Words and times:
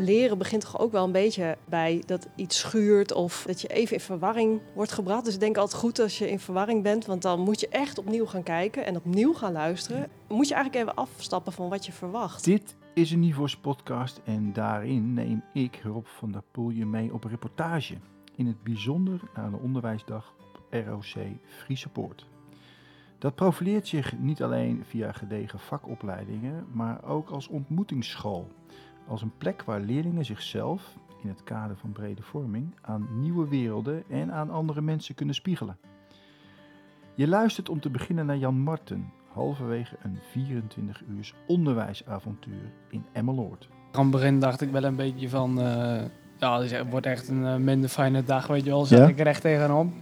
leren 0.00 0.38
begint 0.38 0.62
toch 0.62 0.78
ook 0.78 0.92
wel 0.92 1.04
een 1.04 1.12
beetje 1.12 1.56
bij 1.64 2.02
dat 2.06 2.28
iets 2.34 2.58
schuurt 2.58 3.12
of 3.12 3.44
dat 3.46 3.60
je 3.60 3.68
even 3.68 3.94
in 3.94 4.02
verwarring 4.02 4.60
wordt 4.74 4.92
gebracht. 4.92 5.24
Dus 5.24 5.34
ik 5.34 5.40
denk 5.40 5.56
altijd 5.56 5.80
goed 5.80 5.98
als 5.98 6.18
je 6.18 6.30
in 6.30 6.40
verwarring 6.40 6.82
bent, 6.82 7.06
want 7.06 7.22
dan 7.22 7.40
moet 7.40 7.60
je 7.60 7.68
echt 7.68 7.98
opnieuw 7.98 8.26
gaan 8.26 8.42
kijken 8.42 8.86
en 8.86 8.96
opnieuw 8.96 9.32
gaan 9.32 9.52
luisteren. 9.52 10.08
Moet 10.28 10.48
je 10.48 10.54
eigenlijk 10.54 10.84
even 10.84 11.02
afstappen 11.02 11.52
van 11.52 11.68
wat 11.68 11.86
je 11.86 11.92
verwacht. 11.92 12.44
Dit 12.44 12.76
is 12.94 13.10
een 13.10 13.20
Nivos 13.20 13.56
podcast 13.56 14.20
en 14.24 14.52
daarin 14.52 15.14
neem 15.14 15.42
ik, 15.52 15.80
Rob 15.84 16.06
van 16.06 16.32
der 16.32 16.42
Poel, 16.50 16.70
je 16.70 16.86
mee 16.86 17.12
op 17.12 17.24
reportage. 17.24 17.94
In 18.36 18.46
het 18.46 18.62
bijzonder 18.62 19.20
naar 19.34 19.50
de 19.50 19.56
onderwijsdag 19.56 20.34
op 20.38 20.60
ROC 20.86 21.26
Friese 21.46 21.88
Poort. 21.88 22.26
Dat 23.18 23.34
profileert 23.34 23.88
zich 23.88 24.18
niet 24.18 24.42
alleen 24.42 24.84
via 24.84 25.12
gedegen 25.12 25.58
vakopleidingen, 25.58 26.66
maar 26.72 27.04
ook 27.04 27.28
als 27.28 27.48
ontmoetingsschool. 27.48 28.48
Als 29.08 29.22
een 29.22 29.32
plek 29.38 29.62
waar 29.62 29.80
leerlingen 29.80 30.24
zichzelf, 30.24 30.96
in 31.22 31.28
het 31.28 31.44
kader 31.44 31.76
van 31.76 31.92
brede 31.92 32.22
vorming, 32.22 32.74
aan 32.80 33.08
nieuwe 33.20 33.48
werelden 33.48 34.04
en 34.08 34.32
aan 34.32 34.50
andere 34.50 34.80
mensen 34.80 35.14
kunnen 35.14 35.34
spiegelen. 35.34 35.76
Je 37.14 37.28
luistert 37.28 37.68
om 37.68 37.80
te 37.80 37.90
beginnen 37.90 38.26
naar 38.26 38.36
Jan 38.36 38.58
Marten, 38.58 39.12
halverwege 39.32 39.96
een 40.02 40.18
24 40.30 41.02
uurs 41.08 41.34
onderwijsavontuur 41.46 42.72
in 42.90 43.04
Emmeloord. 43.12 43.68
Aan 43.92 44.02
het 44.02 44.10
begin 44.10 44.40
dacht 44.40 44.60
ik 44.60 44.70
wel 44.70 44.84
een 44.84 44.96
beetje 44.96 45.28
van, 45.28 45.58
uh, 45.58 46.00
ja, 46.38 46.62
het 46.62 46.90
wordt 46.90 47.06
echt 47.06 47.28
een 47.28 47.42
uh, 47.42 47.56
minder 47.56 47.90
fijne 47.90 48.24
dag, 48.24 48.46
weet 48.46 48.64
je 48.64 48.70
wel, 48.70 48.84
zat 48.84 48.98
ja? 48.98 49.06
ik 49.06 49.20
er 49.20 49.26
echt 49.26 49.40
tegenop. 49.40 49.92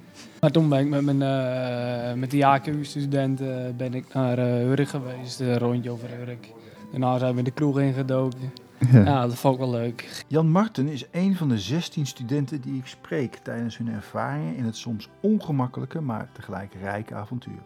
Maar 0.41 0.51
toen 0.51 0.69
ben 0.69 0.79
ik 0.79 0.89
met, 0.89 1.03
mijn, 1.03 1.21
uh, 1.21 2.21
met 2.21 2.31
de 2.31 2.37
JAKU-studenten 2.37 3.77
ben 3.77 3.95
ik 3.95 4.15
naar 4.15 4.39
Urk 4.39 4.89
geweest, 4.89 5.41
een 5.41 5.59
rondje 5.59 5.91
over 5.91 6.21
Urk. 6.21 6.53
Daarna 6.91 7.19
zijn 7.19 7.35
we 7.35 7.43
de 7.43 7.51
kroeg 7.51 7.81
ingedoken. 7.81 8.53
Ja. 8.93 9.05
ja. 9.05 9.27
dat 9.27 9.35
vond 9.35 9.55
ik 9.55 9.61
wel 9.61 9.71
leuk. 9.71 10.25
Jan 10.29 10.51
Marten 10.51 10.89
is 10.89 11.05
een 11.11 11.37
van 11.37 11.49
de 11.49 11.59
16 11.59 12.07
studenten 12.07 12.61
die 12.61 12.77
ik 12.77 12.87
spreek 12.87 13.35
tijdens 13.35 13.77
hun 13.77 13.89
ervaringen 13.89 14.57
in 14.57 14.65
het 14.65 14.77
soms 14.77 15.09
ongemakkelijke, 15.21 16.01
maar 16.01 16.29
tegelijk 16.33 16.75
rijke 16.75 17.15
avontuur. 17.15 17.61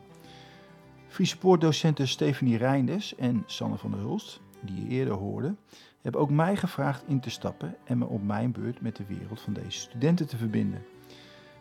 Friese 1.09 1.39
Poortdocenten 1.39 2.09
Stephanie 2.09 2.57
Reinders 2.57 3.15
en 3.15 3.43
Sanne 3.47 3.77
van 3.77 3.91
der 3.91 4.01
Hulst, 4.01 4.41
die 4.61 4.83
je 4.83 4.89
eerder 4.89 5.15
hoorde, 5.15 5.55
hebben 6.03 6.21
ook 6.21 6.31
mij 6.31 6.57
gevraagd 6.57 7.03
in 7.07 7.21
te 7.21 7.31
stappen 7.31 7.77
en 7.85 7.99
me 7.99 8.07
op 8.07 8.23
mijn 8.23 8.53
beurt 8.53 8.81
met 8.81 8.97
de 8.97 9.05
wereld 9.09 9.41
van 9.41 9.53
deze 9.53 9.79
studenten 9.79 10.27
te 10.27 10.37
verbinden. 10.37 10.83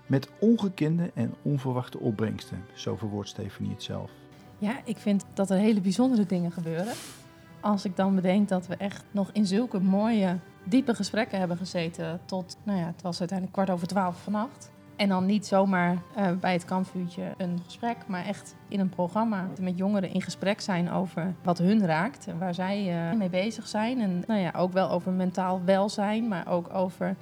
Met 0.06 0.30
ongekende 0.40 1.12
en 1.14 1.34
onverwachte 1.42 2.00
opbrengsten, 2.00 2.66
zo 2.74 2.96
verwoordt 2.96 3.30
Stephanie 3.30 3.72
het 3.72 3.84
zelf. 3.84 4.12
Ja, 4.58 4.82
ik 4.86 4.98
vind 4.98 5.26
dat 5.34 5.50
er 5.50 5.58
hele 5.58 5.82
bijzondere 5.82 6.26
dingen 6.26 6.52
gebeuren. 6.52 6.94
Als 7.62 7.86
ik 7.86 7.96
dan 7.96 8.16
bedenk 8.16 8.50
dat 8.50 8.68
we 8.68 8.76
echt 8.76 9.04
nog 9.12 9.30
in 9.32 9.46
zulke 9.46 9.80
mooie, 9.80 10.38
diepe 10.64 10.96
gesprekken 10.96 11.40
hebben 11.40 11.58
gezeten 11.58 12.20
tot, 12.26 12.58
nou 12.64 12.80
ja, 12.80 12.86
het 12.86 13.02
was 13.02 13.20
uiteindelijk 13.20 13.58
kwart 13.58 13.70
over 13.70 13.88
twaalf 13.88 14.24
vannacht. 14.24 14.72
En 14.96 15.10
dan 15.10 15.26
niet 15.26 15.48
zomaar 15.48 15.98
uh, 16.18 16.32
bij 16.40 16.54
het 16.54 16.66
kampvuurtje 16.66 17.34
een 17.38 17.60
gesprek, 17.66 17.98
maar 18.08 18.26
echt 18.26 18.56
in 18.68 18.80
een 18.80 18.90
programma 18.90 19.48
met 19.62 19.78
jongeren 19.78 20.14
in 20.14 20.22
gesprek 20.22 20.62
zijn 20.62 20.92
over 20.92 21.34
wat 21.44 21.58
hun 21.58 21.86
raakt 21.86 22.28
en 22.28 22.40
waar 22.40 22.54
zij 22.54 23.10
uh, 23.12 23.18
mee 23.18 23.30
bezig 23.30 23.68
zijn. 23.68 24.02
En 24.02 24.24
nou 24.28 24.40
ja, 24.40 24.52
ook 24.56 24.74
wel 24.74 24.90
over 24.90 25.12
mentaal 25.12 25.62
welzijn, 25.66 26.28
maar 26.28 26.48
ook 26.48 26.74
over 26.74 27.16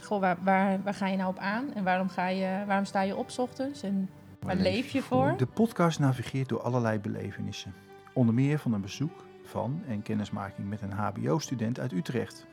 goh, 0.00 0.20
waar, 0.20 0.36
waar, 0.42 0.82
waar 0.82 0.94
ga 0.94 1.06
je 1.06 1.16
nou 1.16 1.30
op 1.30 1.38
aan 1.38 1.74
en 1.74 1.84
waarom, 1.84 2.08
ga 2.08 2.28
je, 2.28 2.62
waarom 2.66 2.84
sta 2.84 3.00
je 3.00 3.16
op 3.16 3.28
ochtends 3.38 3.82
en 3.82 4.08
waar 4.40 4.56
leef 4.56 4.88
je 4.90 5.02
voor? 5.02 5.34
De 5.36 5.46
podcast 5.46 5.98
navigeert 5.98 6.48
door 6.48 6.60
allerlei 6.60 6.98
belevenissen. 6.98 7.74
Onder 8.12 8.34
meer 8.34 8.58
van 8.58 8.72
een 8.72 8.80
bezoek 8.80 9.24
van 9.48 9.82
en 9.86 10.02
kennismaking 10.02 10.68
met 10.68 10.82
een 10.82 10.92
HBO-student 10.92 11.80
uit 11.80 11.92
Utrecht. 11.92 12.46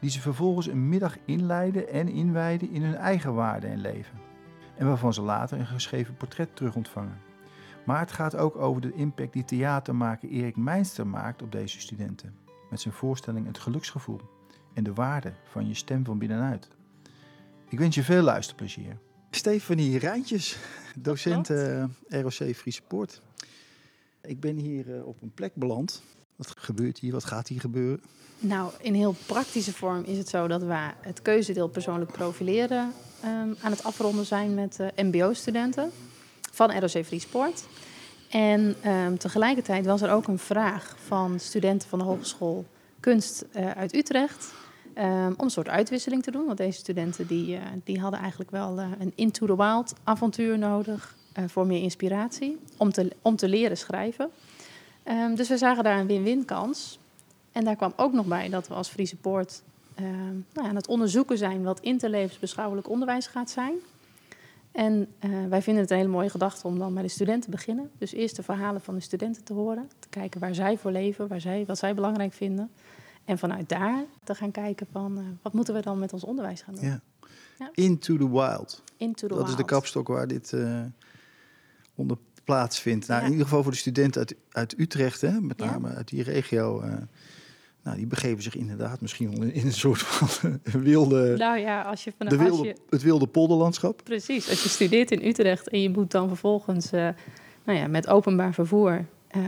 Die 0.00 0.10
ze 0.10 0.20
vervolgens 0.20 0.66
een 0.66 0.88
middag 0.88 1.16
inleiden 1.24 1.88
en 1.88 2.08
inwijden 2.08 2.70
in 2.70 2.82
hun 2.82 2.94
eigen 2.94 3.34
waarden 3.34 3.70
en 3.70 3.80
leven. 3.80 4.18
En 4.76 4.86
waarvan 4.86 5.14
ze 5.14 5.22
later 5.22 5.58
een 5.58 5.66
geschreven 5.66 6.16
portret 6.16 6.56
terug 6.56 6.74
ontvangen. 6.74 7.20
Maar 7.84 8.00
het 8.00 8.12
gaat 8.12 8.36
ook 8.36 8.56
over 8.56 8.82
de 8.82 8.92
impact 8.92 9.32
die 9.32 9.44
theatermaker 9.44 10.28
Erik 10.28 10.56
Meinster 10.56 11.06
maakt 11.06 11.42
op 11.42 11.52
deze 11.52 11.80
studenten. 11.80 12.34
Met 12.70 12.80
zijn 12.80 12.94
voorstelling 12.94 13.46
Het 13.46 13.58
Geluksgevoel 13.58 14.20
en 14.74 14.84
de 14.84 14.92
waarde 14.92 15.32
van 15.44 15.68
je 15.68 15.74
stem 15.74 16.04
van 16.04 16.18
binnenuit. 16.18 16.68
Ik 17.68 17.78
wens 17.78 17.94
je 17.94 18.02
veel 18.02 18.22
luisterplezier. 18.22 18.96
Stefanie 19.30 19.98
Rijntjes, 19.98 20.58
docent 20.98 21.50
uh, 21.50 21.84
ROC 22.08 22.54
Friese 22.54 22.82
Poort. 22.82 23.22
Ik 24.26 24.40
ben 24.40 24.56
hier 24.56 24.88
uh, 24.88 25.06
op 25.06 25.22
een 25.22 25.32
plek 25.34 25.54
beland 25.54 26.02
wat 26.36 26.54
gebeurt 26.56 26.98
hier? 26.98 27.12
Wat 27.12 27.24
gaat 27.24 27.48
hier 27.48 27.60
gebeuren? 27.60 28.00
Nou, 28.38 28.70
in 28.80 28.94
heel 28.94 29.14
praktische 29.26 29.72
vorm 29.72 30.04
is 30.04 30.18
het 30.18 30.28
zo 30.28 30.46
dat 30.46 30.62
we 30.62 30.90
het 31.00 31.22
keuzedeel 31.22 31.68
persoonlijk 31.68 32.12
profileren 32.12 32.92
um, 33.24 33.56
aan 33.60 33.70
het 33.70 33.84
afronden 33.84 34.26
zijn 34.26 34.54
met 34.54 34.78
uh, 34.80 34.86
MBO-studenten 34.96 35.90
van 36.52 36.78
ROC 36.78 37.04
Friespoort. 37.04 37.66
En 38.30 38.90
um, 38.90 39.18
tegelijkertijd 39.18 39.86
was 39.86 40.02
er 40.02 40.10
ook 40.10 40.26
een 40.26 40.38
vraag 40.38 40.96
van 41.04 41.40
studenten 41.40 41.88
van 41.88 41.98
de 41.98 42.04
Hogeschool 42.04 42.64
Kunst 43.00 43.44
uh, 43.56 43.70
uit 43.70 43.94
Utrecht. 43.94 44.52
Um, 44.98 45.34
om 45.36 45.44
een 45.44 45.50
soort 45.50 45.68
uitwisseling 45.68 46.22
te 46.22 46.30
doen. 46.30 46.46
Want 46.46 46.58
deze 46.58 46.78
studenten 46.78 47.26
die, 47.26 47.58
die 47.84 48.00
hadden 48.00 48.20
eigenlijk 48.20 48.50
wel 48.50 48.78
een 48.78 49.12
Into 49.14 49.46
the 49.46 49.56
Wild 49.56 49.94
avontuur 50.04 50.58
nodig. 50.58 51.16
Voor 51.46 51.66
meer 51.66 51.82
inspiratie. 51.82 52.58
Om 52.76 52.92
te, 52.92 53.10
om 53.22 53.36
te 53.36 53.48
leren 53.48 53.76
schrijven. 53.76 54.30
Um, 55.08 55.34
dus 55.34 55.48
we 55.48 55.58
zagen 55.58 55.84
daar 55.84 55.98
een 55.98 56.06
win-win 56.06 56.44
kans. 56.44 56.98
En 57.52 57.64
daar 57.64 57.76
kwam 57.76 57.92
ook 57.96 58.12
nog 58.12 58.26
bij 58.26 58.48
dat 58.48 58.68
we 58.68 58.74
als 58.74 58.88
Friese 58.88 59.16
Poort 59.16 59.62
um, 60.00 60.46
nou, 60.52 60.68
aan 60.68 60.76
het 60.76 60.86
onderzoeken 60.86 61.38
zijn 61.38 61.62
wat 61.62 61.80
interlevensbeschouwelijk 61.80 62.88
onderwijs 62.88 63.26
gaat 63.26 63.50
zijn. 63.50 63.74
En 64.72 65.08
uh, 65.24 65.46
wij 65.48 65.62
vinden 65.62 65.82
het 65.82 65.90
een 65.90 65.96
hele 65.96 66.08
mooie 66.08 66.30
gedachte 66.30 66.66
om 66.66 66.78
dan 66.78 66.94
bij 66.94 67.02
de 67.02 67.08
studenten 67.08 67.42
te 67.42 67.56
beginnen. 67.56 67.90
Dus 67.98 68.12
eerst 68.12 68.36
de 68.36 68.42
verhalen 68.42 68.80
van 68.80 68.94
de 68.94 69.00
studenten 69.00 69.44
te 69.44 69.52
horen, 69.52 69.90
te 69.98 70.08
kijken 70.08 70.40
waar 70.40 70.54
zij 70.54 70.78
voor 70.78 70.90
leven, 70.90 71.28
waar 71.28 71.40
zij, 71.40 71.64
wat 71.66 71.78
zij 71.78 71.94
belangrijk 71.94 72.32
vinden. 72.32 72.70
En 73.24 73.38
vanuit 73.38 73.68
daar 73.68 74.04
te 74.24 74.34
gaan 74.34 74.50
kijken 74.50 74.86
van 74.90 75.18
uh, 75.18 75.24
wat 75.42 75.52
moeten 75.52 75.74
we 75.74 75.80
dan 75.80 75.98
met 75.98 76.12
ons 76.12 76.24
onderwijs 76.24 76.62
gaan 76.62 76.74
doen. 76.74 76.84
Ja. 76.84 77.00
Ja. 77.58 77.70
Into 77.74 78.16
the 78.16 78.30
wild. 78.30 78.82
Into 78.96 79.28
the 79.28 79.34
dat 79.34 79.48
is 79.48 79.56
de 79.56 79.64
kapstok 79.64 80.08
waar 80.08 80.26
dit 80.26 80.52
uh, 80.52 80.82
onder 81.94 82.16
plaatsvindt. 82.44 83.08
Nou, 83.08 83.24
In 83.24 83.30
ieder 83.30 83.44
geval 83.44 83.62
voor 83.62 83.72
de 83.72 83.78
studenten 83.78 84.20
uit, 84.20 84.36
uit 84.50 84.78
Utrecht, 84.78 85.20
hè, 85.20 85.40
met 85.40 85.58
name 85.58 85.88
uit 85.88 86.08
die 86.08 86.22
regio. 86.22 86.82
Uh, 86.82 86.92
nou, 87.82 87.96
die 87.96 88.06
begeven 88.06 88.42
zich 88.42 88.56
inderdaad 88.56 89.00
misschien 89.00 89.32
in, 89.32 89.52
in 89.52 89.66
een 89.66 89.72
soort 89.72 90.02
van 90.02 90.60
wilde. 90.82 91.36
Nou 91.36 91.58
ja, 91.58 91.82
als 91.82 92.04
je 92.04 92.12
van 92.18 92.28
de 92.28 92.36
wilde, 92.36 92.66
je, 92.66 92.76
het 92.90 93.02
wilde 93.02 93.26
polderlandschap. 93.26 94.00
Precies, 94.04 94.50
als 94.50 94.62
je 94.62 94.68
studeert 94.68 95.10
in 95.10 95.28
Utrecht 95.28 95.68
en 95.68 95.80
je 95.80 95.90
moet 95.90 96.10
dan 96.10 96.28
vervolgens 96.28 96.92
uh, 96.92 97.08
nou 97.64 97.78
ja, 97.78 97.86
met 97.86 98.08
openbaar 98.08 98.54
vervoer 98.54 99.06
uh, 99.36 99.42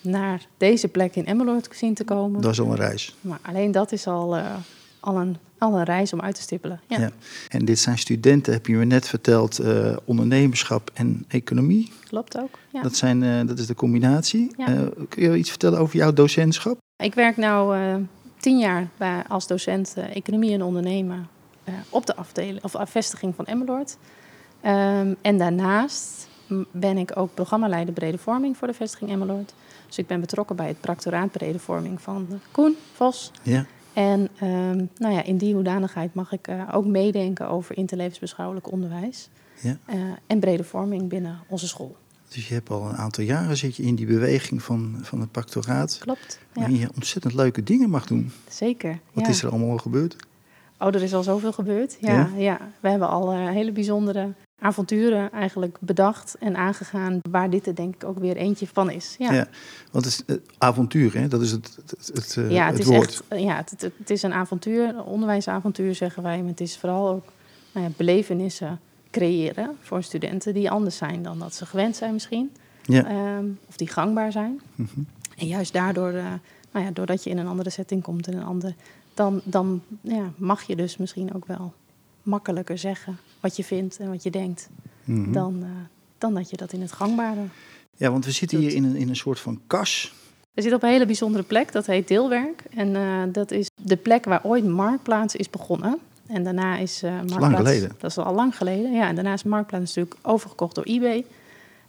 naar 0.00 0.46
deze 0.56 0.88
plek 0.88 1.16
in 1.16 1.26
Emmeloord 1.26 1.68
zien 1.72 1.94
te 1.94 2.04
komen. 2.04 2.40
Dat 2.40 2.52
is 2.52 2.60
al 2.60 2.70
een 2.70 2.76
reis. 2.76 3.16
Maar 3.20 3.38
alleen 3.42 3.72
dat 3.72 3.92
is 3.92 4.06
al, 4.06 4.36
al 5.08 5.16
een 5.16 5.36
al 5.58 5.74
een 5.74 5.84
reis 5.84 6.12
om 6.12 6.20
uit 6.20 6.34
te 6.34 6.40
stippelen. 6.40 6.80
Ja. 6.86 6.98
ja. 6.98 7.10
En 7.48 7.64
dit 7.64 7.78
zijn 7.78 7.98
studenten, 7.98 8.52
heb 8.52 8.66
je 8.66 8.76
me 8.76 8.84
net 8.84 9.08
verteld, 9.08 9.60
uh, 9.60 9.96
ondernemerschap 10.04 10.90
en 10.94 11.24
economie. 11.28 11.92
Klopt 12.08 12.38
ook. 12.38 12.58
Ja. 12.72 12.82
Dat, 12.82 12.96
zijn, 12.96 13.22
uh, 13.22 13.46
dat 13.46 13.58
is 13.58 13.66
de 13.66 13.74
combinatie. 13.74 14.54
Ja. 14.56 14.68
Uh, 14.68 14.86
kun 15.08 15.22
je 15.22 15.36
iets 15.36 15.50
vertellen 15.50 15.78
over 15.78 15.96
jouw 15.96 16.12
docentschap? 16.12 16.78
Ik 17.02 17.14
werk 17.14 17.36
nu 17.36 17.46
tien 18.40 18.58
jaar 18.58 18.88
bij, 18.96 19.22
als 19.28 19.46
docent 19.46 19.94
economie 20.12 20.52
en 20.52 20.62
ondernemen 20.62 21.28
op 21.88 22.06
de 22.06 22.16
afdeling 22.16 22.64
of 22.64 22.74
vestiging 22.84 23.34
van 23.34 23.44
Emmeloord. 23.44 23.96
Um, 24.66 25.16
en 25.22 25.38
daarnaast 25.38 26.28
ben 26.70 26.98
ik 26.98 27.16
ook 27.16 27.34
programmaleider 27.34 27.94
brede 27.94 28.18
vorming 28.18 28.56
voor 28.56 28.68
de 28.68 28.74
vestiging 28.74 29.10
Emmeloord. 29.10 29.54
Dus 29.86 29.98
ik 29.98 30.06
ben 30.06 30.20
betrokken 30.20 30.56
bij 30.56 30.66
het 30.66 30.80
practoraat 30.80 31.30
brede 31.32 31.58
vorming 31.58 32.00
van 32.00 32.40
Koen 32.50 32.76
Vos. 32.92 33.30
Ja. 33.42 33.66
En 33.92 34.28
um, 34.42 34.88
nou 34.96 35.14
ja, 35.14 35.22
in 35.22 35.36
die 35.36 35.54
hoedanigheid 35.54 36.14
mag 36.14 36.32
ik 36.32 36.48
uh, 36.48 36.68
ook 36.72 36.86
meedenken 36.86 37.48
over 37.48 37.76
interlevensbeschouwelijk 37.76 38.72
onderwijs. 38.72 39.28
Ja. 39.60 39.78
Uh, 39.90 40.02
en 40.26 40.40
brede 40.40 40.64
vorming 40.64 41.08
binnen 41.08 41.38
onze 41.48 41.68
school. 41.68 41.96
Dus 42.28 42.48
je 42.48 42.54
hebt 42.54 42.70
al 42.70 42.88
een 42.88 42.96
aantal 42.96 43.24
jaren 43.24 43.56
zit 43.56 43.76
je 43.76 43.82
in 43.82 43.94
die 43.94 44.06
beweging 44.06 44.62
van, 44.62 44.98
van 45.02 45.20
het 45.20 45.30
pactoraat. 45.30 45.98
Klopt. 46.00 46.38
Ja. 46.52 46.60
Waarin 46.60 46.78
je 46.78 46.88
ontzettend 46.94 47.34
leuke 47.34 47.62
dingen 47.62 47.90
mag 47.90 48.06
doen. 48.06 48.32
Zeker. 48.48 48.98
Wat 49.12 49.24
ja. 49.24 49.30
is 49.30 49.42
er 49.42 49.50
allemaal 49.50 49.70
al 49.70 49.78
gebeurd? 49.78 50.16
Oh, 50.78 50.94
er 50.94 51.02
is 51.02 51.14
al 51.14 51.22
zoveel 51.22 51.52
gebeurd. 51.52 51.96
Ja, 52.00 52.12
ja? 52.12 52.30
ja. 52.36 52.70
we 52.80 52.88
hebben 52.88 53.08
al 53.08 53.34
uh, 53.34 53.48
hele 53.48 53.72
bijzondere 53.72 54.32
avonturen 54.60 55.32
eigenlijk 55.32 55.76
bedacht 55.80 56.36
en 56.38 56.56
aangegaan, 56.56 57.20
waar 57.30 57.50
dit 57.50 57.66
er 57.66 57.74
denk 57.74 57.94
ik 57.94 58.04
ook 58.04 58.18
weer 58.18 58.36
eentje 58.36 58.66
van 58.66 58.90
is. 58.90 59.14
Ja, 59.18 59.32
ja 59.32 59.48
want 59.90 60.04
het 60.04 60.14
is 60.14 60.22
uh, 60.26 60.42
avontuur, 60.58 61.14
hè? 61.14 61.28
dat 61.28 61.40
is 61.40 61.50
het, 61.50 61.78
het, 61.86 62.10
het, 62.14 62.36
uh, 62.38 62.50
ja, 62.50 62.64
het, 62.66 62.78
het 62.78 62.86
is 62.86 62.94
woord. 62.94 63.22
Echt, 63.28 63.40
ja, 63.40 63.56
het, 63.56 63.90
het, 63.98 64.10
is 64.10 64.22
een 64.22 64.32
avontuur, 64.32 64.88
een 64.88 65.02
onderwijsavontuur 65.02 65.94
zeggen 65.94 66.22
wij, 66.22 66.38
maar 66.38 66.50
het 66.50 66.60
is 66.60 66.78
vooral 66.78 67.08
ook 67.08 67.32
nou 67.72 67.86
ja, 67.86 67.92
belevenissen 67.96 68.80
creëren 69.10 69.76
voor 69.82 70.02
studenten 70.02 70.54
die 70.54 70.70
anders 70.70 70.96
zijn 70.96 71.22
dan 71.22 71.38
dat 71.38 71.54
ze 71.54 71.66
gewend 71.66 71.96
zijn 71.96 72.12
misschien, 72.12 72.52
ja. 72.82 73.36
um, 73.36 73.58
of 73.68 73.76
die 73.76 73.88
gangbaar 73.88 74.32
zijn. 74.32 74.60
Mm 74.74 74.88
-hmm. 74.94 75.06
En 75.36 75.46
juist 75.46 75.72
daardoor 75.72 76.12
uh, 76.12 76.24
nou 76.70 76.84
ja, 76.84 76.90
doordat 76.90 77.24
je 77.24 77.30
in 77.30 77.38
een 77.38 77.46
andere 77.46 77.70
setting 77.70 78.02
komt, 78.02 78.28
in 78.28 78.36
een 78.36 78.44
ander, 78.44 78.74
dan, 79.14 79.40
dan 79.44 79.82
ja, 80.00 80.32
mag 80.36 80.62
je 80.62 80.76
dus 80.76 80.96
misschien 80.96 81.34
ook 81.34 81.46
wel 81.46 81.72
makkelijker 82.28 82.78
zeggen 82.78 83.18
wat 83.40 83.56
je 83.56 83.64
vindt 83.64 83.96
en 83.98 84.08
wat 84.10 84.22
je 84.22 84.30
denkt, 84.30 84.68
Mhm. 85.04 85.32
dan, 85.32 85.56
uh, 85.62 85.68
dan 86.18 86.34
dat 86.34 86.50
je 86.50 86.56
dat 86.56 86.72
in 86.72 86.80
het 86.80 86.92
gangbare. 86.92 87.40
Ja, 87.96 88.10
want 88.10 88.24
we 88.24 88.30
zitten 88.30 88.58
hier 88.58 88.74
in 88.74 88.84
een, 88.84 88.96
in 88.96 89.08
een 89.08 89.16
soort 89.16 89.40
van 89.40 89.60
kas. 89.66 90.14
We 90.54 90.60
zitten 90.62 90.74
op 90.74 90.82
een 90.82 90.92
hele 90.92 91.06
bijzondere 91.06 91.44
plek, 91.44 91.72
dat 91.72 91.86
heet 91.86 92.08
Deelwerk. 92.08 92.62
En 92.74 92.88
uh, 92.88 93.22
dat 93.32 93.50
is 93.50 93.70
de 93.82 93.96
plek 93.96 94.24
waar 94.24 94.40
ooit 94.44 94.64
Marktplaats 94.64 95.36
is 95.36 95.50
begonnen. 95.50 95.98
En 96.26 96.44
daarna 96.44 96.76
is 96.76 97.02
uh, 97.02 97.10
Marktplaats... 97.10 97.40
lang 97.42 97.56
geleden. 97.56 97.92
Dat 97.98 98.10
is 98.10 98.18
al 98.18 98.34
lang 98.34 98.56
geleden, 98.56 98.92
ja. 98.92 99.08
En 99.08 99.14
daarna 99.14 99.32
is 99.32 99.42
Marktplaats 99.42 99.94
natuurlijk 99.94 100.26
overgekocht 100.26 100.74
door 100.74 100.84
eBay. 100.84 101.24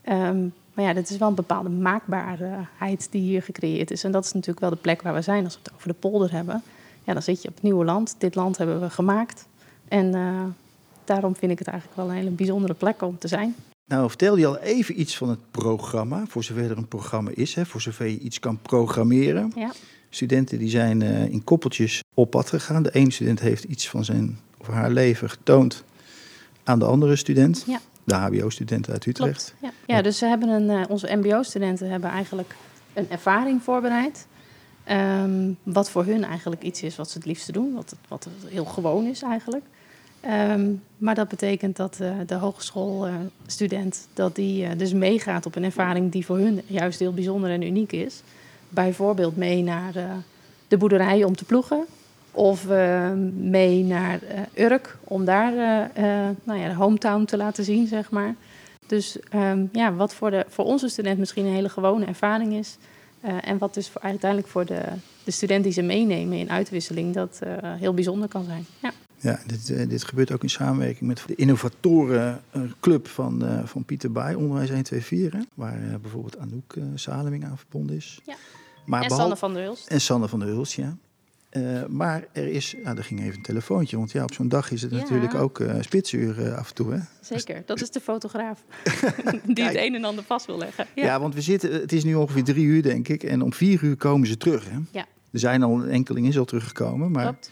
Um, 0.09 0.53
maar 0.74 0.86
ja, 0.86 0.94
dit 0.94 1.09
is 1.09 1.18
wel 1.18 1.27
een 1.27 1.36
bepaalde 1.36 1.69
maakbaarheid 1.69 3.07
die 3.12 3.21
hier 3.21 3.41
gecreëerd 3.41 3.91
is. 3.91 4.03
En 4.03 4.12
dat 4.12 4.25
is 4.25 4.31
natuurlijk 4.31 4.59
wel 4.59 4.69
de 4.69 4.75
plek 4.75 5.01
waar 5.01 5.13
we 5.13 5.21
zijn 5.21 5.44
als 5.44 5.53
we 5.53 5.59
het 5.63 5.74
over 5.74 5.88
de 5.88 5.94
polder 5.94 6.31
hebben. 6.31 6.63
Ja, 7.03 7.13
dan 7.13 7.21
zit 7.21 7.41
je 7.41 7.47
op 7.47 7.53
het 7.53 7.63
nieuwe 7.63 7.86
land. 7.86 8.15
Dit 8.18 8.36
land 8.36 8.57
hebben 8.57 8.81
we 8.81 8.89
gemaakt. 8.89 9.47
En 9.89 10.15
uh, 10.15 10.44
daarom 11.06 11.36
vind 11.36 11.51
ik 11.51 11.59
het 11.59 11.68
eigenlijk 11.68 11.97
wel 11.97 12.09
een 12.09 12.15
hele 12.15 12.30
bijzondere 12.30 12.74
plek 12.74 13.01
om 13.01 13.18
te 13.18 13.27
zijn. 13.27 13.56
Nou, 13.86 14.09
vertelde 14.09 14.39
je 14.39 14.47
al 14.47 14.57
even 14.57 15.00
iets 15.00 15.18
van 15.18 15.30
het 15.30 15.39
programma, 15.51 16.25
voor 16.27 16.44
zover 16.44 16.71
er 16.71 16.77
een 16.77 16.88
programma 16.88 17.31
is, 17.33 17.56
hè, 17.56 17.65
voor 17.65 17.81
zover 17.81 18.06
je 18.06 18.19
iets 18.19 18.39
kan 18.39 18.59
programmeren. 18.62 19.51
Ja. 19.56 19.71
Studenten 20.09 20.59
die 20.59 20.69
zijn 20.69 21.01
uh, 21.01 21.25
in 21.25 21.44
koppeltjes 21.44 22.03
op 22.13 22.30
pad 22.30 22.50
gegaan. 22.50 22.83
De 22.83 22.91
ene 22.91 23.12
student 23.12 23.39
heeft 23.39 23.63
iets 23.63 23.89
van 23.89 24.06
zijn 24.06 24.39
of 24.57 24.68
haar 24.68 24.91
leven 24.91 25.30
getoond 25.30 25.83
aan 26.63 26.80
de 26.80 26.86
andere 26.86 27.15
student. 27.15 27.63
Ja. 27.68 27.80
De 28.03 28.13
HBO-studenten 28.13 28.94
uit 28.94 29.06
Utrecht. 29.06 29.56
Klopt, 29.59 29.74
ja. 29.88 29.95
ja, 29.95 30.01
dus 30.01 30.18
ze 30.18 30.25
hebben 30.25 30.50
een, 30.50 30.80
uh, 30.80 30.83
onze 30.89 31.15
MBO-studenten 31.15 31.89
hebben 31.89 32.09
eigenlijk 32.09 32.56
een 32.94 33.09
ervaring 33.09 33.63
voorbereid. 33.63 34.27
Um, 34.91 35.57
wat 35.63 35.89
voor 35.89 36.06
hun 36.06 36.24
eigenlijk 36.24 36.62
iets 36.62 36.83
is 36.83 36.95
wat 36.95 37.09
ze 37.09 37.18
het 37.18 37.27
liefste 37.27 37.51
doen, 37.51 37.74
wat, 37.74 37.95
wat 38.07 38.27
heel 38.45 38.65
gewoon 38.65 39.06
is 39.06 39.21
eigenlijk. 39.21 39.65
Um, 40.25 40.83
maar 40.98 41.16
dat 41.16 41.27
betekent 41.27 41.75
dat 41.75 41.98
uh, 42.01 42.12
de 42.25 42.36
hogeschoolstudent 42.36 44.07
dat 44.13 44.36
die 44.36 44.63
uh, 44.63 44.69
dus 44.77 44.94
meegaat 44.94 45.45
op 45.45 45.56
een 45.56 45.63
ervaring 45.63 46.12
die 46.12 46.25
voor 46.25 46.38
hun 46.38 46.62
juist 46.66 47.00
heel 47.00 47.13
bijzonder 47.13 47.50
en 47.50 47.62
uniek 47.62 47.92
is. 47.92 48.21
Bijvoorbeeld 48.69 49.38
mee 49.38 49.63
naar 49.63 49.94
de 50.68 50.77
boerderij 50.77 51.24
om 51.24 51.36
te 51.36 51.45
ploegen. 51.45 51.86
Of 52.31 52.68
mee 53.33 53.83
naar 53.83 54.19
Urk 54.54 54.98
om 55.04 55.25
daar 55.25 55.54
nou 56.44 56.60
ja, 56.60 56.68
de 56.68 56.75
hometown 56.75 57.25
te 57.25 57.38
laten 57.38 57.63
zien, 57.63 57.88
zeg 57.88 58.12
maar. 58.12 58.36
Dus 58.88 59.18
um, 59.36 59.69
ja, 59.72 59.94
wat 59.94 60.13
voor, 60.13 60.31
de, 60.31 60.45
voor 60.48 60.65
onze 60.65 60.88
student 60.88 61.19
misschien 61.19 61.45
een 61.45 61.54
hele 61.54 61.69
gewone 61.69 62.06
ervaring 62.06 62.54
is. 62.54 62.77
en 63.22 63.57
wat 63.57 63.74
dus 63.74 63.89
voor, 63.89 64.01
uiteindelijk 64.01 64.51
voor 64.51 64.65
de, 64.65 64.81
de 65.24 65.31
student 65.31 65.63
die 65.63 65.74
ze 65.74 65.81
meenemen 65.81 66.38
in 66.38 66.50
uitwisseling, 66.51 67.13
dat 67.13 67.39
heel 67.62 67.94
bijzonder 67.94 68.27
kan 68.27 68.45
zijn. 68.45 68.65
Ja. 68.81 68.92
Ja, 69.21 69.39
dit, 69.45 69.69
uh, 69.69 69.89
dit 69.89 70.04
gebeurt 70.04 70.31
ook 70.31 70.44
in 70.44 70.50
samenwerking 70.50 71.01
met 71.07 71.24
de 71.27 71.36
innovatorenclub 71.36 73.07
van, 73.07 73.44
uh, 73.45 73.60
van 73.66 73.83
Pieter 73.86 74.12
Baai, 74.12 74.36
Onderwijs 74.36 74.69
124, 74.69 75.39
hè, 75.39 75.45
waar 75.54 75.81
uh, 75.83 75.95
bijvoorbeeld 76.01 76.38
Anouk 76.38 76.75
Saleming 76.95 77.45
aan 77.45 77.57
verbonden 77.57 77.95
is. 77.95 78.19
Ja. 78.25 78.36
Maar 78.86 79.01
en 79.01 79.07
behal- 79.07 79.21
Sanne 79.21 79.38
van 79.38 79.54
der 79.54 79.63
Hulst. 79.63 79.88
En 79.88 80.01
Sanne 80.01 80.27
van 80.27 80.39
der 80.39 80.48
Hulst, 80.48 80.74
ja. 80.74 80.98
Uh, 81.54 81.86
maar 81.86 82.25
er 82.31 82.48
is, 82.48 82.75
nou, 82.83 82.98
er 82.98 83.04
ging 83.04 83.19
even 83.21 83.36
een 83.36 83.42
telefoontje, 83.42 83.98
want 83.98 84.12
ja, 84.12 84.24
op 84.24 84.33
zo'n 84.33 84.48
dag 84.48 84.71
is 84.71 84.81
het 84.81 84.92
Ja. 84.92 84.98
natuurlijk 84.98 85.33
ook 85.36 85.60
uh, 85.60 85.75
spitsuur 85.80 86.39
uh, 86.45 86.57
af 86.57 86.69
en 86.69 86.75
toe. 86.75 86.92
Hè? 86.94 87.00
Zeker, 87.22 87.63
dat 87.65 87.81
is 87.81 87.92
de 87.92 88.00
fotograaf 88.00 88.63
die 89.56 89.63
het 89.63 89.75
een 89.75 89.95
en 89.95 90.04
ander 90.04 90.24
vast 90.24 90.45
wil 90.45 90.57
leggen. 90.57 90.86
Ja. 90.95 91.04
ja. 91.04 91.19
want 91.19 91.33
we 91.33 91.42
zitten, 91.42 91.72
het 91.72 91.92
is 91.92 92.04
nu 92.04 92.15
ongeveer 92.15 92.44
drie 92.44 92.65
uur, 92.65 92.81
denk 92.81 93.07
ik. 93.07 93.24
En 93.24 93.42
om 93.42 93.54
vier 93.54 93.83
uur 93.83 93.95
komen 93.95 94.27
ze 94.27 94.38
terug. 94.38 94.69
Hè? 94.69 94.77
Ja. 94.92 95.06
Er 95.31 95.39
zijn 95.39 95.63
al 95.63 95.74
een 95.83 95.89
enkeling 95.89 96.27
is 96.27 96.38
al 96.38 96.45
teruggekomen, 96.45 97.12
maar 97.12 97.24
Klopt. 97.24 97.51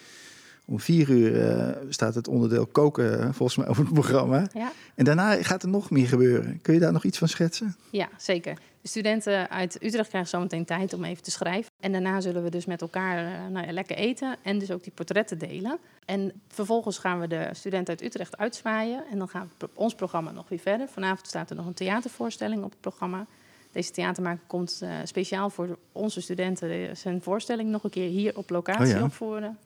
Om 0.69 0.79
vier 0.79 1.09
uur 1.09 1.31
uh, 1.31 1.75
staat 1.89 2.15
het 2.15 2.27
onderdeel 2.27 2.65
koken 2.65 3.33
volgens 3.33 3.57
mij 3.57 3.67
over 3.67 3.83
het 3.83 3.93
programma. 3.93 4.47
Ja. 4.53 4.71
En 4.95 5.05
daarna 5.05 5.43
gaat 5.43 5.63
er 5.63 5.69
nog 5.69 5.89
meer 5.89 6.07
gebeuren. 6.07 6.61
Kun 6.61 6.73
je 6.73 6.79
daar 6.79 6.91
nog 6.91 7.03
iets 7.03 7.17
van 7.17 7.27
schetsen? 7.27 7.75
Ja, 7.89 8.09
zeker. 8.17 8.57
De 8.81 8.87
studenten 8.87 9.49
uit 9.49 9.83
Utrecht 9.83 10.09
krijgen 10.09 10.29
zometeen 10.29 10.65
tijd 10.65 10.93
om 10.93 11.03
even 11.03 11.23
te 11.23 11.31
schrijven. 11.31 11.71
En 11.79 11.91
daarna 11.91 12.21
zullen 12.21 12.43
we 12.43 12.49
dus 12.49 12.65
met 12.65 12.81
elkaar 12.81 13.25
uh, 13.25 13.31
nou 13.51 13.65
ja, 13.65 13.71
lekker 13.71 13.95
eten 13.95 14.35
en 14.43 14.59
dus 14.59 14.71
ook 14.71 14.83
die 14.83 14.91
portretten 14.95 15.37
delen. 15.37 15.77
En 16.05 16.31
vervolgens 16.47 16.97
gaan 16.97 17.19
we 17.19 17.27
de 17.27 17.49
studenten 17.51 17.87
uit 17.97 18.03
Utrecht 18.03 18.37
uitzwaaien. 18.37 19.03
En 19.11 19.17
dan 19.17 19.29
gaat 19.29 19.47
ons 19.73 19.95
programma 19.95 20.31
nog 20.31 20.49
weer 20.49 20.59
verder. 20.59 20.87
Vanavond 20.87 21.27
staat 21.27 21.49
er 21.49 21.55
nog 21.55 21.65
een 21.65 21.73
theatervoorstelling 21.73 22.63
op 22.63 22.71
het 22.71 22.81
programma. 22.81 23.25
Deze 23.71 23.91
theatermaker 23.91 24.43
komt 24.47 24.79
uh, 24.83 24.89
speciaal 25.03 25.49
voor 25.49 25.77
onze 25.91 26.21
studenten 26.21 26.97
zijn 26.97 27.21
voorstelling 27.21 27.69
nog 27.69 27.83
een 27.83 27.89
keer 27.89 28.09
hier 28.09 28.37
op 28.37 28.49
locatie 28.49 28.93
Oh 28.93 28.99
ja. 28.99 29.03
opvoeren. 29.03 29.57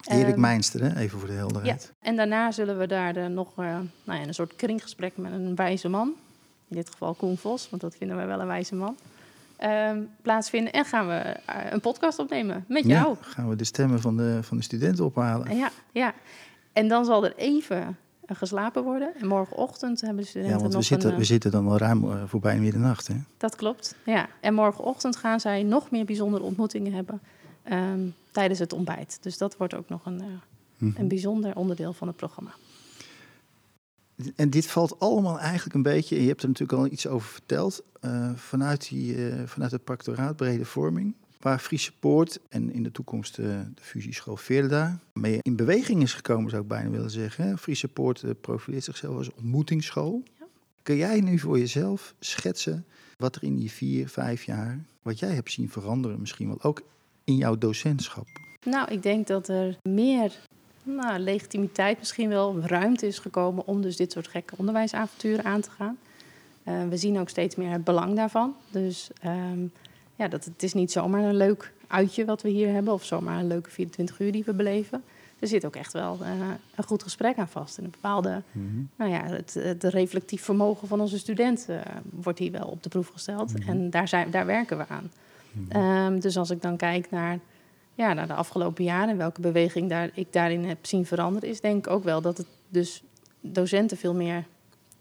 Erik 0.00 0.32
Ehm, 0.32 0.40
Meinster, 0.40 0.82
hè? 0.82 0.96
even 0.96 1.18
voor 1.18 1.28
de 1.28 1.34
helderheid. 1.34 1.92
Ja, 2.00 2.08
en 2.08 2.16
daarna 2.16 2.50
zullen 2.50 2.78
we 2.78 2.86
daar 2.86 3.16
uh, 3.16 3.26
nog 3.26 3.48
uh, 3.58 3.64
nou 4.04 4.20
ja, 4.20 4.26
een 4.26 4.34
soort 4.34 4.56
kringgesprek 4.56 5.16
met 5.16 5.32
een 5.32 5.54
wijze 5.54 5.88
man. 5.88 6.14
In 6.68 6.76
dit 6.76 6.90
geval 6.90 7.14
Koen 7.14 7.38
Vos, 7.38 7.70
want 7.70 7.82
dat 7.82 7.96
vinden 7.96 8.16
wij 8.16 8.26
wel 8.26 8.40
een 8.40 8.46
wijze 8.46 8.74
man. 8.74 8.96
Um, 9.64 10.08
plaatsvinden 10.22 10.72
en 10.72 10.84
gaan 10.84 11.06
we 11.06 11.36
uh, 11.50 11.70
een 11.70 11.80
podcast 11.80 12.18
opnemen 12.18 12.64
met 12.68 12.84
jou. 12.84 13.08
Ja, 13.08 13.28
gaan 13.28 13.48
we 13.48 13.56
de 13.56 13.64
stemmen 13.64 14.00
van 14.00 14.16
de, 14.16 14.38
van 14.42 14.56
de 14.56 14.62
studenten 14.62 15.04
ophalen. 15.04 15.56
Ja, 15.56 15.70
ja, 15.92 16.14
en 16.72 16.88
dan 16.88 17.04
zal 17.04 17.24
er 17.24 17.36
even 17.36 17.98
geslapen 18.26 18.82
worden. 18.82 19.12
En 19.20 19.26
morgenochtend 19.26 20.00
hebben 20.00 20.22
de 20.22 20.28
studenten 20.28 20.56
Ja, 20.56 20.62
want 20.62 20.72
nog 20.72 20.82
we 20.82 20.88
zitten, 20.88 21.10
een, 21.10 21.16
we 21.16 21.24
zitten 21.24 21.50
dan 21.50 21.68
al 21.68 21.78
ruim 21.78 22.04
uh, 22.04 22.22
voorbij 22.26 22.58
middernacht. 22.58 23.06
Hè? 23.06 23.14
Dat 23.36 23.56
klopt, 23.56 23.94
ja. 24.04 24.28
En 24.40 24.54
morgenochtend 24.54 25.16
gaan 25.16 25.40
zij 25.40 25.62
nog 25.62 25.90
meer 25.90 26.04
bijzondere 26.04 26.44
ontmoetingen 26.44 26.92
hebben 26.92 27.20
um, 27.72 28.14
tijdens 28.30 28.58
het 28.58 28.72
ontbijt. 28.72 29.18
Dus 29.20 29.38
dat 29.38 29.56
wordt 29.56 29.74
ook 29.74 29.88
nog 29.88 30.06
een, 30.06 30.22
uh, 30.22 30.26
Mhm. 30.80 31.00
een 31.00 31.08
bijzonder 31.08 31.56
onderdeel 31.56 31.92
van 31.92 32.06
het 32.06 32.16
programma. 32.16 32.54
En 34.36 34.50
dit 34.50 34.66
valt 34.66 35.00
allemaal 35.00 35.38
eigenlijk 35.38 35.74
een 35.74 35.82
beetje, 35.82 36.22
je 36.22 36.28
hebt 36.28 36.42
er 36.42 36.48
natuurlijk 36.48 36.78
al 36.78 36.86
iets 36.86 37.06
over 37.06 37.28
verteld, 37.28 37.82
uh, 38.00 38.30
vanuit, 38.34 38.88
die, 38.88 39.16
uh, 39.16 39.42
vanuit 39.46 39.70
het 39.70 39.84
practoraat 39.84 40.36
brede 40.36 40.64
vorming, 40.64 41.14
waar 41.40 41.58
Friese 41.58 41.92
Poort 41.98 42.40
en 42.48 42.72
in 42.72 42.82
de 42.82 42.92
toekomst 42.92 43.38
uh, 43.38 43.46
de 43.46 43.82
fusieschool 43.82 44.36
Veerda 44.36 44.98
mee 45.12 45.38
in 45.42 45.56
beweging 45.56 46.02
is 46.02 46.14
gekomen, 46.14 46.50
zou 46.50 46.62
ik 46.62 46.68
bijna 46.68 46.90
willen 46.90 47.10
zeggen. 47.10 47.58
Friese 47.58 47.88
Poort 47.88 48.40
profileert 48.40 48.84
zichzelf 48.84 49.16
als 49.16 49.34
ontmoetingsschool. 49.34 50.22
Ja. 50.38 50.46
Kun 50.82 50.96
jij 50.96 51.20
nu 51.20 51.38
voor 51.38 51.58
jezelf 51.58 52.14
schetsen 52.20 52.84
wat 53.16 53.36
er 53.36 53.42
in 53.42 53.56
die 53.56 53.70
vier, 53.70 54.08
vijf 54.08 54.44
jaar, 54.44 54.84
wat 55.02 55.18
jij 55.18 55.34
hebt 55.34 55.52
zien 55.52 55.70
veranderen 55.70 56.20
misschien 56.20 56.46
wel, 56.46 56.62
ook 56.62 56.82
in 57.24 57.36
jouw 57.36 57.58
docentschap? 57.58 58.26
Nou, 58.64 58.90
ik 58.90 59.02
denk 59.02 59.26
dat 59.26 59.48
er 59.48 59.76
meer 59.82 60.32
nou, 60.82 61.18
legitimiteit 61.18 61.98
misschien 61.98 62.28
wel, 62.28 62.60
ruimte 62.60 63.06
is 63.06 63.18
gekomen 63.18 63.66
om 63.66 63.82
dus 63.82 63.96
dit 63.96 64.12
soort 64.12 64.28
gekke 64.28 64.54
onderwijsavonturen 64.56 65.44
aan 65.44 65.60
te 65.60 65.70
gaan. 65.70 65.98
Uh, 66.64 66.88
we 66.88 66.96
zien 66.96 67.18
ook 67.18 67.28
steeds 67.28 67.54
meer 67.54 67.70
het 67.70 67.84
belang 67.84 68.16
daarvan. 68.16 68.54
Dus 68.70 69.10
um, 69.24 69.72
ja, 70.16 70.28
dat, 70.28 70.44
het 70.44 70.62
is 70.62 70.72
niet 70.72 70.92
zomaar 70.92 71.22
een 71.22 71.36
leuk 71.36 71.72
uitje 71.86 72.24
wat 72.24 72.42
we 72.42 72.48
hier 72.48 72.72
hebben, 72.72 72.92
of 72.92 73.04
zomaar 73.04 73.38
een 73.38 73.46
leuke 73.46 73.70
24 73.70 74.20
uur 74.20 74.32
die 74.32 74.44
we 74.44 74.52
beleven. 74.52 75.02
Er 75.38 75.48
zit 75.48 75.66
ook 75.66 75.76
echt 75.76 75.92
wel 75.92 76.18
uh, 76.22 76.28
een 76.74 76.84
goed 76.84 77.02
gesprek 77.02 77.36
aan 77.36 77.48
vast. 77.48 77.78
En 77.78 77.84
een 77.84 77.90
bepaalde, 77.90 78.42
mm-hmm. 78.52 78.88
nou 78.96 79.10
ja, 79.10 79.22
het, 79.22 79.54
het 79.54 79.84
reflectief 79.84 80.42
vermogen 80.42 80.88
van 80.88 81.00
onze 81.00 81.18
studenten 81.18 81.76
uh, 81.76 81.82
wordt 82.10 82.38
hier 82.38 82.52
wel 82.52 82.66
op 82.66 82.82
de 82.82 82.88
proef 82.88 83.08
gesteld. 83.08 83.52
Mm-hmm. 83.52 83.68
En 83.68 83.90
daar, 83.90 84.08
zijn, 84.08 84.30
daar 84.30 84.46
werken 84.46 84.78
we 84.78 84.88
aan. 84.88 85.10
Um, 85.76 86.20
dus 86.20 86.36
als 86.36 86.50
ik 86.50 86.62
dan 86.62 86.76
kijk 86.76 87.10
naar 87.10 87.38
ja, 87.94 88.12
naar 88.12 88.26
de 88.26 88.34
afgelopen 88.34 88.84
jaren 88.84 89.08
en 89.08 89.16
welke 89.16 89.40
beweging 89.40 89.88
daar, 89.88 90.10
ik 90.14 90.32
daarin 90.32 90.64
heb 90.64 90.86
zien 90.86 91.06
veranderen, 91.06 91.48
is 91.48 91.60
denk 91.60 91.86
ik 91.86 91.92
ook 91.92 92.04
wel 92.04 92.20
dat 92.20 92.38
het 92.38 92.46
dus 92.68 93.02
docenten 93.40 93.96
veel 93.96 94.14
meer 94.14 94.44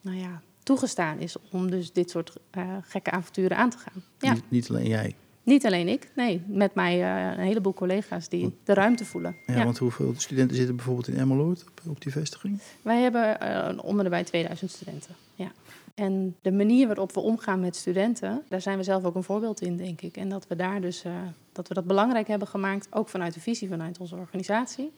nou 0.01 0.17
ja, 0.17 0.41
toegestaan 0.63 1.19
is 1.19 1.35
om 1.51 1.71
dus 1.71 1.93
dit 1.93 2.09
soort 2.09 2.33
uh, 2.57 2.63
gekke 2.81 3.11
avonturen 3.11 3.57
aan 3.57 3.69
te 3.69 3.77
gaan. 3.77 4.03
Ja. 4.19 4.33
Niet, 4.33 4.43
niet, 4.49 4.69
alleen 4.69 4.87
jij. 4.87 5.15
Niet 5.43 5.65
alleen 5.65 5.87
ik, 5.87 6.11
nee. 6.15 6.41
Met 6.47 6.75
mij 6.75 6.99
uh, 6.99 7.37
een 7.37 7.45
heleboel 7.45 7.73
collega's 7.73 8.29
die 8.29 8.55
de 8.63 8.73
ruimte 8.73 9.05
voelen. 9.05 9.35
Ja, 9.45 9.55
ja. 9.55 9.63
want 9.63 9.77
hoeveel 9.77 10.13
studenten 10.17 10.55
zitten 10.55 10.75
bijvoorbeeld 10.75 11.07
in 11.07 11.17
Emmeloord 11.17 11.61
op, 11.61 11.81
op 11.89 12.01
die 12.01 12.11
vestiging? 12.11 12.59
Wij 12.81 13.01
hebben 13.01 13.37
uh, 13.43 13.83
om 13.83 13.97
en 13.97 14.03
nabij 14.03 14.23
2000 14.23 14.71
studenten, 14.71 15.15
ja. 15.35 15.51
En 15.99 16.35
de 16.41 16.51
manier 16.51 16.87
waarop 16.87 17.13
we 17.13 17.19
omgaan 17.19 17.59
met 17.59 17.75
studenten, 17.75 18.43
daar 18.47 18.61
zijn 18.61 18.77
we 18.77 18.83
zelf 18.83 19.03
ook 19.03 19.15
een 19.15 19.23
voorbeeld 19.23 19.61
in, 19.61 19.77
denk 19.77 20.01
ik. 20.01 20.17
En 20.17 20.29
dat 20.29 20.47
we 20.47 20.55
daar 20.55 20.81
dus 20.81 21.05
uh, 21.05 21.13
dat 21.51 21.67
we 21.67 21.73
dat 21.73 21.85
belangrijk 21.85 22.27
hebben 22.27 22.47
gemaakt, 22.47 22.87
ook 22.91 23.09
vanuit 23.09 23.33
de 23.33 23.39
visie 23.39 23.67
vanuit 23.67 23.99
onze 23.99 24.15
organisatie. 24.15 24.91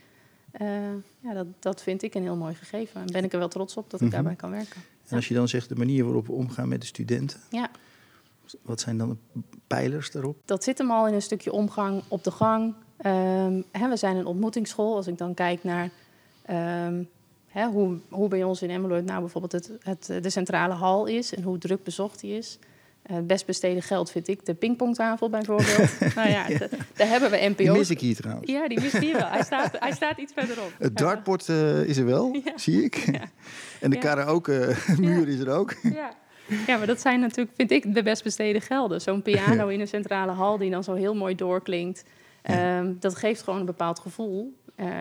Uh, 0.61 0.67
ja, 1.19 1.33
dat, 1.33 1.47
dat 1.59 1.81
vind 1.81 2.03
ik 2.03 2.15
een 2.15 2.21
heel 2.21 2.35
mooi 2.35 2.55
gegeven. 2.55 3.01
En 3.01 3.07
ben 3.11 3.23
ik 3.23 3.33
er 3.33 3.39
wel 3.39 3.47
trots 3.47 3.77
op 3.77 3.89
dat 3.89 4.01
ik 4.01 4.07
mm-hmm. 4.07 4.23
daarbij 4.23 4.35
kan 4.35 4.51
werken. 4.51 4.81
En 5.07 5.15
als 5.15 5.27
je 5.27 5.33
dan 5.33 5.47
zegt 5.47 5.69
de 5.69 5.75
manier 5.75 6.03
waarop 6.03 6.27
we 6.27 6.33
omgaan 6.33 6.67
met 6.67 6.81
de 6.81 6.87
studenten, 6.87 7.39
ja. 7.49 7.69
wat 8.61 8.79
zijn 8.79 8.97
dan 8.97 9.17
de 9.33 9.41
pijlers 9.67 10.11
daarop? 10.11 10.37
Dat 10.45 10.63
zit 10.63 10.77
hem 10.77 10.91
al 10.91 11.07
in 11.07 11.13
een 11.13 11.21
stukje 11.21 11.51
omgang 11.51 12.03
op 12.07 12.23
de 12.23 12.31
gang. 12.31 12.73
Um, 13.05 13.63
hè, 13.71 13.89
we 13.89 13.95
zijn 13.95 14.15
een 14.15 14.25
ontmoetingsschool. 14.25 14.95
Als 14.95 15.07
ik 15.07 15.17
dan 15.17 15.33
kijk 15.33 15.63
naar 15.63 15.89
um, 16.87 17.09
Hè, 17.51 17.67
hoe, 17.67 17.99
hoe 18.09 18.27
bij 18.27 18.43
ons 18.43 18.61
in 18.61 18.69
Emmeloord 18.69 19.05
nou 19.05 19.19
bijvoorbeeld 19.19 19.51
het, 19.51 19.71
het, 19.83 20.23
de 20.23 20.29
centrale 20.29 20.73
hal 20.73 21.05
is 21.05 21.33
en 21.35 21.43
hoe 21.43 21.57
druk 21.57 21.83
bezocht 21.83 22.19
die 22.19 22.37
is. 22.37 22.59
Uh, 23.11 23.17
best 23.23 23.45
besteden 23.45 23.81
geld 23.81 24.11
vind 24.11 24.27
ik 24.27 24.45
de 24.45 24.53
pingpongtafel 24.53 25.29
bijvoorbeeld. 25.29 25.99
nou 26.15 26.29
ja, 26.29 26.47
daar 26.95 27.07
hebben 27.07 27.31
we 27.31 27.37
NPO's. 27.37 27.55
Die 27.57 27.71
mis 27.71 27.89
ik 27.89 27.99
hier 27.99 28.15
trouwens. 28.15 28.51
Ja, 28.51 28.67
die 28.67 28.79
mis 28.79 28.97
hier 28.97 29.13
wel. 29.13 29.27
Hij 29.27 29.43
staat, 29.43 29.79
hij 29.79 29.91
staat 29.91 30.17
iets 30.17 30.33
verderop. 30.35 30.71
Het 30.77 30.97
dartbord 30.97 31.47
uh, 31.47 31.83
is 31.83 31.97
er 31.97 32.05
wel, 32.05 32.41
zie 32.55 32.83
ik. 32.83 32.95
Ja. 32.95 33.21
En 33.79 33.89
de 33.89 33.97
karaoke-muur 33.97 35.27
is 35.27 35.39
er 35.39 35.49
ook. 35.49 35.75
Ja. 35.83 36.13
ja, 36.67 36.77
maar 36.77 36.87
dat 36.87 37.01
zijn 37.01 37.19
natuurlijk, 37.19 37.55
vind 37.55 37.71
ik, 37.71 37.93
de 37.93 38.03
best 38.03 38.23
besteden 38.23 38.61
gelden. 38.61 39.01
Zo'n 39.01 39.21
piano 39.21 39.67
in 39.67 39.79
een 39.79 39.87
centrale 39.87 40.31
hal 40.31 40.57
die 40.57 40.71
dan 40.71 40.83
zo 40.83 40.93
heel 40.93 41.15
mooi 41.15 41.35
doorklinkt. 41.35 42.03
Um, 42.49 42.97
dat 42.99 43.15
geeft 43.15 43.41
gewoon 43.41 43.59
een 43.59 43.65
bepaald 43.65 43.99
gevoel 43.99 44.53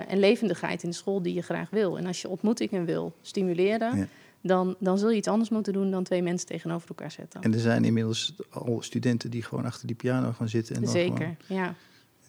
en 0.08 0.18
levendigheid 0.18 0.82
in 0.82 0.88
de 0.88 0.94
school 0.94 1.22
die 1.22 1.34
je 1.34 1.42
graag 1.42 1.70
wil. 1.70 1.98
En 1.98 2.06
als 2.06 2.22
je 2.22 2.28
ontmoetingen 2.28 2.84
wil 2.84 3.12
stimuleren, 3.20 4.08
dan, 4.42 4.76
dan 4.78 4.98
zul 4.98 5.10
je 5.10 5.16
iets 5.16 5.28
anders 5.28 5.50
moeten 5.50 5.72
doen 5.72 5.90
dan 5.90 6.04
twee 6.04 6.22
mensen 6.22 6.46
tegenover 6.48 6.88
elkaar 6.88 7.10
zetten. 7.10 7.42
En 7.42 7.54
er 7.54 7.60
zijn 7.60 7.84
inmiddels 7.84 8.34
al 8.50 8.82
studenten 8.82 9.30
die 9.30 9.42
gewoon 9.42 9.64
achter 9.64 9.86
die 9.86 9.96
piano 9.96 10.32
gaan 10.32 10.48
zitten. 10.48 10.76
En 10.76 10.88
Zeker, 10.88 11.36
ja. 11.46 11.74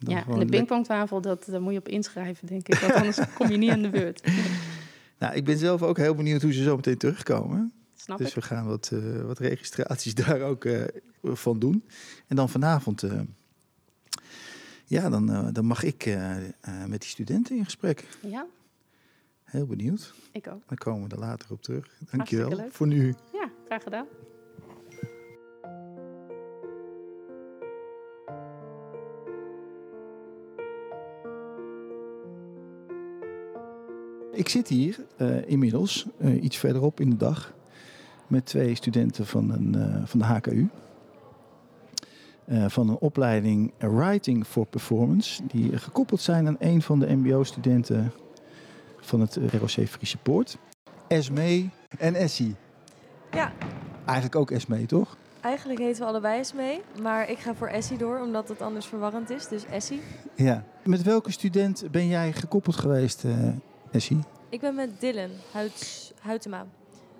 Ja, 0.06 0.26
en 0.26 0.38
de 0.38 0.46
pingpongtafel, 0.46 1.20
dat, 1.20 1.44
daar 1.46 1.62
moet 1.62 1.72
je 1.72 1.78
op 1.78 1.88
inschrijven, 1.88 2.46
denk 2.46 2.68
ik. 2.68 2.74
Want 2.74 2.92
anders 2.92 3.18
kom 3.34 3.50
je 3.50 3.56
niet 3.56 3.70
aan 3.70 3.82
de 3.82 3.90
beurt. 3.90 4.22
nou, 5.18 5.34
ik 5.34 5.44
ben 5.44 5.58
zelf 5.58 5.82
ook 5.82 5.96
heel 5.96 6.14
benieuwd 6.14 6.42
hoe 6.42 6.52
ze 6.52 6.62
zo 6.62 6.76
meteen 6.76 6.98
terugkomen. 6.98 7.72
Snap 7.94 8.18
dus 8.18 8.34
we 8.34 8.42
gaan 8.42 8.66
wat, 8.66 8.90
uh, 8.92 9.20
wat 9.20 9.38
registraties 9.38 10.14
daar 10.24 10.40
ook 10.40 10.64
uh, 10.64 10.84
van 11.22 11.58
doen. 11.58 11.84
En 12.26 12.36
dan 12.36 12.48
vanavond, 12.48 13.02
uh, 13.02 13.20
ja, 14.92 15.08
dan, 15.08 15.52
dan 15.52 15.64
mag 15.64 15.82
ik 15.82 16.16
met 16.88 17.00
die 17.00 17.10
studenten 17.10 17.56
in 17.56 17.64
gesprek. 17.64 18.04
Ja. 18.20 18.46
Heel 19.44 19.66
benieuwd. 19.66 20.14
Ik 20.32 20.46
ook. 20.46 20.62
Dan 20.66 20.76
komen 20.76 21.08
we 21.08 21.14
er 21.14 21.20
later 21.20 21.52
op 21.52 21.62
terug. 21.62 21.86
Dankjewel 22.10 22.66
voor 22.70 22.86
nu. 22.86 23.14
Ja, 23.32 23.50
graag 23.66 23.82
gedaan. 23.82 24.06
Ik 34.32 34.48
zit 34.48 34.68
hier 34.68 34.98
uh, 35.18 35.48
inmiddels 35.48 36.06
uh, 36.20 36.42
iets 36.42 36.56
verderop 36.56 37.00
in 37.00 37.10
de 37.10 37.16
dag 37.16 37.54
met 38.26 38.46
twee 38.46 38.74
studenten 38.74 39.26
van, 39.26 39.50
een, 39.50 39.74
uh, 39.76 40.06
van 40.06 40.18
de 40.18 40.24
HKU. 40.24 40.68
Van 42.66 42.88
een 42.88 42.98
opleiding 42.98 43.72
Writing 43.78 44.46
for 44.46 44.66
Performance, 44.66 45.46
die 45.46 45.78
gekoppeld 45.78 46.20
zijn 46.20 46.46
aan 46.46 46.56
een 46.58 46.82
van 46.82 46.98
de 46.98 47.14
MBO-studenten 47.14 48.12
van 49.00 49.20
het 49.20 49.38
ROC 49.52 49.70
Friese 49.88 50.18
Poort. 50.18 50.58
Esme 51.08 51.68
en 51.98 52.14
Essie. 52.14 52.54
Ja. 53.30 53.52
Eigenlijk 54.04 54.36
ook 54.36 54.50
Esme, 54.50 54.86
toch? 54.86 55.16
Eigenlijk 55.40 55.80
heten 55.80 56.02
we 56.02 56.08
allebei 56.08 56.38
Esme, 56.38 56.80
maar 57.02 57.30
ik 57.30 57.38
ga 57.38 57.54
voor 57.54 57.68
Essie 57.68 57.98
door, 57.98 58.20
omdat 58.20 58.48
het 58.48 58.62
anders 58.62 58.86
verwarrend 58.86 59.30
is, 59.30 59.48
dus 59.48 59.64
Essie. 59.64 60.00
Ja. 60.34 60.64
Met 60.84 61.02
welke 61.02 61.32
student 61.32 61.84
ben 61.90 62.06
jij 62.08 62.32
gekoppeld 62.32 62.76
geweest, 62.76 63.24
uh, 63.24 63.32
Essie? 63.90 64.18
Ik 64.48 64.60
ben 64.60 64.74
met 64.74 64.90
Dylan 64.98 65.30
Huytema. 66.22 66.66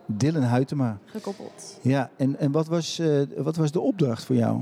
Dylan 0.06 0.42
Huytema. 0.42 0.98
Gekoppeld. 1.04 1.78
Ja, 1.82 2.10
en, 2.16 2.38
en 2.38 2.52
wat, 2.52 2.66
was, 2.66 2.98
uh, 2.98 3.22
wat 3.36 3.56
was 3.56 3.72
de 3.72 3.80
opdracht 3.80 4.24
voor 4.24 4.36
jou? 4.36 4.60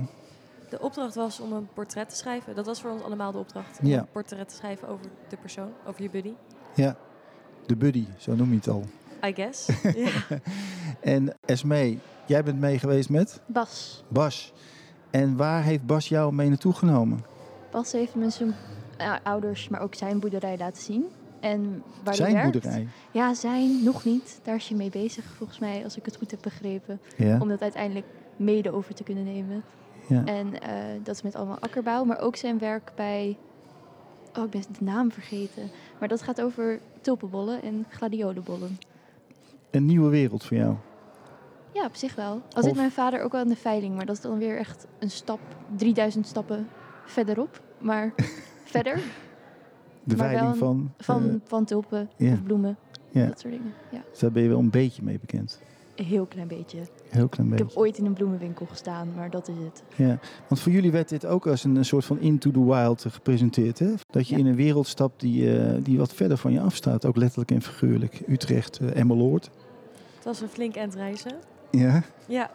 De 0.71 0.81
opdracht 0.81 1.15
was 1.15 1.41
om 1.41 1.53
een 1.53 1.69
portret 1.75 2.09
te 2.09 2.17
schrijven. 2.17 2.55
Dat 2.55 2.67
was 2.67 2.81
voor 2.81 2.91
ons 2.91 3.03
allemaal 3.03 3.33
de 3.33 3.39
opdracht. 3.39 3.79
Om 3.83 3.87
ja. 3.87 3.99
een 3.99 4.11
portret 4.13 4.49
te 4.49 4.55
schrijven 4.55 4.89
over 4.89 5.07
de 5.29 5.37
persoon, 5.37 5.73
over 5.87 6.03
je 6.03 6.11
buddy. 6.11 6.33
Ja, 6.75 6.97
de 7.67 7.77
buddy, 7.77 8.07
zo 8.19 8.35
noem 8.35 8.51
je 8.51 8.57
het 8.57 8.69
al. 8.69 8.85
I 9.25 9.35
guess. 9.35 9.69
ja. 10.05 10.39
En 11.01 11.37
Esme, 11.45 11.99
jij 12.27 12.45
bent 12.45 12.61
mee 12.61 12.79
geweest 12.79 13.09
met? 13.09 13.41
Bas. 13.47 14.05
Bas. 14.09 14.53
En 15.11 15.37
waar 15.37 15.63
heeft 15.63 15.87
Bas 15.87 16.09
jou 16.09 16.33
mee 16.33 16.49
naartoe 16.49 16.73
genomen? 16.73 17.25
Bas 17.71 17.93
heeft 17.93 18.15
me 18.15 18.31
zijn 18.31 18.55
uh, 19.01 19.15
ouders, 19.23 19.69
maar 19.69 19.81
ook 19.81 19.95
zijn 19.95 20.21
boerderij 20.21 20.59
laten 20.59 20.83
zien. 20.83 21.05
En 21.41 21.83
waar 22.05 22.15
zijn 22.15 22.33
werkt, 22.33 22.53
boerderij? 22.53 22.89
Ja, 23.11 23.35
zijn, 23.35 23.85
nog 23.85 24.05
niet. 24.05 24.41
Daar 24.43 24.55
is 24.55 24.69
je 24.69 24.75
mee 24.75 24.91
bezig, 24.91 25.25
volgens 25.25 25.59
mij, 25.59 25.85
als 25.85 25.97
ik 25.97 26.05
het 26.05 26.17
goed 26.17 26.31
heb 26.31 26.41
begrepen. 26.43 27.01
Ja. 27.17 27.39
Om 27.41 27.49
dat 27.49 27.63
uiteindelijk 27.63 28.07
mede 28.37 28.73
over 28.73 28.95
te 28.95 29.03
kunnen 29.03 29.25
nemen. 29.25 29.63
Ja. 30.11 30.25
En 30.25 30.47
uh, 30.47 30.59
dat 31.03 31.15
is 31.15 31.23
met 31.23 31.35
allemaal 31.35 31.59
akkerbouw, 31.59 32.05
maar 32.05 32.21
ook 32.21 32.37
zijn 32.37 32.59
werk 32.59 32.93
bij... 32.95 33.37
Oh, 34.39 34.45
ik 34.45 34.51
ben 34.51 34.61
de 34.61 34.85
naam 34.85 35.13
vergeten. 35.13 35.71
Maar 35.99 36.09
dat 36.09 36.23
gaat 36.23 36.41
over 36.41 36.81
tulpenbollen 37.01 37.63
en 37.63 37.87
gladiolenbollen. 37.89 38.79
Een 39.71 39.87
nieuwe 39.87 40.09
wereld 40.09 40.45
voor 40.45 40.57
jou? 40.57 40.75
Ja, 41.73 41.85
op 41.85 41.95
zich 41.95 42.15
wel. 42.15 42.43
Al 42.53 42.63
zit 42.63 42.75
mijn 42.75 42.91
vader 42.91 43.23
ook 43.23 43.33
wel 43.33 43.43
in 43.43 43.49
de 43.49 43.57
veiling, 43.57 43.97
maar 43.97 44.07
dat 44.07 44.17
is 44.17 44.23
dan 44.23 44.39
weer 44.39 44.57
echt 44.57 44.87
een 44.99 45.11
stap, 45.11 45.41
3000 45.77 46.27
stappen 46.27 46.69
verderop. 47.05 47.63
Maar 47.79 48.13
verder. 48.65 48.97
De 50.05 50.17
maar 50.17 50.29
veiling 50.29 50.57
van? 50.57 50.93
Van, 50.99 51.27
uh, 51.27 51.35
van 51.45 51.65
tulpen 51.65 52.11
of 52.19 52.43
bloemen. 52.43 52.77
Dat 53.13 53.41
soort 53.41 53.53
dingen. 53.53 53.73
Ja. 53.91 54.03
Dus 54.11 54.19
daar 54.19 54.33
ben 54.33 54.43
je 54.43 54.49
wel 54.49 54.59
een 54.59 54.71
beetje 54.71 55.03
mee 55.03 55.19
bekend? 55.19 55.61
Een 55.95 56.05
heel 56.05 56.27
klein 56.27 56.49
beetje. 56.49 56.79
Heel 57.09 57.29
klein 57.29 57.49
beetje. 57.49 57.65
Ik 57.65 57.71
heb 57.71 57.79
ooit 57.81 57.99
in 57.99 58.05
een 58.05 58.13
bloemenwinkel 58.13 58.67
gestaan, 58.67 59.09
maar 59.17 59.31
dat 59.31 59.49
is 59.49 59.55
het. 59.65 59.83
Ja, 59.97 60.19
want 60.49 60.61
voor 60.61 60.73
jullie 60.73 60.91
werd 60.91 61.09
dit 61.09 61.27
ook 61.27 61.47
als 61.47 61.65
een, 61.65 61.77
een 61.77 61.85
soort 61.85 62.05
van 62.05 62.19
into 62.19 62.51
the 62.51 62.65
wild 62.65 63.05
gepresenteerd. 63.09 63.79
Hè? 63.79 63.93
Dat 64.11 64.29
je 64.29 64.35
Ja. 64.35 64.41
in 64.41 64.47
een 64.47 64.55
wereld 64.57 64.87
stapt 64.87 65.21
die, 65.21 65.43
uh, 65.59 65.73
die 65.83 65.99
wat 65.99 66.15
verder 66.15 66.37
van 66.37 66.53
je 66.53 66.61
afstaat. 66.61 67.07
Ook 67.07 67.17
letterlijk 67.17 67.51
en 67.51 67.63
figuurlijk. 67.63 68.21
Utrecht, 68.29 68.81
uh, 68.81 68.97
Emmeloord. 68.97 69.51
Het 70.15 70.25
was 70.25 70.41
een 70.41 70.49
flink 70.49 70.75
endreizen. 70.75 71.33
Ja, 71.71 72.03
Ja. 72.27 72.51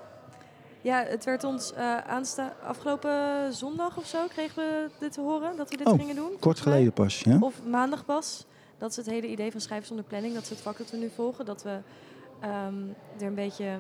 Ja, 0.82 1.04
het 1.08 1.26
werd 1.26 1.44
ons 1.44 1.74
uh, 1.78 1.98
aansta 1.98 2.54
afgelopen 2.68 3.54
zondag 3.54 3.98
of 3.98 4.06
zo 4.06 4.18
kregen 4.28 4.56
we 4.64 4.88
dit 5.00 5.12
te 5.12 5.22
horen 5.22 5.58
dat 5.58 5.70
we 5.70 5.78
dit 5.78 5.88
Oh, 5.88 6.00
gingen 6.00 6.16
doen. 6.16 6.32
kort 6.40 6.60
geleden 6.60 6.94
pas. 6.94 7.20
Ja? 7.22 7.38
Of 7.40 7.62
maandag 7.70 8.06
pas. 8.06 8.46
Dat 8.78 8.90
is 8.90 8.96
het 8.96 9.06
hele 9.06 9.28
idee 9.28 9.52
van 9.52 9.62
schrijven 9.62 9.88
zonder 9.88 10.06
planning. 10.06 10.34
Dat 10.34 10.44
is 10.44 10.50
het 10.50 10.60
vak 10.60 10.78
dat 10.78 10.92
we 10.92 10.98
nu 10.98 11.10
volgen. 11.16 11.46
Dat 11.46 11.64
we 11.64 11.78
um, 12.44 12.96
er 13.20 13.28
een 13.28 13.36
beetje 13.36 13.78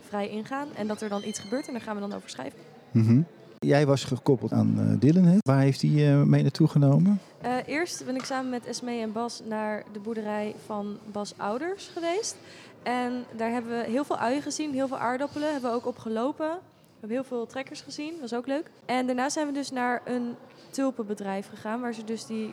vrij 0.00 0.28
ingaan. 0.28 0.68
En 0.76 0.86
dat 0.86 1.00
er 1.00 1.08
dan 1.08 1.22
iets 1.24 1.38
gebeurt 1.38 1.66
en 1.66 1.72
daar 1.72 1.82
gaan 1.82 1.94
we 1.94 2.00
dan 2.00 2.14
over 2.14 2.30
schrijven. 2.30 2.58
Mm 2.90 3.06
-hmm. 3.06 3.26
Jij 3.58 3.86
was 3.86 4.04
gekoppeld 4.04 4.52
aan 4.52 4.74
uh, 4.78 5.00
Dylan. 5.00 5.24
Hè? 5.24 5.36
Waar 5.40 5.60
heeft 5.60 5.82
hij 5.82 5.90
uh, 5.90 6.22
mee 6.22 6.42
naartoe 6.42 6.68
genomen? 6.68 7.20
Uh, 7.44 7.56
eerst 7.66 8.04
ben 8.04 8.14
ik 8.14 8.24
samen 8.24 8.50
met 8.50 8.66
Esme 8.66 9.00
en 9.00 9.12
Bas 9.12 9.42
naar 9.48 9.84
de 9.92 9.98
boerderij 9.98 10.54
van 10.66 10.98
Bas' 11.12 11.34
ouders 11.36 11.88
geweest. 11.88 12.36
En 12.82 13.24
daar 13.36 13.50
hebben 13.50 13.78
we 13.78 13.90
heel 13.90 14.04
veel 14.04 14.18
uien 14.18 14.42
gezien, 14.42 14.72
heel 14.72 14.88
veel 14.88 14.98
aardappelen. 14.98 15.52
Hebben 15.52 15.70
we 15.70 15.76
ook 15.76 15.86
op 15.86 15.98
gelopen. 15.98 16.48
We 16.48 17.00
hebben 17.00 17.18
heel 17.18 17.38
veel 17.38 17.46
trekkers 17.46 17.80
gezien, 17.80 18.14
was 18.20 18.34
ook 18.34 18.46
leuk. 18.46 18.70
En 18.86 19.06
daarna 19.06 19.28
zijn 19.28 19.46
we 19.46 19.52
dus 19.52 19.70
naar 19.70 20.02
een 20.04 20.34
tulpenbedrijf 20.70 21.48
gegaan, 21.48 21.80
waar 21.80 21.94
ze 21.94 22.04
dus 22.04 22.26
die 22.26 22.50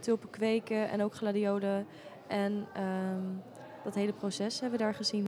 tulpen 0.00 0.30
kweken 0.30 0.90
en 0.90 1.02
ook 1.02 1.14
gladiolen. 1.14 1.86
En 2.26 2.52
um, 2.52 3.42
dat 3.84 3.94
hele 3.94 4.12
proces 4.12 4.60
hebben 4.60 4.78
we 4.78 4.84
daar 4.84 4.94
gezien. 4.94 5.24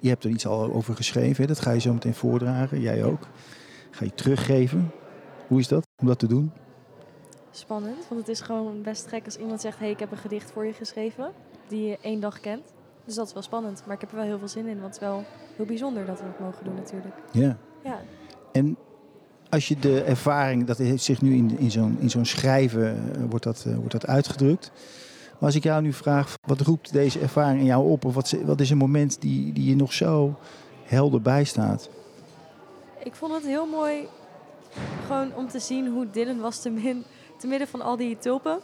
Je 0.00 0.08
hebt 0.08 0.24
er 0.24 0.30
iets 0.30 0.46
al 0.46 0.72
over 0.72 0.94
geschreven, 0.94 1.42
hè? 1.42 1.48
dat 1.48 1.60
ga 1.60 1.70
je 1.70 1.80
zo 1.80 1.92
meteen 1.92 2.14
voordragen. 2.14 2.80
Jij 2.80 3.04
ook. 3.04 3.28
Ga 3.90 4.04
je 4.04 4.14
teruggeven. 4.14 4.90
Hoe 5.46 5.58
is 5.60 5.68
dat 5.68 5.86
om 6.00 6.06
dat 6.06 6.18
te 6.18 6.26
doen? 6.26 6.52
Spannend, 7.50 8.08
want 8.08 8.20
het 8.20 8.28
is 8.28 8.40
gewoon 8.40 8.82
best 8.82 9.06
gek 9.06 9.24
als 9.24 9.36
iemand 9.36 9.60
zegt... 9.60 9.78
hé, 9.78 9.84
hey, 9.84 9.92
ik 9.92 9.98
heb 9.98 10.10
een 10.10 10.18
gedicht 10.18 10.50
voor 10.50 10.66
je 10.66 10.72
geschreven, 10.72 11.32
die 11.68 11.86
je 11.86 11.98
één 12.02 12.20
dag 12.20 12.40
kent. 12.40 12.72
Dus 13.04 13.14
dat 13.14 13.26
is 13.26 13.32
wel 13.32 13.42
spannend, 13.42 13.82
maar 13.86 13.94
ik 13.94 14.00
heb 14.00 14.10
er 14.10 14.16
wel 14.16 14.24
heel 14.24 14.38
veel 14.38 14.48
zin 14.48 14.66
in. 14.66 14.80
Want 14.80 14.94
het 14.94 14.94
is 14.94 15.08
wel 15.08 15.24
heel 15.56 15.66
bijzonder 15.66 16.06
dat 16.06 16.20
we 16.20 16.26
het 16.26 16.38
mogen 16.40 16.64
doen 16.64 16.74
natuurlijk. 16.74 17.14
Ja. 17.30 17.56
ja. 17.84 18.00
En 18.52 18.76
als 19.48 19.68
je 19.68 19.78
de 19.78 20.02
ervaring, 20.02 20.64
dat 20.64 20.78
heeft 20.78 21.02
zich 21.02 21.22
nu 21.22 21.34
in, 21.34 21.58
in 21.58 21.70
zo'n 21.70 21.96
in 22.00 22.10
zo'n 22.10 22.24
schrijven, 22.24 23.12
uh, 23.16 23.24
wordt, 23.28 23.44
dat, 23.44 23.64
uh, 23.68 23.76
wordt 23.76 23.92
dat 23.92 24.06
uitgedrukt. 24.06 24.72
Maar 25.42 25.50
als 25.50 25.60
ik 25.60 25.66
jou 25.66 25.82
nu 25.82 25.92
vraag, 25.92 26.34
wat 26.46 26.60
roept 26.60 26.92
deze 26.92 27.20
ervaring 27.20 27.60
in 27.60 27.66
jou 27.66 27.90
op? 27.90 28.04
Of 28.04 28.14
wat, 28.14 28.36
wat 28.44 28.60
is 28.60 28.70
een 28.70 28.76
moment 28.76 29.20
die, 29.20 29.52
die 29.52 29.68
je 29.68 29.76
nog 29.76 29.92
zo 29.92 30.34
helder 30.84 31.22
bijstaat? 31.22 31.90
Ik 33.04 33.14
vond 33.14 33.32
het 33.32 33.44
heel 33.44 33.66
mooi 33.66 34.08
gewoon 35.06 35.34
om 35.34 35.48
te 35.48 35.58
zien 35.58 35.88
hoe 35.88 36.10
Dylan 36.10 36.40
was 36.40 36.62
te, 36.62 36.70
min, 36.70 37.04
te 37.38 37.46
midden 37.46 37.68
van 37.68 37.80
al 37.80 37.96
die 37.96 38.18
tulpen. 38.18 38.60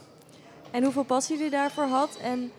En 0.70 0.82
hoeveel 0.82 1.04
passie 1.04 1.38
hij 1.38 1.50
daarvoor 1.50 1.84
had. 1.84 2.18
En 2.22 2.50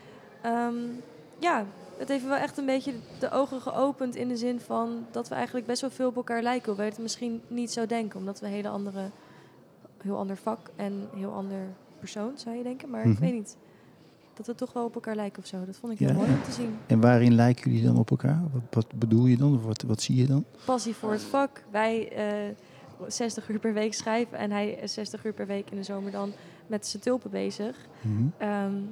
um, 0.46 1.02
ja, 1.38 1.66
het 1.98 2.08
heeft 2.08 2.26
wel 2.26 2.36
echt 2.36 2.58
een 2.58 2.66
beetje 2.66 2.94
de 3.20 3.32
ogen 3.32 3.62
geopend 3.62 4.16
in 4.16 4.28
de 4.28 4.38
zin 4.38 4.60
van 4.60 5.06
dat 5.12 5.28
we 5.28 5.36
eigenlijk 5.36 5.66
best 5.66 5.82
wel 5.82 5.90
veel 5.90 6.08
op 6.08 6.16
elkaar 6.16 6.42
lijken. 6.42 6.66
Hoewel 6.66 6.86
je 6.86 6.92
het 6.92 7.02
misschien 7.02 7.42
niet 7.48 7.72
zo 7.72 7.86
denken, 7.86 8.20
omdat 8.20 8.40
we 8.40 8.46
een 8.46 8.52
hele 8.52 8.70
andere, 8.70 9.10
heel 9.98 10.18
ander 10.18 10.38
vak 10.38 10.70
en 10.76 11.10
heel 11.16 11.34
ander 11.34 11.68
persoon 12.00 12.32
zou 12.36 12.56
je 12.56 12.64
denken. 12.64 12.90
Maar 12.90 13.06
mm 13.06 13.06
-hmm. 13.06 13.14
ik 13.14 13.20
weet 13.20 13.34
niet. 13.34 13.58
Dat 14.40 14.48
we 14.48 14.56
toch 14.56 14.74
wel 14.74 14.86
op 14.86 14.96
elkaar 14.96 15.16
lijken 15.16 15.42
of 15.42 15.48
zo. 15.48 15.66
Dat 15.66 15.78
vond 15.78 15.94
ik 15.94 16.00
heel 16.00 16.08
ja. 16.08 16.14
mooi 16.14 16.30
om 16.30 16.44
te 16.44 16.52
zien. 16.52 16.78
En 16.88 17.00
waarin 17.00 17.34
lijken 17.36 17.72
jullie 17.72 17.86
dan 17.86 17.98
op 17.98 18.10
elkaar? 18.10 18.42
Wat, 18.52 18.62
wat 18.70 19.00
bedoel 19.00 19.26
je 19.26 19.38
dan? 19.38 19.56
Of 19.56 19.64
wat, 19.64 19.82
wat 19.82 20.02
zie 20.02 20.16
je 20.16 20.28
dan? 20.28 20.46
Passie 20.66 20.96
voor 20.96 21.12
het 21.12 21.22
vak. 21.22 21.64
Wij 21.72 22.12
uh, 22.48 23.08
60 23.08 23.50
uur 23.50 23.60
per 23.60 23.74
week 23.74 23.94
schrijven 23.94 24.38
en 24.38 24.52
hij 24.52 24.80
60 24.84 25.26
uur 25.26 25.34
per 25.34 25.48
week 25.48 25.70
in 25.70 25.78
de 25.78 25.84
zomer 25.84 26.12
dan 26.12 26.32
met 26.68 26.88
zijn 26.88 27.04
tulpen 27.04 27.30
bezig. 27.30 27.76
Mhm. 28.02 28.14
Mm 28.14 28.34
-hmm. 28.40 28.50
um, 28.50 28.90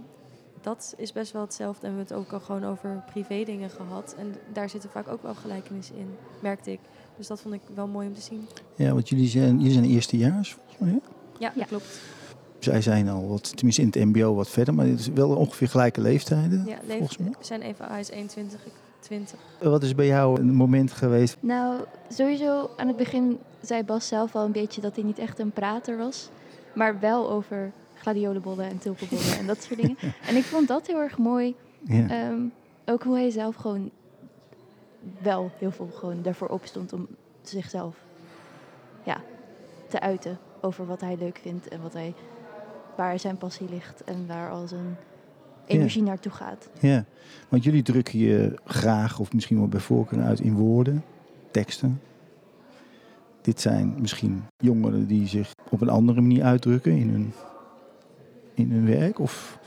dat 0.61 0.93
is 0.97 1.11
best 1.11 1.31
wel 1.31 1.41
hetzelfde. 1.41 1.87
En 1.87 1.93
we 1.93 1.97
hebben 1.97 2.17
het 2.17 2.25
ook 2.25 2.39
al 2.39 2.45
gewoon 2.45 2.65
over 2.65 3.03
privé 3.11 3.43
dingen 3.43 3.69
gehad. 3.69 4.15
En 4.17 4.35
daar 4.53 4.69
zitten 4.69 4.89
vaak 4.89 5.07
ook 5.07 5.21
wel 5.21 5.35
gelijkenissen 5.35 5.95
in, 5.97 6.07
merkte 6.39 6.71
ik. 6.71 6.79
Dus 7.17 7.27
dat 7.27 7.41
vond 7.41 7.53
ik 7.53 7.61
wel 7.75 7.87
mooi 7.87 8.07
om 8.07 8.13
te 8.13 8.21
zien. 8.21 8.47
Ja, 8.75 8.93
want 8.93 9.09
jullie 9.09 9.27
zijn, 9.27 9.57
jullie 9.57 9.73
zijn 9.73 9.85
eerstejaars, 9.85 10.53
volgens 10.53 10.77
mij. 10.77 10.89
hè? 10.89 10.97
Ja, 11.39 11.51
Ja. 11.55 11.59
dat 11.59 11.67
klopt. 11.67 11.99
Zij 12.59 12.81
zijn 12.81 13.09
al 13.09 13.27
wat, 13.27 13.55
tenminste 13.55 13.81
in 13.81 13.87
het 13.87 14.05
mbo 14.05 14.33
wat 14.33 14.49
verder, 14.49 14.73
maar 14.73 14.85
het 14.85 14.99
is 14.99 15.07
wel 15.07 15.29
ongeveer 15.29 15.67
gelijke 15.67 16.01
leeftijden. 16.01 16.63
Ja, 16.65 16.77
mij. 16.87 16.99
we 17.19 17.35
zijn 17.39 17.61
even, 17.61 17.85
hij 17.85 17.99
is 17.99 18.09
21, 18.09 18.65
ik 18.65 18.71
20. 18.99 19.39
Wat 19.59 19.83
is 19.83 19.95
bij 19.95 20.05
jou 20.05 20.39
een 20.39 20.53
moment 20.53 20.91
geweest? 20.91 21.37
Nou, 21.39 21.79
sowieso 22.09 22.69
aan 22.77 22.87
het 22.87 22.97
begin 22.97 23.39
zei 23.61 23.83
Bas 23.83 24.07
zelf 24.07 24.35
al 24.35 24.45
een 24.45 24.51
beetje 24.51 24.81
dat 24.81 24.95
hij 24.95 25.05
niet 25.05 25.19
echt 25.19 25.39
een 25.39 25.51
prater 25.51 25.97
was. 25.97 26.29
Maar 26.73 26.99
wel 26.99 27.29
over 27.29 27.71
gladiolenbollen 27.95 28.65
en 28.65 28.77
tulpenbollen 28.77 29.37
en 29.37 29.45
dat 29.47 29.63
soort 29.63 29.81
dingen. 29.81 29.97
En 30.27 30.35
ik 30.35 30.43
vond 30.43 30.67
dat 30.67 30.87
heel 30.87 30.99
erg 30.99 31.17
mooi. 31.17 31.55
Ja. 31.83 32.09
Ehm, 32.09 32.41
ook 32.85 33.03
hoe 33.03 33.15
hij 33.15 33.29
zelf 33.29 33.55
gewoon 33.55 33.91
wel 35.21 35.51
heel 35.57 35.71
veel 35.71 35.89
gewoon 35.93 36.21
daarvoor 36.21 36.47
opstond 36.47 36.93
om 36.93 37.07
zichzelf 37.41 37.95
ja, 39.03 39.21
te 39.87 39.99
uiten 39.99 40.39
over 40.61 40.85
wat 40.85 41.01
hij 41.01 41.15
leuk 41.19 41.39
vindt 41.41 41.67
en 41.67 41.81
wat 41.81 41.93
hij, 41.93 42.13
waar 42.97 43.19
zijn 43.19 43.37
passie 43.37 43.69
ligt 43.69 44.03
en 44.03 44.27
waar 44.27 44.51
al 44.51 44.67
zijn 44.67 44.97
energie 45.65 46.03
naartoe 46.03 46.31
gaat. 46.31 46.69
Ja, 46.79 47.05
want 47.49 47.63
jullie 47.63 47.83
drukken 47.83 48.19
je 48.19 48.59
graag, 48.65 49.19
of 49.19 49.33
misschien 49.33 49.57
wel 49.57 49.67
bij 49.67 49.79
voorkeur 49.79 50.21
uit 50.21 50.39
in 50.39 50.53
woorden, 50.55 51.03
teksten. 51.51 52.01
Dit 53.41 53.61
zijn 53.61 53.95
misschien 53.99 54.43
jongeren 54.57 55.07
die 55.07 55.27
zich 55.27 55.51
op 55.69 55.81
een 55.81 55.89
andere 55.89 56.21
manier 56.21 56.43
uitdrukken 56.43 56.91
in 56.91 57.09
hun, 57.09 57.33
in 58.53 58.71
hun 58.71 58.85
werk. 58.85 59.19
Of 59.19 59.59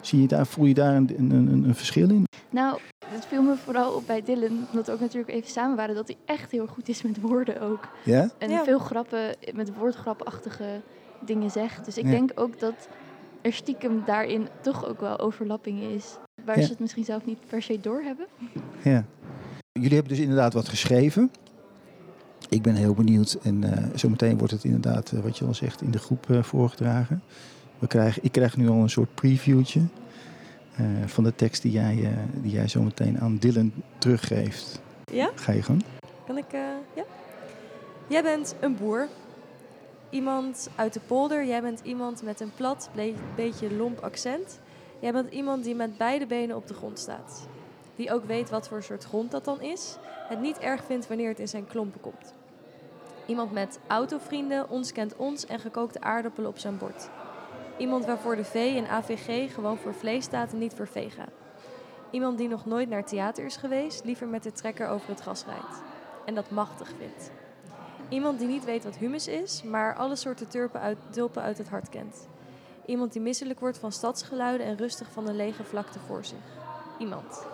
zie 0.00 0.20
je 0.20 0.28
daar, 0.28 0.46
voel 0.46 0.64
je 0.64 0.74
daar 0.74 0.94
een, 0.96 1.14
een, 1.18 1.30
een, 1.30 1.64
een 1.64 1.74
verschil 1.74 2.10
in? 2.10 2.24
Nou, 2.50 2.78
het 3.06 3.26
viel 3.26 3.42
me 3.42 3.56
vooral 3.56 3.92
op 3.92 4.06
bij 4.06 4.22
Dylan, 4.22 4.66
omdat 4.70 4.86
we 4.86 4.92
ook 4.92 5.00
natuurlijk 5.00 5.32
even 5.32 5.50
samen 5.50 5.76
waren, 5.76 5.94
dat 5.94 6.06
hij 6.08 6.16
echt 6.24 6.50
heel 6.50 6.66
goed 6.66 6.88
is 6.88 7.02
met 7.02 7.20
woorden 7.20 7.60
ook. 7.60 7.88
Ja? 8.04 8.30
En 8.38 8.50
Ja. 8.50 8.64
veel 8.64 8.78
grappen, 8.78 9.36
met 9.54 9.74
woordgrapachtige 9.74 10.80
dingen 11.24 11.50
zegt. 11.50 11.84
Dus 11.84 11.98
ik 11.98 12.04
Ja. 12.04 12.10
denk 12.10 12.30
ook 12.34 12.60
dat 12.60 12.88
er 13.42 13.52
stiekem 13.52 14.02
daarin 14.06 14.48
toch 14.60 14.86
ook 14.86 15.00
wel 15.00 15.18
overlapping 15.18 15.80
is. 15.82 16.16
Waar 16.44 16.56
Ja. 16.58 16.62
ze 16.64 16.70
het 16.70 16.80
misschien 16.80 17.04
zelf 17.04 17.24
niet 17.24 17.38
per 17.48 17.62
se 17.62 17.80
doorhebben. 17.80 18.26
Ja. 18.82 19.04
Jullie 19.72 19.94
hebben 19.94 20.08
dus 20.12 20.22
inderdaad 20.22 20.52
wat 20.52 20.68
geschreven. 20.68 21.30
Ik 22.48 22.62
ben 22.62 22.74
heel 22.74 22.94
benieuwd 22.94 23.38
en 23.42 23.64
eh, 23.64 23.84
zometeen 23.94 24.38
wordt 24.38 24.52
het 24.52 24.64
inderdaad, 24.64 25.12
eh, 25.12 25.20
wat 25.20 25.38
je 25.38 25.44
al 25.44 25.54
zegt, 25.54 25.82
in 25.82 25.90
de 25.90 25.98
groep 25.98 26.30
eh, 26.30 26.42
voorgedragen. 26.42 27.22
We 27.78 27.86
krijgen, 27.86 28.24
ik 28.24 28.32
krijg 28.32 28.56
nu 28.56 28.68
al 28.68 28.76
een 28.82 28.90
soort 28.90 29.14
previewtje 29.14 29.80
eh, 30.76 30.84
van 31.06 31.24
de 31.24 31.34
tekst 31.34 31.62
die 31.62 31.72
jij, 31.72 31.98
eh, 32.04 32.10
die 32.42 32.52
jij 32.52 32.68
zometeen 32.68 33.20
aan 33.20 33.36
Dylan 33.36 33.72
teruggeeft. 33.98 34.80
Ja? 35.12 35.30
Ga 35.34 35.52
je 35.52 35.62
gang? 35.62 35.82
Kan 36.26 36.38
ik, 36.38 36.52
eh, 36.52 36.60
ja? 36.96 37.02
Jij 38.06 38.22
bent 38.22 38.54
een 38.60 38.76
boer. 38.76 39.08
Iemand 40.10 40.70
uit 40.76 40.92
de 40.92 41.00
polder. 41.00 41.44
Jij 41.44 41.62
bent 41.62 41.80
iemand 41.82 42.22
met 42.22 42.40
een 42.40 42.52
plat, 42.54 42.90
beetje 43.34 43.74
lomp 43.74 44.00
accent. 44.00 44.60
Jij 44.98 45.12
bent 45.12 45.32
iemand 45.32 45.64
die 45.64 45.74
met 45.74 45.96
beide 45.96 46.26
benen 46.26 46.56
op 46.56 46.66
de 46.66 46.74
grond 46.74 46.98
staat. 46.98 47.48
Die 47.96 48.12
ook 48.12 48.24
weet 48.24 48.50
wat 48.50 48.68
voor 48.68 48.82
soort 48.82 49.04
grond 49.04 49.30
dat 49.30 49.44
dan 49.44 49.60
is. 49.60 49.96
Het 50.28 50.40
niet 50.40 50.58
erg 50.58 50.84
vindt 50.84 51.08
wanneer 51.08 51.28
het 51.28 51.38
in 51.38 51.48
zijn 51.48 51.66
klompen 51.66 52.00
komt. 52.00 52.34
Iemand 53.26 53.52
met 53.52 53.78
autovrienden, 53.86 54.70
ons 54.70 54.92
kent 54.92 55.16
ons 55.16 55.46
en 55.46 55.58
gekookte 55.58 56.00
aardappelen 56.00 56.50
op 56.50 56.58
zijn 56.58 56.78
bord. 56.78 57.08
Iemand 57.78 58.04
waarvoor 58.04 58.36
de 58.36 58.44
V 58.44 58.54
in 58.54 58.86
AVG 58.86 59.54
gewoon 59.54 59.78
voor 59.78 59.94
vlees 59.94 60.24
staat 60.24 60.52
en 60.52 60.58
niet 60.58 60.74
voor 60.74 60.88
vega. 60.88 61.24
Iemand 62.10 62.38
die 62.38 62.48
nog 62.48 62.66
nooit 62.66 62.88
naar 62.88 63.04
theater 63.04 63.44
is 63.44 63.56
geweest, 63.56 64.04
liever 64.04 64.26
met 64.26 64.42
de 64.42 64.52
trekker 64.52 64.88
over 64.88 65.08
het 65.08 65.20
gras 65.20 65.44
rijdt. 65.44 65.82
En 66.24 66.34
dat 66.34 66.50
machtig 66.50 66.88
vindt. 66.98 67.30
Iemand 68.08 68.38
die 68.38 68.48
niet 68.48 68.64
weet 68.64 68.84
wat 68.84 68.96
humus 68.96 69.26
is, 69.26 69.62
maar 69.62 69.94
alle 69.94 70.16
soorten 70.16 70.48
tulpen 70.48 70.80
uit, 70.80 70.98
uit 71.34 71.58
het 71.58 71.68
hart 71.68 71.88
kent. 71.88 72.28
Iemand 72.86 73.12
die 73.12 73.22
misselijk 73.22 73.60
wordt 73.60 73.78
van 73.78 73.92
stadsgeluiden 73.92 74.66
en 74.66 74.76
rustig 74.76 75.10
van 75.12 75.28
een 75.28 75.36
lege 75.36 75.64
vlakte 75.64 75.98
voor 75.98 76.24
zich. 76.24 76.38
Iemand. 76.98 77.46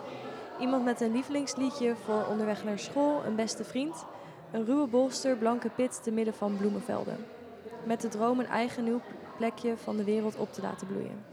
Iemand 0.59 0.83
met 0.83 1.01
een 1.01 1.11
lievelingsliedje 1.11 1.95
voor 1.95 2.25
onderweg 2.29 2.63
naar 2.63 2.79
school, 2.79 3.25
een 3.25 3.35
beste 3.35 3.63
vriend. 3.63 4.05
Een 4.51 4.65
ruwe 4.65 4.87
bolster, 4.87 5.35
blanke 5.35 5.69
pit 5.69 6.03
te 6.03 6.11
midden 6.11 6.33
van 6.33 6.57
bloemenvelden. 6.57 7.25
Met 7.83 8.01
de 8.01 8.07
droom 8.07 8.39
een 8.39 8.47
eigen 8.47 8.83
nieuw 8.83 9.01
plekje 9.37 9.77
van 9.77 9.97
de 9.97 10.03
wereld 10.03 10.35
op 10.35 10.53
te 10.53 10.61
laten 10.61 10.87
bloeien. 10.87 11.25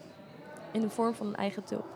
In 0.72 0.80
de 0.80 0.90
vorm 0.90 1.14
van 1.14 1.26
een 1.26 1.36
eigen 1.36 1.64
tulp. 1.64 1.86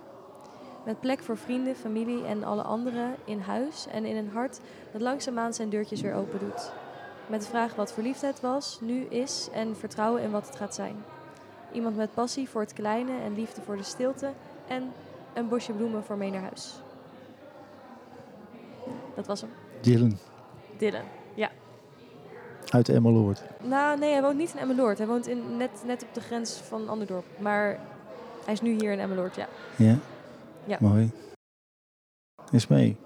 Met 0.84 1.00
plek 1.00 1.20
voor 1.20 1.36
vrienden, 1.36 1.76
familie 1.76 2.24
en 2.24 2.44
alle 2.44 2.62
anderen 2.62 3.14
in 3.24 3.40
huis 3.40 3.86
en 3.86 4.04
in 4.04 4.16
een 4.16 4.30
hart 4.30 4.60
dat 4.92 5.00
langzaamaan 5.00 5.54
zijn 5.54 5.68
deurtjes 5.68 6.00
weer 6.00 6.14
open 6.14 6.38
doet. 6.38 6.72
Met 7.26 7.40
de 7.40 7.48
vraag 7.48 7.74
wat 7.74 7.92
verliefdheid 7.92 8.40
was, 8.40 8.78
nu 8.80 9.04
is 9.04 9.48
en 9.52 9.76
vertrouwen 9.76 10.22
in 10.22 10.30
wat 10.30 10.46
het 10.46 10.56
gaat 10.56 10.74
zijn. 10.74 10.96
Iemand 11.72 11.96
met 11.96 12.14
passie 12.14 12.48
voor 12.48 12.60
het 12.60 12.72
kleine 12.72 13.20
en 13.20 13.34
liefde 13.34 13.62
voor 13.62 13.76
de 13.76 13.82
stilte 13.82 14.32
en 14.68 14.92
een 15.34 15.48
bosje 15.48 15.72
bloemen 15.72 16.04
voor 16.04 16.16
mee 16.16 16.30
naar 16.30 16.42
huis. 16.42 16.80
Dat 19.14 19.26
was 19.26 19.40
hem. 19.40 19.50
Dylan 19.80 20.18
Dylan. 20.78 21.04
uit 22.68 22.88
Emmeloord. 22.88 23.42
Nou, 23.62 23.98
nee, 23.98 24.12
hij 24.12 24.22
woont 24.22 24.36
niet 24.36 24.52
in 24.52 24.58
Emmeloord. 24.58 24.98
Hij 24.98 25.06
woont 25.06 25.26
in, 25.26 25.56
net, 25.56 25.70
net 25.84 26.02
op 26.02 26.14
de 26.14 26.20
grens 26.20 26.52
van 26.52 26.80
een 26.80 26.88
ander 26.88 27.06
dorp. 27.06 27.24
Maar 27.38 27.80
hij 28.44 28.52
is 28.52 28.60
nu 28.60 28.70
hier 28.70 28.92
in 28.92 28.98
Emmeloord, 28.98 29.34
ja. 29.34 29.48
Ja? 29.76 29.98
Ja. 30.64 30.76
Mooi. 30.80 31.10
Is 32.50 32.66
mee. 32.66 32.96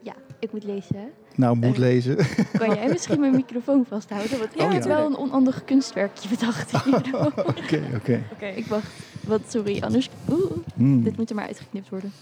Ja, 0.00 0.14
ik 0.38 0.52
moet 0.52 0.64
lezen 0.64 0.96
hè. 0.96 1.21
Nou, 1.36 1.56
moet 1.56 1.78
lezen. 1.78 2.16
Kan 2.58 2.74
jij 2.74 2.88
misschien 2.88 3.20
mijn 3.20 3.34
microfoon 3.34 3.84
vasthouden? 3.88 4.38
Want 4.38 4.54
ik 4.54 4.60
Oh, 4.60 4.72
heb 4.72 4.82
ja. 4.82 4.88
wel 4.88 5.06
een 5.06 5.16
onhandig 5.16 5.64
kunstwerkje 5.64 6.28
bedacht 6.28 6.70
hier. 6.84 7.26
Oké, 7.26 7.82
oké. 7.94 8.22
Oké. 8.32 8.46
ik 8.46 8.66
wacht. 8.66 8.90
Wat, 9.26 9.40
sorry, 9.48 9.82
anders... 9.82 10.08
Oeh, 10.30 10.50
Hmm. 10.74 11.02
dit 11.02 11.16
moet 11.16 11.30
er 11.30 11.36
maar 11.36 11.46
uitgeknipt 11.46 11.88
worden. 11.88 12.12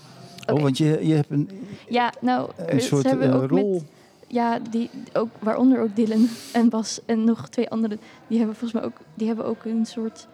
Oh, 0.52 0.62
want 0.62 0.78
je, 0.78 0.98
je 1.06 1.14
hebt 1.14 1.30
een, 1.30 1.50
Ja, 1.88 2.12
nou, 2.20 2.50
een 2.56 2.66
eh, 2.66 2.78
soort 2.78 3.02
ze 3.02 3.08
hebben 3.08 3.30
eh, 3.30 3.42
ook 3.42 3.50
rol. 3.50 3.72
met 3.72 3.82
Ja, 4.26 4.58
die, 4.70 4.90
ook, 5.12 5.28
waaronder 5.38 5.80
ook 5.80 5.96
Dylan 5.96 6.28
en 6.52 6.68
Bas 6.68 7.00
en 7.06 7.24
nog 7.24 7.48
twee 7.48 7.68
anderen. 7.70 8.00
Die 8.26 8.38
hebben 8.38 8.56
volgens 8.56 8.80
mij 8.80 8.90
ook, 8.90 8.96
die 9.14 9.26
hebben 9.26 9.44
ook 9.44 9.64
een 9.64 9.86
soort... 9.86 10.26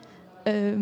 ehm, 0.43 0.81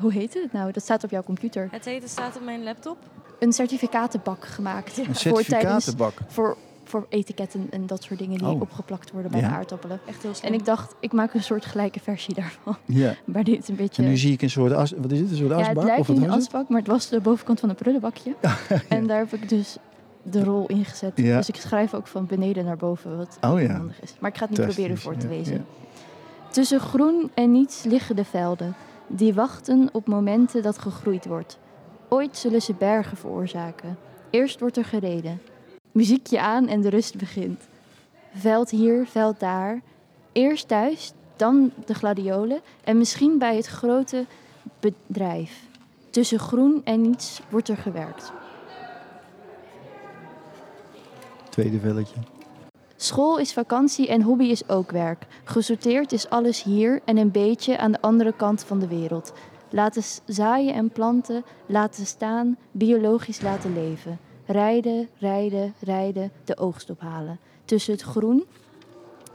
hoe 0.00 0.12
heet 0.12 0.34
het 0.34 0.52
nou? 0.52 0.72
Dat 0.72 0.82
staat 0.82 1.04
op 1.04 1.10
jouw 1.10 1.22
computer. 1.22 1.68
Het 1.70 1.84
heet, 1.84 2.02
het 2.02 2.10
staat 2.10 2.36
op 2.36 2.44
mijn 2.44 2.62
laptop. 2.62 2.96
Een 3.38 3.52
certificatenbak 3.52 4.44
gemaakt. 4.44 4.98
Een 4.98 5.04
voor, 5.04 5.14
tijdens, 5.14 5.44
certificatenbak. 5.44 6.12
voor, 6.26 6.56
voor 6.90 7.06
etiketten 7.08 7.66
en 7.70 7.86
dat 7.86 8.02
soort 8.02 8.18
dingen 8.18 8.38
die 8.38 8.46
Oh. 8.48 8.60
opgeplakt 8.60 9.10
worden 9.10 9.30
bij 9.30 9.40
Ja. 9.40 9.48
de 9.48 9.54
aardappelen. 9.54 10.00
Echt 10.06 10.22
heel 10.22 10.34
slim. 10.34 10.52
En 10.52 10.58
ik 10.58 10.64
dacht, 10.64 10.94
ik 11.00 11.12
maak 11.12 11.34
een 11.34 11.42
soort 11.42 11.64
gelijke 11.64 12.00
versie 12.00 12.34
daarvan. 12.34 12.76
Ja. 13.02 13.14
Maar 13.24 13.44
dit 13.44 13.62
is 13.62 13.68
een 13.68 13.76
beetje... 13.76 14.02
En 14.02 14.08
nu 14.08 14.16
zie 14.16 14.32
ik 14.32 14.42
een 14.42 14.50
soort 14.50 14.72
as, 14.72 14.92
wat 14.96 15.12
is 15.12 15.20
het? 15.20 15.30
Een 15.30 15.36
soort 15.36 15.50
ja, 15.50 15.56
asbak? 15.56 15.74
het 15.76 15.84
lijkt 15.84 16.00
of 16.00 16.06
wat 16.06 16.16
een 16.16 16.30
asbak, 16.30 16.68
maar 16.68 16.78
het 16.78 16.88
was 16.88 17.08
de 17.08 17.20
bovenkant 17.20 17.60
van 17.60 17.68
een 17.68 17.74
prullenbakje. 17.74 18.34
En 18.88 19.06
daar 19.06 19.18
heb 19.18 19.32
ik 19.32 19.48
dus 19.48 19.76
de 20.22 20.44
rol 20.44 20.66
in 20.66 20.84
gezet. 20.84 21.12
Ja. 21.14 21.36
Dus 21.36 21.48
ik 21.48 21.56
schrijf 21.56 21.94
ook 21.94 22.06
van 22.06 22.26
beneden 22.26 22.64
naar 22.64 22.76
boven, 22.76 23.16
wat 23.16 23.38
Oh 23.40 23.60
ja. 23.60 23.72
handig 23.76 24.02
is. 24.02 24.14
Maar 24.18 24.30
ik 24.30 24.36
ga 24.36 24.46
het 24.46 24.58
niet 24.58 24.66
proberen 24.66 24.98
voor 24.98 25.16
te 25.16 25.28
ja, 25.28 25.34
lezen. 25.34 25.54
ja. 25.54 25.60
Tussen 26.50 26.80
groen 26.80 27.30
en 27.34 27.52
niets 27.52 27.82
liggen 27.82 28.16
de 28.16 28.24
velden, 28.24 28.74
die 29.06 29.34
wachten 29.34 29.88
op 29.92 30.06
momenten 30.06 30.62
dat 30.62 30.78
gegroeid 30.78 31.24
wordt. 31.26 31.58
Ooit 32.08 32.36
zullen 32.36 32.62
ze 32.62 32.74
bergen 32.78 33.16
veroorzaken. 33.16 33.98
Eerst 34.30 34.60
wordt 34.60 34.76
er 34.76 34.84
gereden. 34.84 35.40
Muziekje 35.92 36.40
aan 36.40 36.68
en 36.68 36.80
de 36.80 36.88
rust 36.88 37.16
begint. 37.16 37.68
Veld 38.32 38.70
hier, 38.70 39.06
veld 39.06 39.40
daar. 39.40 39.80
Eerst 40.32 40.68
thuis, 40.68 41.12
dan 41.36 41.72
de 41.86 41.94
gladiolen 41.94 42.60
en 42.84 42.98
misschien 42.98 43.38
bij 43.38 43.56
het 43.56 43.66
grote 43.66 44.26
bedrijf. 44.80 45.68
Tussen 46.10 46.38
groen 46.38 46.80
en 46.84 47.00
niets 47.00 47.40
wordt 47.50 47.68
er 47.68 47.76
gewerkt. 47.76 48.32
Tweede 51.48 51.80
velletje. 51.80 52.16
School 52.96 53.38
is 53.38 53.52
vakantie 53.52 54.08
en 54.08 54.22
hobby 54.22 54.44
is 54.44 54.68
ook 54.68 54.90
werk. 54.90 55.26
Gesorteerd 55.44 56.12
is 56.12 56.28
alles 56.28 56.62
hier 56.62 57.00
en 57.04 57.16
een 57.16 57.30
beetje 57.30 57.78
aan 57.78 57.92
de 57.92 58.00
andere 58.00 58.32
kant 58.32 58.64
van 58.64 58.78
de 58.78 58.88
wereld. 58.88 59.32
Laten 59.70 60.02
zaaien 60.26 60.74
en 60.74 60.90
planten, 60.90 61.44
laten 61.66 62.06
staan, 62.06 62.56
biologisch 62.70 63.40
laten 63.40 63.72
leven. 63.72 64.18
Rijden, 64.50 65.08
rijden, 65.18 65.74
rijden, 65.80 66.32
de 66.44 66.56
oogst 66.56 66.90
ophalen. 66.90 67.38
Tussen 67.64 67.92
het 67.92 68.02
groen 68.02 68.44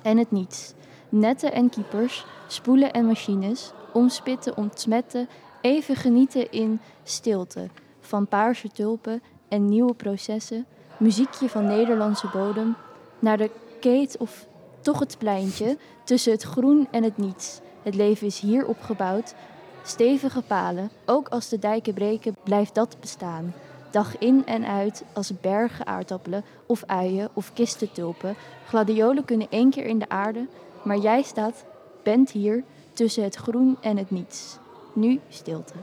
en 0.01 0.17
het 0.17 0.31
niets. 0.31 0.73
Netten 1.09 1.53
en 1.53 1.69
kiepers, 1.69 2.25
spoelen 2.47 2.93
en 2.93 3.05
machines, 3.05 3.71
omspitten, 3.93 4.57
ontsmetten, 4.57 5.27
even 5.61 5.95
genieten 5.95 6.51
in 6.51 6.79
stilte. 7.03 7.69
Van 7.99 8.27
paarse 8.27 8.67
tulpen 8.67 9.21
en 9.47 9.69
nieuwe 9.69 9.93
processen, 9.93 10.65
muziekje 10.97 11.49
van 11.49 11.65
Nederlandse 11.65 12.27
bodem, 12.33 12.75
naar 13.19 13.37
de 13.37 13.51
keet 13.79 14.17
of 14.17 14.47
toch 14.81 14.99
het 14.99 15.17
pleintje 15.17 15.77
tussen 16.03 16.31
het 16.31 16.43
groen 16.43 16.87
en 16.91 17.03
het 17.03 17.17
niets. 17.17 17.59
Het 17.81 17.95
leven 17.95 18.27
is 18.27 18.39
hier 18.39 18.65
opgebouwd. 18.67 19.35
Stevige 19.83 20.41
palen, 20.41 20.89
ook 21.05 21.27
als 21.27 21.49
de 21.49 21.59
dijken 21.59 21.93
breken, 21.93 22.35
blijft 22.43 22.75
dat 22.75 22.97
bestaan. 22.99 23.53
Dag 23.91 24.17
in 24.17 24.45
en 24.45 24.65
uit 24.65 25.03
als 25.13 25.39
bergen 25.41 25.87
aardappelen 25.87 26.43
of 26.65 26.83
uien 26.85 27.29
of 27.33 27.53
kisten 27.53 27.91
tulpen. 27.91 28.35
Gladiolen 28.67 29.25
kunnen 29.25 29.47
één 29.49 29.69
keer 29.69 29.85
in 29.85 29.99
de 29.99 30.09
aarde, 30.09 30.47
maar 30.83 30.97
jij 30.97 31.21
staat, 31.21 31.65
bent 32.03 32.31
hier 32.31 32.63
tussen 32.93 33.23
het 33.23 33.35
groen 33.35 33.77
en 33.81 33.97
het 33.97 34.11
niets. 34.11 34.57
Nu 34.93 35.19
stilte. 35.29 35.73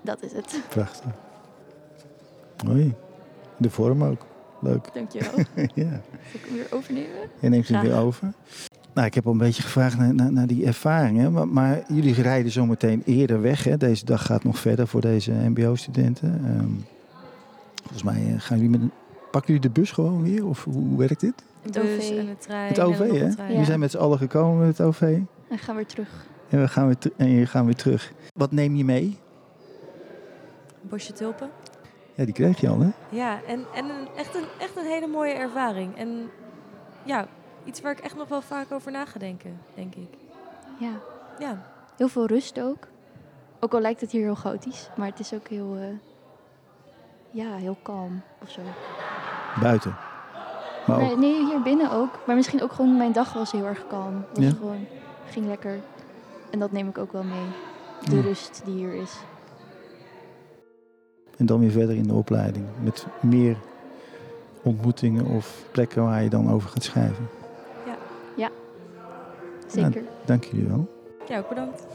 Dat 0.00 0.22
is 0.22 0.32
het. 0.32 0.60
Prachtig. 0.68 1.10
Mooi. 2.66 2.94
De 3.56 3.70
vorm 3.70 4.04
ook. 4.04 4.26
Leuk. 4.60 4.94
Dankjewel. 4.94 5.30
ja. 5.74 5.90
Zal 5.90 6.40
ik 6.40 6.44
hem 6.46 6.54
weer 6.54 6.66
overnemen? 6.70 7.30
Je 7.40 7.48
neemt 7.48 7.68
hem 7.68 7.78
Graag. 7.78 7.82
weer 7.92 8.00
over. 8.00 8.32
Nou, 8.94 9.06
ik 9.06 9.14
heb 9.14 9.26
al 9.26 9.32
een 9.32 9.38
beetje 9.38 9.62
gevraagd 9.62 9.98
naar, 9.98 10.14
naar, 10.14 10.32
naar 10.32 10.46
die 10.46 10.66
ervaringen. 10.66 11.32
Maar, 11.32 11.48
maar 11.48 11.82
jullie 11.88 12.14
rijden 12.14 12.52
zometeen 12.52 13.02
eerder 13.04 13.40
weg. 13.40 13.64
Hè? 13.64 13.76
Deze 13.76 14.04
dag 14.04 14.26
gaat 14.26 14.44
nog 14.44 14.58
verder 14.58 14.88
voor 14.88 15.00
deze 15.00 15.32
MBO-studenten. 15.32 16.40
Ehm, 16.44 16.70
volgens 17.82 18.02
mij 18.02 18.34
eh, 18.34 18.40
gaan 18.40 18.56
jullie 18.56 18.70
met 18.70 18.80
een. 18.80 18.92
Pakken 19.30 19.54
jullie 19.54 19.68
de 19.70 19.80
bus 19.80 19.90
gewoon 19.90 20.22
weer? 20.22 20.46
Of 20.46 20.64
hoe, 20.64 20.74
hoe 20.74 20.98
werkt 20.98 21.20
dit? 21.20 21.34
Het 21.62 21.72
bus 21.72 21.82
OV. 21.82 22.10
en 22.10 22.26
een 22.26 22.36
trein. 22.38 22.68
Het 22.68 22.80
OV, 22.80 22.98
hè? 22.98 23.04
Ja. 23.14 23.48
Jullie 23.48 23.64
zijn 23.64 23.80
met 23.80 23.90
z'n 23.90 23.96
allen 23.96 24.18
gekomen 24.18 24.66
met 24.66 24.78
het 24.78 24.86
OV. 24.86 25.18
En 25.48 25.58
gaan 25.58 25.76
weer 25.76 25.86
terug. 25.86 26.26
En 26.48 26.60
we 26.60 26.68
gaan 26.68 26.86
weer, 26.86 26.96
en 27.16 27.28
je 27.28 27.46
gaan 27.46 27.64
weer 27.64 27.74
terug. 27.74 28.12
Wat 28.34 28.52
neem 28.52 28.76
je 28.76 28.84
mee? 28.84 29.18
Een 30.82 30.88
bosje 30.88 31.12
tulpen. 31.12 31.50
Ja, 32.14 32.24
die 32.24 32.34
kreeg 32.34 32.60
je 32.60 32.68
al, 32.68 32.80
hè? 32.80 32.88
Ja, 33.08 33.40
en, 33.46 33.64
en 33.74 33.84
een, 33.84 34.08
echt, 34.16 34.34
een, 34.34 34.44
echt 34.58 34.76
een 34.76 34.86
hele 34.86 35.06
mooie 35.06 35.32
ervaring. 35.32 35.96
En 35.96 36.08
ja, 37.04 37.26
iets 37.64 37.80
waar 37.80 37.92
ik 37.92 37.98
echt 37.98 38.16
nog 38.16 38.28
wel 38.28 38.42
vaak 38.42 38.72
over 38.72 38.92
na 38.92 39.04
ga 39.04 39.18
denken, 39.18 39.58
denk 39.74 39.94
ik. 39.94 40.08
Ja. 40.78 40.92
Ja, 41.38 41.72
Heel 41.96 42.08
veel 42.08 42.26
rust 42.26 42.60
ook. 42.60 42.86
Ook 43.60 43.74
al 43.74 43.80
lijkt 43.80 44.00
het 44.00 44.10
hier 44.10 44.22
heel 44.22 44.34
chaotisch, 44.34 44.88
maar 44.96 45.06
het 45.06 45.18
is 45.20 45.34
ook 45.34 45.48
heel, 45.48 45.76
eh, 45.76 45.86
ja, 47.30 47.54
heel 47.56 47.76
kalm 47.82 48.20
of 48.42 48.50
zo. 48.50 48.60
Buiten. 49.60 49.96
Maar 50.86 50.98
Nee, 50.98 51.12
ook, 51.12 51.18
nee, 51.18 51.44
hier 51.46 51.62
binnen 51.62 51.90
ook. 51.90 52.18
Maar 52.26 52.36
misschien 52.36 52.62
ook 52.62 52.72
gewoon 52.72 52.96
mijn 52.96 53.12
dag 53.12 53.32
was 53.32 53.52
heel 53.52 53.64
erg 53.66 53.86
kalm. 53.86 54.24
Was 54.34 54.44
Ja? 54.44 54.50
gewoon, 54.50 54.86
ging 55.30 55.46
lekker. 55.46 55.78
En 56.50 56.58
dat 56.58 56.72
neem 56.72 56.88
ik 56.88 56.98
ook 56.98 57.12
wel 57.12 57.22
mee. 57.22 57.46
De 58.08 58.16
Ja. 58.16 58.22
rust 58.22 58.62
die 58.64 58.74
hier 58.74 58.94
is. 58.94 59.16
en 61.36 61.46
dan 61.46 61.60
weer 61.60 61.70
verder 61.70 61.96
in 61.96 62.06
de 62.06 62.12
opleiding. 62.14 62.66
Met 62.82 63.06
meer 63.20 63.56
ontmoetingen 64.62 65.24
of 65.26 65.64
plekken 65.70 66.02
waar 66.04 66.22
je 66.22 66.28
dan 66.28 66.50
over 66.50 66.68
gaat 66.70 66.82
schrijven. 66.82 67.28
Zeker. 69.66 70.02
Dank 70.24 70.44
jullie 70.44 70.66
wel. 70.66 70.88
ja 71.28 71.38
ook 71.38 71.48
bedankt. 71.48 71.86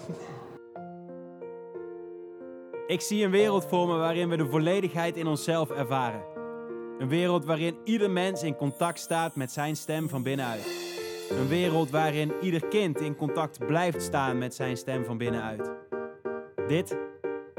Ik 2.87 3.01
zie 3.01 3.25
een 3.25 3.31
wereld 3.31 3.65
voor 3.65 3.87
me 3.87 3.97
waarin 3.97 4.29
we 4.29 4.37
de 4.37 4.45
volledigheid 4.45 5.17
in 5.17 5.27
onszelf 5.27 5.69
ervaren. 5.69 6.23
Een 6.99 7.07
wereld 7.07 7.45
waarin 7.45 7.77
ieder 7.83 8.11
mens 8.11 8.43
in 8.43 8.55
contact 8.55 8.99
staat 8.99 9.35
met 9.35 9.51
zijn 9.51 9.75
stem 9.75 10.09
van 10.09 10.23
binnenuit. 10.23 10.65
Een 11.29 11.47
wereld 11.47 11.89
waarin 11.89 12.33
ieder 12.41 12.67
kind 12.67 13.01
in 13.01 13.15
contact 13.15 13.65
blijft 13.65 14.01
staan 14.01 14.37
met 14.37 14.53
zijn 14.55 14.77
stem 14.77 15.05
van 15.05 15.17
binnenuit. 15.17 15.71
Dit 16.67 16.97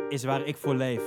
is 0.08 0.24
waar 0.24 0.46
ik 0.46 0.56
voor 0.56 0.74
leef. 0.74 1.02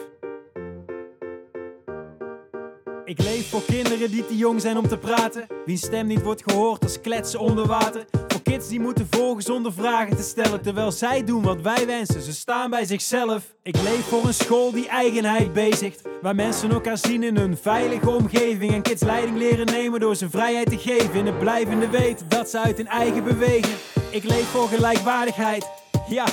Ik 3.14 3.24
leef 3.24 3.50
voor 3.50 3.64
kinderen 3.64 4.12
die 4.12 4.26
te 4.26 4.38
jong 4.38 4.62
zijn 4.62 4.78
om 4.78 4.88
te 4.88 4.98
praten. 4.98 5.48
Wiens 5.66 5.82
stem 5.82 6.08
niet 6.08 6.22
wordt 6.22 6.44
gehoord 6.46 6.84
als 6.84 7.02
kletsen 7.02 7.40
onder 7.40 7.68
water. 7.68 8.06
Voor 8.28 8.42
kids 8.42 8.68
die 8.68 8.80
moeten 8.80 9.08
volgen 9.10 9.44
zonder 9.44 9.74
vragen 9.74 10.18
te 10.18 10.24
stellen. 10.24 10.62
Terwijl 10.62 10.92
zij 10.92 11.24
doen 11.24 11.44
wat 11.44 11.62
wij 11.62 11.86
wensen, 11.86 12.22
ze 12.22 12.34
staan 12.34 12.70
bij 12.70 12.86
zichzelf. 12.86 13.44
Ik 13.64 13.76
leef 13.82 14.06
voor 14.06 14.26
een 14.26 14.34
school 14.34 14.72
die 14.72 14.88
eigenheid 14.88 15.54
bezigt. 15.54 16.02
Waar 16.22 16.36
mensen 16.36 16.72
elkaar 16.72 16.98
zien 16.98 17.24
in 17.24 17.38
een 17.38 17.58
veilige 17.58 18.10
omgeving. 18.10 18.74
En 18.74 18.82
kids 18.82 19.04
leiding 19.04 19.38
leren 19.38 19.66
nemen 19.66 20.00
door 20.00 20.16
ze 20.16 20.30
vrijheid 20.30 20.70
te 20.70 20.78
geven. 20.78 21.14
In 21.14 21.26
het 21.26 21.40
blijvende 21.40 21.90
weten 21.90 22.30
dat 22.30 22.50
ze 22.50 22.60
uit 22.60 22.78
hun 22.78 22.88
eigen 22.88 23.24
bewegen. 23.24 23.76
Ik 24.10 24.24
leef 24.24 24.46
voor 24.46 24.68
gelijkwaardigheid. 24.68 25.68
Ja, 26.10 26.26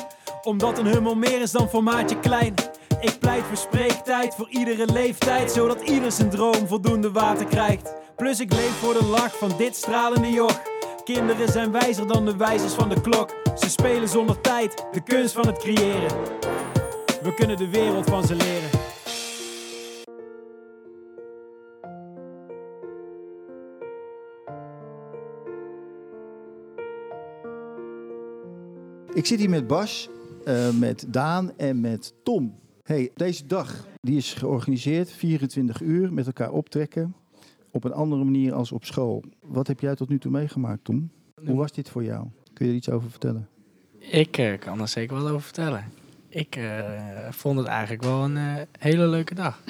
omdat 0.42 0.78
een 0.78 0.86
hummel 0.86 1.14
meer 1.14 1.40
is 1.40 1.50
dan 1.50 1.68
formaatje 1.68 2.20
klein. 2.20 2.54
Ik 3.00 3.18
pleit 3.18 3.44
voor 3.44 3.56
spreektijd 3.56 4.34
voor 4.34 4.48
iedere 4.48 4.92
leeftijd, 4.92 5.50
zodat 5.50 5.80
ieder 5.80 6.12
zijn 6.12 6.30
droom 6.30 6.66
voldoende 6.66 7.10
water 7.10 7.46
krijgt. 7.46 7.94
Plus 8.16 8.40
ik 8.40 8.52
leef 8.52 8.70
voor 8.70 8.92
de 8.92 9.04
lach 9.04 9.38
van 9.38 9.52
dit 9.56 9.76
stralende 9.76 10.30
joch. 10.30 10.62
Kinderen 11.04 11.48
zijn 11.48 11.72
wijzer 11.72 12.06
dan 12.06 12.24
de 12.24 12.36
wijzers 12.36 12.72
van 12.72 12.88
de 12.88 13.00
klok. 13.00 13.34
Ze 13.58 13.70
spelen 13.70 14.08
zonder 14.08 14.40
tijd, 14.40 14.84
de 14.92 15.02
kunst 15.02 15.34
van 15.34 15.46
het 15.46 15.58
creëren. 15.58 16.10
We 17.22 17.34
kunnen 17.34 17.56
de 17.56 17.68
wereld 17.68 18.06
van 18.06 18.24
ze 18.24 18.34
leren. 18.34 18.70
Ik 29.14 29.26
zit 29.26 29.38
hier 29.38 29.50
met 29.50 29.66
Bas, 29.66 30.08
eh, 30.44 30.70
met 30.70 31.04
Daan 31.08 31.52
en 31.56 31.80
met 31.80 32.14
Tom. 32.22 32.58
Hey, 32.82 33.10
deze 33.14 33.46
dag 33.46 33.86
die 34.00 34.16
is 34.16 34.34
georganiseerd, 34.34 35.10
24 35.10 35.80
uur 35.80 36.12
met 36.12 36.26
elkaar 36.26 36.50
optrekken. 36.50 37.14
Op 37.70 37.84
een 37.84 37.92
andere 37.92 38.24
manier 38.24 38.52
als 38.52 38.72
op 38.72 38.84
school. 38.84 39.24
Wat 39.40 39.66
heb 39.66 39.80
jij 39.80 39.94
tot 39.94 40.08
nu 40.08 40.18
toe 40.18 40.30
meegemaakt, 40.30 40.84
Tom? 40.84 41.10
Hoe 41.44 41.56
was 41.56 41.72
dit 41.72 41.90
voor 41.90 42.04
jou? 42.04 42.26
Kun 42.52 42.66
je 42.66 42.72
er 42.72 42.78
iets 42.78 42.90
over 42.90 43.10
vertellen? 43.10 43.48
Ik 43.98 44.38
eh, 44.38 44.58
kan 44.58 44.80
er 44.80 44.88
zeker 44.88 45.16
wat 45.16 45.28
over 45.30 45.42
vertellen. 45.42 45.84
Ik 46.28 46.56
eh, 46.56 47.28
vond 47.30 47.58
het 47.58 47.66
eigenlijk 47.66 48.02
wel 48.02 48.24
een 48.24 48.36
eh, 48.36 48.62
hele 48.78 49.06
leuke 49.06 49.34
dag. 49.34 49.62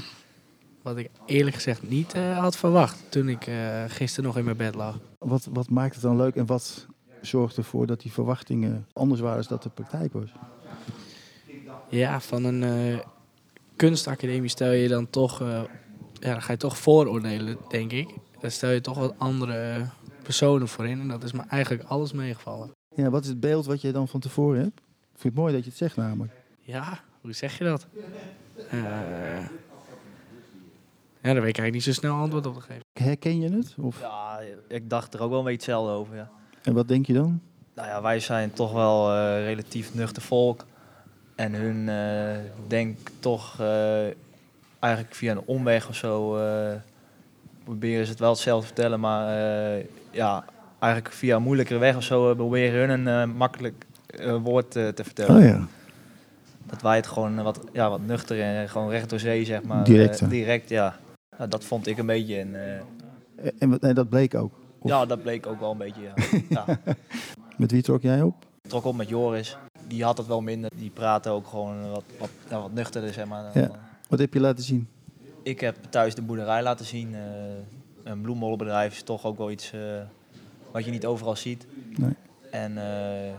Wat 0.83 0.97
ik 0.97 1.11
eerlijk 1.27 1.55
gezegd 1.55 1.89
niet 1.89 2.13
had 2.13 2.57
verwacht 2.57 3.05
toen 3.09 3.29
ik 3.29 3.51
gisteren 3.87 4.25
nog 4.25 4.39
in 4.39 4.45
mijn 4.45 4.57
bed 4.57 4.75
lag. 4.75 4.99
Wat, 5.19 5.49
wat 5.53 5.71
maakt 5.71 5.95
het 5.95 6.03
dan 6.03 6.17
leuk 6.17 6.37
en 6.37 6.47
wat 6.47 6.87
zorgt 7.21 7.57
ervoor 7.57 7.87
dat 7.87 8.01
die 8.01 8.13
verwachtingen 8.13 8.87
anders 8.93 9.21
waren 9.21 9.39
dan 9.41 9.49
dat 9.49 9.63
de 9.63 9.69
praktijk 9.69 10.13
was? 10.13 10.33
Ja, 11.91 12.21
van 12.21 12.45
een 12.45 12.63
eh, 12.63 12.99
kunstacademie 13.77 14.49
stel 14.49 14.71
je 14.71 14.89
dan 14.89 15.11
toch, 15.11 15.41
eh, 15.41 15.63
ja, 16.13 16.33
dan 16.33 16.43
ga 16.43 16.53
je 16.53 16.59
toch 16.59 16.79
vooroordelen, 16.79 17.57
denk 17.69 17.93
ik. 17.93 18.15
Daar 18.41 18.51
stel 18.51 18.71
je 18.71 18.81
toch 18.81 18.99
wat 18.99 19.15
andere 19.19 19.87
personen 20.23 20.69
voor 20.69 20.87
in 20.87 21.01
en 21.01 21.09
dat 21.09 21.23
is 21.23 21.33
me 21.33 21.43
eigenlijk 21.49 21.89
alles 21.89 22.13
meegevallen. 22.13 22.71
Ja, 22.95 23.11
wat 23.11 23.23
is 23.23 23.29
het 23.29 23.41
beeld 23.41 23.67
wat 23.67 23.81
je 23.81 23.93
dan 23.93 24.09
van 24.09 24.21
tevoren 24.21 24.61
hebt? 24.61 24.81
Ik 24.81 25.27
vind 25.27 25.35
het 25.35 25.43
mooi 25.43 25.55
dat 25.55 25.63
je 25.65 25.69
het 25.69 25.79
zegt 25.79 25.97
namelijk. 25.97 26.33
Ja, 26.61 27.01
hoe 27.21 27.33
zeg 27.33 27.59
je 27.59 27.65
dat? 27.65 27.87
Eh, 28.71 28.79
ja, 31.23 31.33
daar 31.33 31.43
weet 31.43 31.57
ik 31.57 31.59
eigenlijk 31.59 31.73
niet 31.73 31.83
zo 31.83 31.93
snel 31.93 32.15
antwoord 32.15 32.47
op 32.47 32.55
te 32.55 32.61
geven. 32.61 32.83
Herken 32.93 33.41
je 33.41 33.51
het? 33.51 33.75
Of, 33.81 34.01
Ja, 34.01 34.41
ik 34.69 34.91
dacht 34.91 35.15
er 35.15 35.21
ook 35.21 35.31
wel 35.31 35.39
een 35.39 35.45
beetje 35.45 35.73
hetzelfde 35.73 35.93
over, 35.93 36.17
ja. 36.17 36.31
En 36.63 36.75
wat 36.75 36.89
denk 36.89 37.07
je 37.07 37.13
dan? 37.13 37.41
Nou 37.75 37.89
ja, 37.89 38.03
wij 38.03 38.21
zijn 38.21 38.53
toch 38.53 38.73
wel 38.73 39.13
eh, 39.13 39.45
relatief 39.45 39.95
nuchter 39.95 40.23
volk. 40.23 40.67
En 41.41 41.55
hun 41.55 41.89
eh 41.89 42.37
denk 42.67 42.99
toch 43.21 43.61
eh, 43.61 44.05
eigenlijk 44.79 45.15
via 45.15 45.33
een 45.33 45.43
omweg 45.45 45.89
of 45.89 45.95
zo 45.95 46.37
eh, 46.37 46.73
proberen 47.65 48.05
ze 48.05 48.11
het 48.11 48.21
wel 48.21 48.31
hetzelfde 48.31 48.67
te 48.67 48.73
vertellen. 48.75 49.01
Maar 49.01 49.35
ja, 50.11 50.45
eigenlijk 50.79 51.15
via 51.15 51.37
een 51.37 51.43
moeilijkere 51.43 51.79
weg 51.79 51.97
of 51.97 52.03
zo 52.03 52.35
proberen 52.35 52.89
hun 52.89 53.07
een 53.07 53.31
makkelijk 53.31 53.87
woord 54.43 54.71
te 54.71 54.93
vertellen. 55.03 55.37
Oh 55.37 55.43
ja. 55.43 55.67
Dat 56.67 56.83
wij 56.83 56.97
het 56.97 57.07
gewoon 57.07 57.43
wat, 57.43 57.61
ja, 57.73 57.91
wat 57.91 58.01
nuchter 58.07 58.41
en 58.43 58.69
gewoon 58.69 58.91
recht 58.91 59.11
door 59.11 59.19
zee, 59.19 59.45
zeg 59.45 59.63
maar. 59.63 59.85
Direct, 59.85 60.31
direct, 60.31 60.69
ja. 60.69 60.97
ja. 61.39 61.47
Dat 61.47 61.65
vond 61.65 61.87
ik 61.87 61.99
een 61.99 62.07
beetje. 62.07 62.39
En, 62.39 62.55
En, 63.59 63.79
en 63.79 63.95
dat 63.95 64.09
bleek 64.09 64.35
ook. 64.35 64.53
Of- 64.79 64.91
ja, 64.91 65.07
dat 65.07 65.23
bleek 65.23 65.47
ook 65.47 65.61
wel 65.61 65.71
een 65.71 65.79
beetje, 65.79 66.03
ja. 66.03 66.15
ja. 66.67 66.79
Met 67.57 67.71
wie 67.71 67.83
trok 67.83 68.03
jij 68.03 68.23
op? 68.23 68.35
Ik 68.63 68.71
trok 68.71 68.85
op 68.85 68.97
met 68.97 69.09
Joris. 69.09 69.57
Die 69.91 70.05
had 70.05 70.19
het 70.19 70.27
wel 70.27 70.41
minder. 70.41 70.71
Die 70.77 70.91
praatte 70.91 71.29
ook 71.29 71.47
gewoon 71.47 71.91
wat, 71.91 72.05
wat, 72.19 72.31
ja, 72.51 72.61
wat 72.61 72.73
nuchterder, 72.73 73.13
zeg 73.13 73.27
maar. 73.27 73.59
Ja. 73.59 73.71
Wat 74.09 74.19
heb 74.19 74.35
je 74.35 74.41
laten 74.41 74.65
zien? 74.65 74.89
Ik 75.43 75.61
heb 75.61 75.77
thuis 75.91 76.15
de 76.15 76.23
boerderij 76.23 76.63
laten 76.63 76.87
zien. 76.87 77.15
eh, 77.15 77.21
een 78.05 78.21
bloembollenbedrijf 78.21 78.93
is 78.93 79.03
toch 79.03 79.25
ook 79.25 79.39
wel 79.39 79.51
iets 79.51 79.73
eh, 79.73 79.81
wat 80.73 80.85
je 80.85 80.91
niet 80.91 81.07
overal 81.07 81.37
ziet. 81.37 81.67
Nee. 81.97 82.13
En 82.51 82.79
eh, 82.79 83.33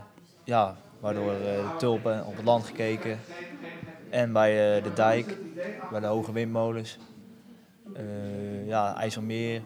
ja, 0.44 0.76
waardoor 1.00 1.34
tulpen 1.78 2.26
op 2.26 2.36
het 2.36 2.46
land 2.46 2.64
gekeken. 2.66 3.20
En 4.10 4.34
bij 4.34 4.82
de 4.82 4.94
dijk, 4.94 5.38
bij 5.92 6.00
de 6.00 6.06
hoge 6.08 6.32
windmolens. 6.32 6.98
Ja, 8.66 8.96
IJsselmeer. 8.96 9.62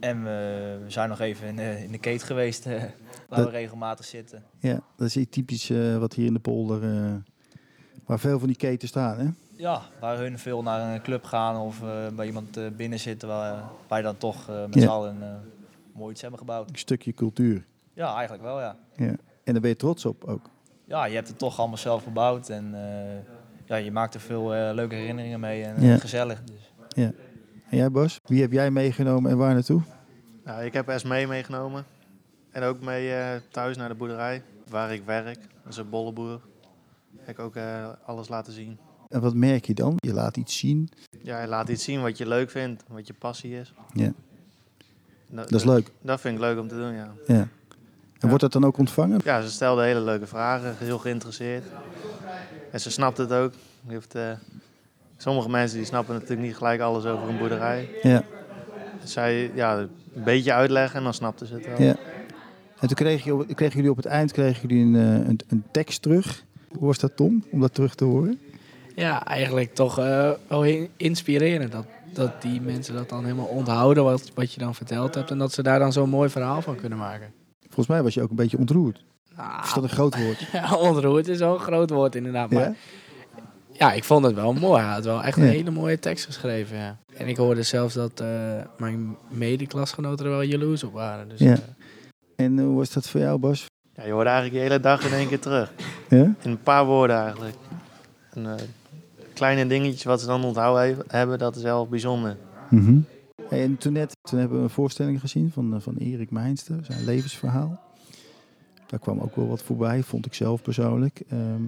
En 0.00 0.24
we, 0.24 0.78
zijn 0.86 1.08
nog 1.08 1.20
even 1.20 1.46
in, 1.48 1.56
de- 1.56 1.82
in 1.84 1.92
de 1.92 1.98
keet 1.98 2.22
geweest, 2.22 2.66
waar 3.28 3.38
Dat- 3.38 3.50
we 3.50 3.56
regelmatig 3.56 4.04
zitten. 4.04 4.42
Ja, 4.58 4.80
dat 4.96 5.06
is 5.06 5.16
iets 5.16 5.30
typisch 5.30 5.70
eh, 5.70 5.96
wat 5.98 6.12
hier 6.14 6.26
in 6.26 6.32
de 6.32 6.38
polder, 6.40 6.82
eh, 6.82 7.12
waar 8.04 8.18
veel 8.18 8.38
van 8.38 8.48
die 8.48 8.56
keten 8.56 8.88
staan. 8.88 9.18
Hè? 9.18 9.26
Ja, 9.56 9.82
waar 10.00 10.18
hun 10.18 10.38
veel 10.38 10.62
naar 10.62 10.94
een 10.94 11.02
club 11.02 11.24
gaan 11.24 11.56
of 11.60 11.82
eh, 11.82 12.06
bij 12.16 12.26
iemand 12.26 12.56
eh, 12.56 12.64
binnen 12.76 12.98
zitten 13.00 13.28
waar 13.28 13.62
wij 13.88 14.02
dan 14.02 14.16
toch 14.16 14.48
eh, 14.48 14.60
met 14.64 14.74
Ja. 14.74 14.80
z'n 14.80 14.86
allen 14.88 15.16
eh, 15.22 15.28
mooi 15.94 16.12
iets 16.12 16.20
hebben 16.20 16.38
gebouwd. 16.38 16.70
Een 16.70 16.78
stukje 16.78 17.12
cultuur. 17.14 17.64
Ja, 17.94 18.14
eigenlijk 18.14 18.42
wel 18.42 18.60
ja. 18.60 18.76
Ja. 18.96 19.06
En 19.44 19.52
daar 19.52 19.60
ben 19.60 19.70
je 19.70 19.76
trots 19.76 20.04
op 20.04 20.24
ook. 20.24 20.50
Ja, 20.84 21.04
je 21.04 21.14
hebt 21.14 21.28
het 21.28 21.38
toch 21.38 21.58
allemaal 21.58 21.76
zelf 21.78 22.02
gebouwd 22.02 22.48
en 22.48 22.74
eh, 22.74 23.16
ja, 23.64 23.76
je 23.76 23.92
maakt 23.92 24.14
er 24.14 24.20
veel 24.20 24.48
leuke 24.74 24.94
herinneringen 24.94 25.40
mee 25.40 25.64
en 25.64 25.82
Ja. 25.82 25.96
gezellig. 25.98 26.42
Dus. 26.44 26.72
En 27.70 27.76
jij 27.76 27.90
Bas, 27.90 28.20
wie 28.24 28.40
heb 28.40 28.52
jij 28.52 28.70
meegenomen 28.70 29.30
en 29.30 29.36
waar 29.36 29.54
naartoe? 29.54 29.82
Nou, 30.44 30.64
ik 30.64 30.72
heb 30.72 30.88
Esmee 30.88 31.26
meegenomen. 31.26 31.84
En 32.56 32.62
ook 32.62 32.80
mee 32.80 33.12
eh, 33.12 33.40
thuis 33.50 33.76
naar 33.76 33.88
de 33.88 33.94
boerderij 33.94 34.42
waar 34.68 34.92
ik 34.92 35.02
werk. 35.04 35.38
Dat 35.62 35.72
is 35.72 35.76
een 35.76 35.88
bolleboer. 35.88 36.40
Heb 37.18 37.38
ik 37.38 37.44
ook 37.44 37.56
eh, 37.56 37.88
alles 38.06 38.28
laten 38.28 38.52
zien. 38.52 38.78
En 39.08 39.20
wat 39.20 39.34
merk 39.34 39.64
je 39.66 39.74
dan? 39.74 39.94
Je 39.96 40.12
laat 40.12 40.36
iets 40.36 40.58
zien. 40.58 40.88
Ja, 41.22 41.40
je 41.40 41.46
laat 41.48 41.68
iets 41.68 41.84
zien 41.84 42.02
wat 42.02 42.18
je 42.18 42.26
leuk 42.28 42.50
vindt, 42.50 42.82
wat 42.88 43.06
je 43.06 43.12
passie 43.12 43.58
is. 43.60 43.72
Ja. 43.92 44.12
Dat, 45.28 45.48
Dat 45.48 45.60
is 45.60 45.64
leuk. 45.66 45.90
Dat 46.00 46.20
vind 46.20 46.34
ik 46.34 46.40
leuk 46.40 46.58
om 46.58 46.68
te 46.68 46.74
doen, 46.74 46.92
ja. 46.92 47.12
Ja. 47.26 47.34
En 47.34 47.48
Ja. 48.18 48.28
wordt 48.28 48.40
dat 48.42 48.52
dan 48.52 48.64
ook 48.64 48.78
ontvangen? 48.78 49.20
Ja, 49.24 49.40
ze 49.40 49.50
stelde 49.50 49.82
hele 49.82 50.00
leuke 50.00 50.26
vragen, 50.26 50.74
heel 50.78 50.98
geïnteresseerd. 50.98 51.64
En 52.70 52.80
ze 52.80 52.90
snapt 52.90 53.18
het 53.18 53.32
ook. 53.32 53.52
Je 53.86 53.92
Heeft, 53.92 54.14
eh, 54.14 54.30
sommige 55.16 55.48
mensen 55.48 55.76
die 55.76 55.86
snappen 55.86 56.14
natuurlijk 56.14 56.40
niet 56.40 56.56
gelijk 56.56 56.80
alles 56.80 57.04
over 57.04 57.28
een 57.28 57.38
boerderij. 57.38 57.88
Ja. 58.02 58.22
Zij 59.04 59.50
ja, 59.54 59.78
een 59.78 59.90
beetje 60.24 60.52
uitleggen 60.52 60.98
en 60.98 61.04
dan 61.04 61.14
snapten 61.14 61.46
ze 61.46 61.54
het 61.54 61.66
wel. 61.66 61.82
Ja. 61.82 61.96
En 62.80 62.88
toen 62.88 62.96
kregen 63.54 63.74
jullie 63.76 63.90
op 63.90 63.96
het 63.96 64.06
eind 64.06 64.32
kregen 64.32 64.68
jullie 64.68 64.84
een, 64.84 64.94
eh, 65.22 65.28
een, 65.28 65.40
een 65.48 65.64
tekst 65.70 66.02
terug. 66.02 66.44
Hoe 66.78 66.86
was 66.86 66.98
dat, 66.98 67.16
Tom, 67.16 67.44
om 67.50 67.60
dat 67.60 67.74
terug 67.74 67.94
te 67.94 68.04
horen? 68.04 68.38
Ja, 68.94 69.24
eigenlijk 69.26 69.74
toch 69.74 69.98
eh, 69.98 70.30
wel 70.48 70.64
in- 70.64 70.88
inspirerend. 70.96 71.72
Dat, 71.72 71.86
dat 72.12 72.42
die 72.42 72.60
mensen 72.60 72.94
dat 72.94 73.08
dan 73.08 73.22
helemaal 73.24 73.46
onthouden 73.46 74.04
wat, 74.04 74.30
wat 74.34 74.52
je 74.52 74.60
dan 74.60 74.74
verteld 74.74 75.14
hebt. 75.14 75.30
En 75.30 75.38
dat 75.38 75.52
ze 75.52 75.62
daar 75.62 75.78
dan 75.78 75.92
zo'n 75.92 76.08
mooi 76.10 76.28
verhaal 76.30 76.62
van 76.62 76.76
kunnen 76.76 76.98
maken. 76.98 77.32
Volgens 77.62 77.86
mij 77.86 78.02
was 78.02 78.14
je 78.14 78.22
ook 78.22 78.30
een 78.30 78.36
beetje 78.36 78.58
ontroerd. 78.58 79.04
Nou, 79.36 79.62
Is 79.64 79.72
dat 79.74 79.82
een 79.82 79.88
groot 79.88 80.16
woord? 80.22 80.38
ja, 80.52 80.74
ontroerd 80.76 81.28
is 81.28 81.38
wel 81.38 81.54
een 81.54 81.60
groot 81.60 81.90
woord 81.90 82.14
inderdaad. 82.14 82.50
Maar 82.50 82.62
Ja? 82.62 82.74
ja, 83.72 83.92
ik 83.92 84.04
vond 84.04 84.24
het 84.24 84.34
wel 84.34 84.52
mooi. 84.52 84.82
Hij 84.82 84.92
had 84.92 85.04
wel 85.04 85.22
echt 85.22 85.36
een 85.36 85.44
Ja. 85.44 85.50
hele 85.50 85.70
mooie 85.70 85.98
tekst 85.98 86.24
geschreven. 86.24 86.76
Ja. 86.76 86.96
En 87.16 87.28
ik 87.28 87.36
hoorde 87.36 87.62
zelfs 87.62 87.94
dat 87.94 88.20
eh, 88.20 88.28
mijn 88.78 89.16
medeklasgenoten 89.28 90.24
er 90.24 90.30
wel 90.30 90.42
jaloers 90.42 90.84
op 90.84 90.92
waren. 90.92 91.28
Dus, 91.28 91.38
Ja. 91.38 91.56
En 92.36 92.58
hoe 92.58 92.76
was 92.76 92.92
dat 92.92 93.08
voor 93.08 93.20
jou, 93.20 93.38
Bas? 93.38 93.66
Ja, 93.94 94.04
je 94.04 94.12
hoort 94.12 94.26
eigenlijk 94.26 94.54
de 94.56 94.60
hele 94.60 94.80
dag 94.80 95.06
in 95.06 95.12
één 95.12 95.28
keer 95.28 95.40
terug. 95.40 95.72
Ja? 96.08 96.22
In 96.22 96.50
een 96.50 96.62
paar 96.62 96.84
woorden 96.86 97.16
eigenlijk. 97.16 97.54
En, 98.32 98.46
eh, 98.46 98.62
kleine 99.34 99.66
dingetjes 99.66 100.04
wat 100.04 100.20
ze 100.20 100.26
dan 100.26 100.44
onthouden 100.44 100.96
he- 100.96 101.02
hebben, 101.18 101.38
dat 101.38 101.56
is 101.56 101.62
wel 101.62 101.86
bijzonder. 101.88 102.36
Mhm. 102.70 102.98
Hey, 103.48 103.62
En 103.62 103.76
toen 103.76 103.92
net 103.92 104.16
toen 104.30 104.38
hebben 104.38 104.56
we 104.58 104.62
een 104.64 104.70
voorstelling 104.70 105.20
gezien 105.20 105.50
van, 105.52 105.74
eh, 105.74 105.80
van 105.80 105.96
Erik 105.96 106.30
Meinster, 106.30 106.78
zijn 106.84 107.04
levensverhaal. 107.04 107.80
Daar 108.86 109.00
kwam 109.00 109.20
ook 109.20 109.36
wel 109.36 109.46
wat 109.48 109.62
voorbij, 109.62 110.02
vond 110.02 110.26
ik 110.26 110.34
zelf 110.34 110.62
persoonlijk. 110.62 111.22
Ehm, 111.28 111.62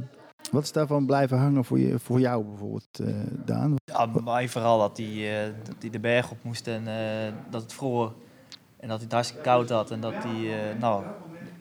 wat 0.53 0.63
is 0.63 0.73
daarvan 0.73 1.07
blijven 1.07 1.39
hangen 1.39 1.65
voor, 1.65 1.79
je, 1.79 1.99
voor 1.99 2.21
jou 2.21 2.45
bijvoorbeeld, 2.45 3.01
eh, 3.01 3.09
Daan? 3.45 3.75
Ja, 3.85 4.09
bij 4.09 4.23
mij 4.23 4.49
vooral 4.49 4.79
dat 4.79 4.97
hij, 4.97 5.07
eh, 5.07 5.53
hij 5.81 5.91
de 5.91 6.01
berg 6.01 6.31
op 6.31 6.39
moest 6.43 6.67
en 6.67 6.87
eh, 6.87 7.33
dat 7.51 7.63
het 7.63 7.73
vroor. 7.73 8.13
En 8.79 8.89
dat 8.89 8.97
hij 8.97 9.05
het 9.05 9.13
hartstikke 9.13 9.43
koud 9.43 9.69
had 9.69 9.91
en 9.91 10.01
dat 10.01 10.15
hij 10.15 10.71
eh, 10.71 10.81
nou, 10.81 11.05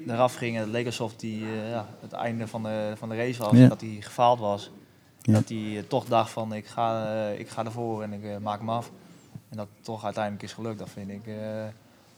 eraf 0.08 0.36
ging. 0.36 0.56
En 0.56 0.62
het 0.62 0.72
leek 0.72 0.86
alsof 0.86 1.14
hij 1.22 1.30
eh, 1.30 1.70
ja, 1.70 1.88
het 2.00 2.12
einde 2.12 2.48
van 2.48 2.64
de, 2.64 2.94
van 2.96 3.10
de 3.10 3.16
race 3.16 3.40
was. 3.40 3.52
Ja. 3.52 3.64
En 3.64 3.70
dat 3.70 3.82
hij 3.82 3.98
gefaald 4.00 4.40
was. 4.40 4.72
Ja. 5.22 5.34
Dat 5.34 5.50
hij 5.50 5.78
eh, 5.78 5.84
toch 5.84 6.06
dacht 6.06 6.32
van 6.32 6.54
ik 6.54 6.66
ga, 6.66 7.28
ik 7.30 7.50
ga 7.50 7.66
ervoor 7.66 8.04
en 8.04 8.14
ik 8.14 8.40
maak 8.40 8.60
hem 8.60 8.70
af. 8.70 8.92
En 9.50 9.58
dat 9.58 9.68
toch 9.82 10.04
uiteindelijk 10.06 10.44
is 10.44 10.54
gelukt. 10.54 10.80
Dat 10.80 10.90
vind 10.90 11.10
ik 11.10 11.26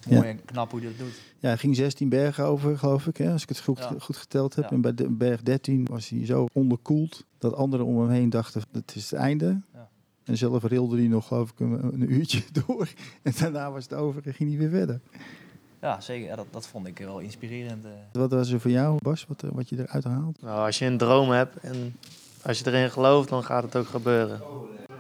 mooi 0.08 0.22
Ja. 0.22 0.24
en 0.24 0.46
knap 0.46 0.72
hoe 0.72 0.80
hij 0.80 0.90
dat 0.90 0.98
doet. 0.98 1.22
Ja, 1.40 1.48
hij 1.48 1.58
ging 1.58 1.76
16 1.76 2.10
bergen 2.10 2.46
over, 2.46 2.78
geloof 2.78 3.08
ik, 3.08 3.18
hè, 3.18 3.32
als 3.32 3.44
ik 3.44 3.50
het 3.50 3.60
goed, 3.60 3.78
Ja. 3.78 3.94
goed 4.00 4.18
geteld 4.18 4.56
heb. 4.56 4.64
Ja. 4.64 4.70
En 4.72 4.82
bij 4.82 4.94
de 4.94 5.10
berg 5.10 5.42
13 5.42 5.86
was 5.86 6.10
hij 6.10 6.26
zo 6.26 6.48
onderkoeld 6.54 7.26
dat 7.38 7.54
anderen 7.54 7.86
om 7.86 8.00
hem 8.00 8.10
heen 8.10 8.30
dachten, 8.30 8.62
het 8.72 8.96
is 8.96 9.12
het 9.12 9.20
einde. 9.20 9.62
En 10.24 10.38
zelf 10.38 10.64
rilde 10.64 10.98
hij 10.98 11.08
nog, 11.08 11.28
geloof 11.28 11.50
ik, 11.50 11.60
een, 11.60 11.84
een 11.94 12.12
uurtje 12.14 12.42
door. 12.66 12.88
En 13.22 13.34
daarna 13.40 13.72
was 13.72 13.84
het 13.84 13.94
over 13.94 14.22
en 14.26 14.34
ging 14.34 14.50
hij 14.50 14.60
weer 14.60 14.70
verder. 14.70 15.00
Ja, 15.82 16.02
zeker. 16.02 16.28
Ja, 16.28 16.36
dat, 16.36 16.46
dat 16.52 16.68
vond 16.68 16.88
ik 16.88 16.98
wel 16.98 17.20
inspirerend. 17.20 17.86
eh. 17.86 17.92
Wat 18.12 18.32
was 18.32 18.52
er 18.52 18.60
voor 18.60 18.72
jou, 18.72 18.98
Bas, 19.02 19.26
wat, 19.28 19.44
wat 19.54 19.70
je 19.70 19.78
eruit 19.80 20.04
haalt? 20.04 20.42
Nou, 20.42 20.66
als 20.66 20.80
je 20.80 20.86
een 20.86 20.98
droom 20.98 21.30
hebt 21.30 21.58
en 21.58 21.96
als 22.42 22.60
je 22.60 22.68
erin 22.68 22.92
gelooft, 22.92 23.30
dan 23.30 23.44
gaat 23.44 23.64
het 23.64 23.76
ook 23.76 23.88
gebeuren. 23.88 24.42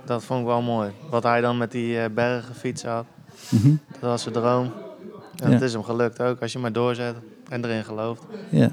Dat 0.05 0.23
vond 0.23 0.39
ik 0.39 0.45
wel 0.45 0.61
mooi. 0.61 0.91
Wat 1.09 1.23
hij 1.23 1.41
dan 1.41 1.57
met 1.57 1.71
die 1.71 1.99
eh, 1.99 2.09
bergen 2.13 2.55
fietsen 2.55 2.89
had, 2.89 3.05
Mhm. 3.51 3.75
dat 3.91 3.99
was 4.01 4.21
zijn 4.21 4.33
droom. 4.33 4.71
En 5.35 5.47
Ja. 5.47 5.53
het 5.53 5.61
is 5.61 5.73
hem 5.73 5.83
gelukt 5.83 6.21
ook, 6.21 6.41
als 6.41 6.51
je 6.51 6.59
maar 6.59 6.71
doorzet 6.73 7.15
en 7.49 7.65
erin 7.65 7.83
gelooft. 7.83 8.23
Ja. 8.49 8.71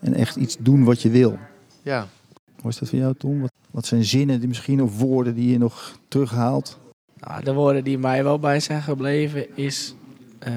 En 0.00 0.14
echt 0.14 0.36
iets 0.36 0.56
doen 0.60 0.84
wat 0.84 1.02
je 1.02 1.10
wil. 1.10 1.38
Ja, 1.82 2.06
Hoe 2.60 2.70
is 2.70 2.78
dat 2.78 2.88
voor 2.88 2.98
jou, 2.98 3.14
Tom? 3.14 3.40
Wat, 3.40 3.52
wat 3.70 3.86
zijn 3.86 4.04
zinnen 4.04 4.38
die 4.38 4.48
misschien 4.48 4.82
of 4.82 4.98
woorden 4.98 5.34
die 5.34 5.50
je 5.50 5.58
nog 5.58 5.98
terughaalt? 6.08 6.78
nou, 7.20 7.44
de 7.44 7.52
woorden 7.52 7.84
die 7.84 7.98
mij 7.98 8.24
wel 8.24 8.38
bij 8.38 8.60
zijn 8.60 8.82
gebleven 8.82 9.56
is... 9.56 9.94
eh, 10.38 10.52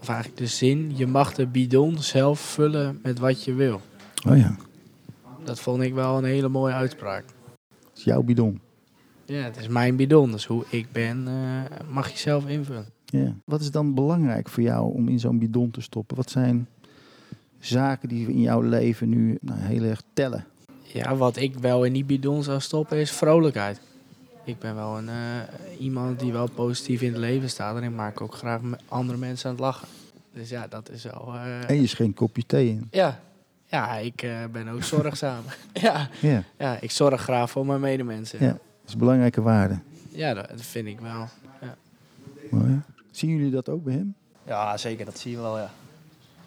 of 0.00 0.08
eigenlijk 0.08 0.38
de 0.38 0.46
zin... 0.46 0.92
Je 0.96 1.06
mag 1.06 1.34
de 1.34 1.46
bidon 1.46 1.98
zelf 1.98 2.40
vullen 2.40 2.98
met 3.02 3.18
wat 3.18 3.44
je 3.44 3.54
wil. 3.54 3.80
Oh 4.28 4.36
ja, 4.36 4.56
Dat 5.44 5.60
vond 5.60 5.82
ik 5.82 5.94
wel 5.94 6.18
een 6.18 6.24
hele 6.24 6.48
mooie 6.48 6.74
uitspraak. 6.74 7.24
dat 7.26 7.90
is 7.96 8.04
jouw 8.04 8.22
bidon. 8.22 8.60
Ja, 9.26 9.42
het 9.42 9.56
is 9.56 9.68
mijn 9.68 9.96
bidon. 9.96 10.30
Dus 10.30 10.46
hoe 10.46 10.64
ik 10.70 10.86
ben, 10.92 11.28
eh, 11.28 11.78
mag 11.90 12.10
je 12.10 12.18
zelf 12.18 12.46
invullen. 12.48 12.86
Ja. 13.04 13.34
Wat 13.44 13.60
is 13.60 13.70
dan 13.70 13.94
belangrijk 13.94 14.48
voor 14.48 14.62
jou 14.62 14.94
om 14.94 15.08
in 15.08 15.18
zo'n 15.18 15.38
bidon 15.38 15.70
te 15.70 15.80
stoppen? 15.80 16.16
Wat 16.16 16.30
zijn 16.30 16.68
zaken 17.58 18.08
die 18.08 18.28
in 18.28 18.40
jouw 18.40 18.60
leven 18.60 19.08
nu 19.08 19.38
nou, 19.40 19.60
heel 19.60 19.82
erg 19.82 20.02
tellen? 20.12 20.44
Ja, 21.02 21.16
wat 21.16 21.36
ik 21.36 21.54
wel 21.58 21.84
in 21.84 21.92
die 21.92 22.04
bidon 22.04 22.42
zou 22.42 22.60
stoppen 22.60 22.98
is 22.98 23.10
vrolijkheid. 23.10 23.80
Ik 24.44 24.58
ben 24.58 24.74
wel 24.74 24.98
een, 24.98 25.08
eh, 25.08 25.14
iemand 25.80 26.18
die 26.20 26.32
wel 26.32 26.48
positief 26.50 27.00
in 27.02 27.08
het 27.12 27.18
leven 27.20 27.50
staat. 27.50 27.76
En 27.76 27.82
ik 27.82 27.90
maak 27.90 28.20
ook 28.20 28.34
graag 28.34 28.60
andere 28.88 29.18
mensen 29.18 29.48
aan 29.48 29.54
het 29.54 29.64
lachen. 29.64 29.88
Dus 30.32 30.48
ja, 30.48 30.66
dat 30.66 30.90
is 30.90 31.04
wel... 31.04 31.32
eh, 31.34 31.68
En 31.70 31.80
je 31.80 31.86
schenkt 31.86 32.16
kopje 32.16 32.46
thee 32.46 32.68
in. 32.68 32.88
ja. 32.90 33.20
ja, 33.66 33.96
ik 33.96 34.22
eh, 34.22 34.36
ben 34.52 34.68
ook 34.68 34.82
zorgzaam. 34.82 35.42
ja. 35.72 36.08
Ja, 36.20 36.42
ja, 36.58 36.78
ik 36.80 36.90
zorg 36.90 37.20
graag 37.22 37.50
voor 37.50 37.66
mijn 37.66 37.80
medemensen. 37.80 38.38
Ja. 38.40 38.48
dat 38.48 38.58
is 38.86 38.92
een 38.92 38.98
belangrijke 38.98 39.42
waarde. 39.42 39.78
Ja, 40.08 40.34
dat 40.34 40.46
vind 40.56 40.86
ik 40.86 41.00
wel. 41.00 41.28
Mooi. 42.50 42.80
Zien 43.10 43.30
jullie 43.30 43.50
dat 43.50 43.68
ook 43.68 43.84
bij 43.84 43.94
hem? 43.94 44.14
Ja, 44.46 44.76
zeker. 44.76 45.04
Dat 45.04 45.18
zie 45.18 45.30
je 45.30 45.36
wel, 45.36 45.58
ja. 45.58 45.64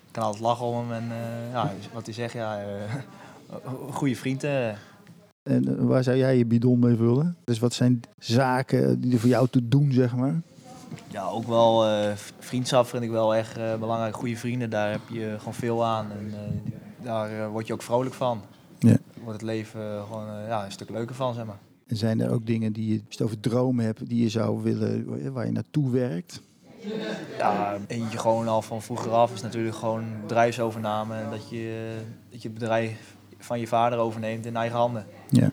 Ik 0.08 0.14
kan 0.14 0.24
altijd 0.24 0.44
lachen 0.44 0.66
om 0.66 0.92
hem 0.92 0.92
en 0.92 1.18
eh, 1.18 1.52
ja, 1.52 1.74
wat 1.94 2.06
hij 2.06 2.14
zegt, 2.14 2.34
ja, 2.34 2.60
eh, 2.62 2.94
goede 3.90 4.16
vriend. 4.16 4.44
eh. 4.44 4.68
En 4.68 4.78
eh, 5.68 5.84
waar 5.86 6.04
zou 6.04 6.18
jij 6.18 6.38
je 6.38 6.46
bidon 6.46 6.80
mee 6.80 6.96
vullen? 6.96 7.36
Dus 7.44 7.60
wat 7.60 7.74
zijn 7.74 8.00
zaken 8.18 9.02
die 9.02 9.14
er 9.14 9.20
voor 9.20 9.30
jou 9.30 9.48
te 9.50 9.68
doen, 9.68 9.92
zeg 9.92 10.16
maar? 10.16 10.42
Ja, 11.08 11.28
ook 11.28 11.48
wel 11.48 11.86
eh, 11.86 12.16
v- 12.16 12.32
vriendschap 12.40 12.88
vind 12.88 13.04
ik 13.04 13.10
wel 13.10 13.36
echt 13.36 13.58
eh, 13.58 13.76
belangrijk. 13.76 14.16
Goede 14.16 14.36
vrienden, 14.38 14.70
daar 14.70 14.92
heb 14.92 15.02
je 15.12 15.36
gewoon 15.38 15.54
veel 15.54 15.86
aan. 15.86 16.12
En 16.12 16.34
eh, 16.34 16.72
daar 17.06 17.32
eh, 17.40 17.48
word 17.48 17.68
je 17.68 17.74
ook 17.74 17.82
vrolijk 17.82 18.16
van. 18.16 18.42
Ja. 18.80 18.98
Wordt 19.24 19.42
het 19.42 19.50
leven 19.50 19.82
eh, 19.82 20.04
gewoon 20.04 20.28
eh, 20.30 20.48
ja, 20.48 20.66
een 20.66 20.72
stuk 20.72 20.90
leuker 20.90 21.16
van, 21.16 21.34
zeg 21.34 21.46
maar. 21.46 21.58
En 21.88 21.96
zijn 21.96 22.20
er 22.22 22.32
ook 22.32 22.46
dingen 22.46 22.74
die 22.74 22.88
je, 22.88 22.94
als 22.94 23.04
je 23.08 23.12
het 23.14 23.22
over 23.22 23.40
dromen 23.40 23.86
hebt, 23.86 24.10
die 24.10 24.22
je 24.24 24.30
zou 24.30 24.62
willen, 24.64 25.34
waar 25.34 25.46
je 25.46 25.52
naartoe 25.52 25.90
werkt? 25.92 26.42
Ja, 27.38 27.78
eentje 27.88 28.18
gewoon 28.18 28.48
al 28.48 28.62
van 28.62 28.82
vroeger 28.82 29.12
af 29.12 29.34
is 29.34 29.42
natuurlijk 29.42 29.76
gewoon 29.76 30.04
bedrijfsovername. 30.22 31.16
En 31.16 31.30
dat 31.30 31.50
je, 31.50 31.96
dat 32.32 32.42
je 32.42 32.50
bedrijf 32.50 33.16
van 33.38 33.60
je 33.60 33.68
vader 33.68 34.00
overneemt 34.00 34.46
in 34.46 34.56
eigen 34.56 34.78
handen. 34.78 35.06
Ja. 35.30 35.52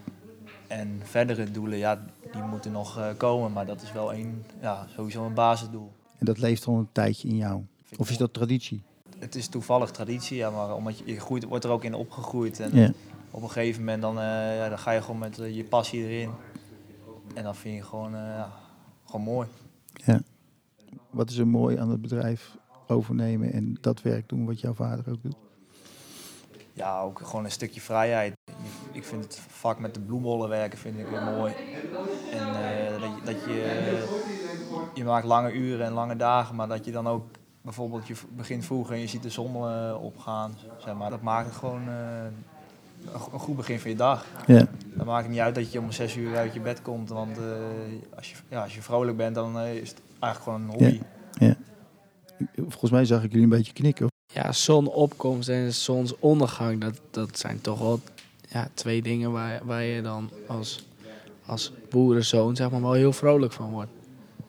En 0.66 1.00
verdere 1.02 1.50
doelen, 1.50 1.78
ja, 1.78 2.04
die 2.32 2.42
moeten 2.42 2.72
nog 2.72 2.98
eh, 2.98 3.06
komen. 3.16 3.52
Maar 3.52 3.66
dat 3.66 3.82
is 3.82 3.92
wel 3.92 4.14
een, 4.14 4.44
ja, 4.60 4.86
sowieso 4.96 5.24
een 5.26 5.34
basisdoel. 5.34 5.92
En 6.18 6.26
dat 6.26 6.38
leeft 6.38 6.66
al 6.66 6.78
een 6.78 6.88
tijdje 6.92 7.28
in 7.28 7.36
jou. 7.36 7.62
Of 7.96 8.10
is 8.10 8.16
dat 8.16 8.32
traditie? 8.32 8.82
Het 9.18 9.34
is 9.34 9.48
toevallig 9.48 9.90
traditie, 9.90 10.36
ja, 10.36 10.50
maar 10.50 10.74
omdat 10.74 10.98
je, 10.98 11.04
je 11.06 11.20
groeit, 11.20 11.44
wordt 11.44 11.64
er 11.64 11.70
ook 11.70 11.84
in 11.84 11.94
opgegroeid. 11.94 12.60
En 12.60 12.76
Ja. 12.76 12.90
op 13.30 13.42
een 13.42 13.50
gegeven 13.50 13.80
moment 13.84 14.02
dan, 14.02 14.18
eh, 14.18 14.56
ja, 14.56 14.68
dan 14.68 14.78
ga 14.78 14.90
je 14.90 15.00
gewoon 15.02 15.18
met 15.18 15.38
eh, 15.38 15.56
je 15.56 15.64
passie 15.64 16.00
erin. 16.08 16.30
En 17.34 17.42
dan 17.42 17.54
vind 17.54 17.76
je 17.76 17.82
gewoon, 17.82 18.12
ja, 18.12 18.52
gewoon 19.04 19.22
mooi. 19.24 19.48
Wat 21.10 21.30
is 21.30 21.36
er 21.38 21.46
mooi 21.46 21.76
aan 21.78 21.90
het 21.90 22.00
bedrijf 22.00 22.56
overnemen 22.86 23.52
en 23.52 23.78
dat 23.80 24.02
werk 24.02 24.28
doen 24.28 24.46
wat 24.46 24.60
jouw 24.60 24.74
vader 24.74 25.10
ook 25.10 25.22
doet? 25.22 25.36
Ja, 26.76 27.00
ook 27.00 27.20
gewoon 27.24 27.44
een 27.44 27.50
stukje 27.50 27.80
vrijheid. 27.80 28.32
Ik 28.92 29.04
vind 29.04 29.24
het 29.24 29.40
vak 29.48 29.78
met 29.78 29.94
de 29.94 30.00
bloembollen 30.00 30.48
werken 30.48 30.78
vind 30.78 30.98
ik 30.98 31.06
weer 31.06 31.22
mooi. 31.22 31.52
En 32.32 32.46
eh, 32.46 33.00
dat, 33.00 33.10
je, 33.10 33.20
dat 33.24 33.44
je, 33.44 34.04
je 34.94 35.04
maakt 35.04 35.26
lange 35.26 35.52
uren 35.52 35.86
en 35.86 35.92
lange 35.92 36.16
dagen, 36.16 36.54
maar 36.54 36.68
dat 36.68 36.84
je 36.84 36.92
dan 36.92 37.08
ook 37.08 37.26
bijvoorbeeld 37.62 38.06
je 38.06 38.14
begint 38.36 38.64
vroeg 38.64 38.90
en 38.90 38.98
je 38.98 39.06
ziet 39.06 39.22
de 39.22 39.30
zon 39.30 39.54
eh, 39.54 39.94
opgaan. 40.00 40.54
Zeg 40.78 40.94
maar. 40.94 41.10
Dat 41.10 41.22
maakt 41.22 41.46
het 41.46 41.56
gewoon 41.56 41.88
eh, 41.88 42.24
een 43.12 43.20
go- 43.20 43.30
een 43.32 43.38
goed 43.38 43.56
begin 43.56 43.80
van 43.80 43.90
je 43.90 43.96
dag. 43.96 44.26
Ja. 44.46 44.66
Dan 44.94 45.06
maakt 45.06 45.22
het 45.22 45.32
niet 45.32 45.40
uit 45.40 45.54
dat 45.54 45.72
je 45.72 45.78
om 45.80 45.92
zes 45.92 46.16
uur 46.16 46.36
uit 46.36 46.54
je 46.54 46.60
bed 46.60 46.82
komt, 46.82 47.08
want 47.08 47.38
als, 48.16 48.30
je, 48.30 48.36
ja, 48.48 48.62
als 48.62 48.74
je 48.74 48.82
vrolijk 48.82 49.16
bent, 49.16 49.34
dan 49.34 49.58
is 49.60 49.88
het 49.88 50.00
eigenlijk 50.20 50.42
gewoon 50.42 50.60
een 50.60 50.68
hobby. 50.68 51.00
Volgens 52.56 52.90
mij 52.90 53.04
zag 53.04 53.22
ik 53.22 53.28
jullie 53.30 53.44
een 53.44 53.48
beetje 53.58 53.72
knikken. 53.72 54.12
Ja, 54.34 54.52
zonopkomst 54.52 55.48
en 55.48 55.72
zonsondergang, 55.74 56.80
dat, 56.80 57.00
dat 57.10 57.38
zijn 57.38 57.60
toch 57.60 57.78
wel 57.78 58.00
ja, 58.48 58.68
twee 58.74 59.02
dingen 59.02 59.32
waar, 59.32 59.60
waar 59.64 59.82
je 59.82 60.02
dan 60.02 60.30
als, 60.46 60.84
als 61.46 61.72
boerenzoon 61.90 62.56
zeg 62.56 62.70
maar, 62.70 62.80
wel 62.80 62.92
heel 62.92 63.12
vrolijk 63.12 63.52
van 63.52 63.70
wordt. 63.70 63.90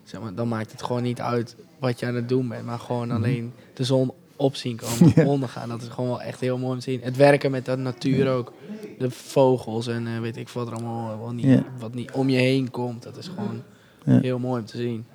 Zeg 0.03 0.21
maar, 0.21 0.33
dan 0.35 0.47
maakt 0.47 0.71
het 0.71 0.83
gewoon 0.83 1.03
niet 1.03 1.21
uit 1.21 1.55
wat 1.79 1.99
je 1.99 2.05
aan 2.05 2.15
het 2.15 2.29
doen 2.29 2.47
bent, 2.47 2.65
maar 2.65 2.79
gewoon 2.79 3.07
Mhm. 3.07 3.15
alleen 3.15 3.53
de 3.73 3.83
zon 3.83 4.11
opzien 4.35 4.75
komen, 4.75 5.11
Ja. 5.15 5.25
ondergaan. 5.25 5.69
Dat 5.69 5.81
is 5.81 5.87
gewoon 5.87 6.09
wel 6.09 6.21
echt 6.21 6.39
heel 6.39 6.57
mooi 6.57 6.71
om 6.73 6.79
te 6.79 6.91
zien. 6.91 7.01
Het 7.01 7.15
werken 7.15 7.51
met 7.51 7.65
de 7.65 7.75
natuur 7.75 8.29
ook. 8.31 8.53
De 8.99 9.11
vogels 9.11 9.87
en 9.87 10.07
eh, 10.07 10.19
weet 10.19 10.37
ik 10.37 10.49
wat 10.49 10.67
er 10.67 10.73
allemaal 10.73 11.19
wel 11.19 11.31
niet, 11.33 11.45
Ja. 11.45 11.63
wat 11.79 11.93
niet 11.93 12.11
om 12.11 12.29
je 12.29 12.37
heen 12.37 12.71
komt. 12.71 13.03
Dat 13.03 13.17
is 13.17 13.27
gewoon 13.27 13.61
Ja. 14.03 14.19
heel 14.19 14.39
mooi 14.39 14.59
om 14.61 14.65
te 14.67 14.77
zien. 14.77 15.05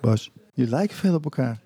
Bas, 0.00 0.30
jullie 0.54 0.70
lijken 0.70 0.96
veel 0.96 1.14
op 1.14 1.24
elkaar. 1.24 1.60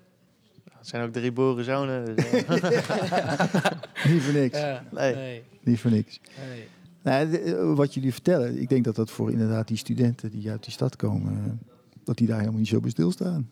Het 0.85 0.93
zijn 0.93 1.05
ook 1.05 1.13
drie 1.13 1.31
boerenzonen. 1.31 2.15
Dus, 2.15 2.25
eh, 2.25 2.49
Niet 4.11 4.21
voor 4.21 4.33
niks. 4.33 4.59
Ja, 4.59 4.83
Nee. 4.91 5.15
nee, 5.15 5.43
Niet 5.63 5.79
voor 5.79 5.91
niks. 5.91 6.19
nee. 6.49 6.67
Nou, 7.01 7.33
eh, 7.35 7.75
wat 7.75 7.93
jullie 7.93 8.11
vertellen, 8.13 8.61
ik 8.61 8.69
denk 8.69 8.83
dat 8.83 8.95
dat 8.95 9.11
voor 9.11 9.31
inderdaad 9.31 9.67
die 9.67 9.77
studenten 9.77 10.31
die 10.31 10.49
uit 10.49 10.63
die 10.63 10.73
stad 10.73 10.95
komen, 10.95 11.33
eh, 11.45 11.69
dat 12.03 12.17
die 12.17 12.27
daar 12.27 12.39
helemaal 12.39 12.59
niet 12.59 12.67
zo 12.67 12.79
bij 12.79 12.89
stilstaan. 12.89 13.49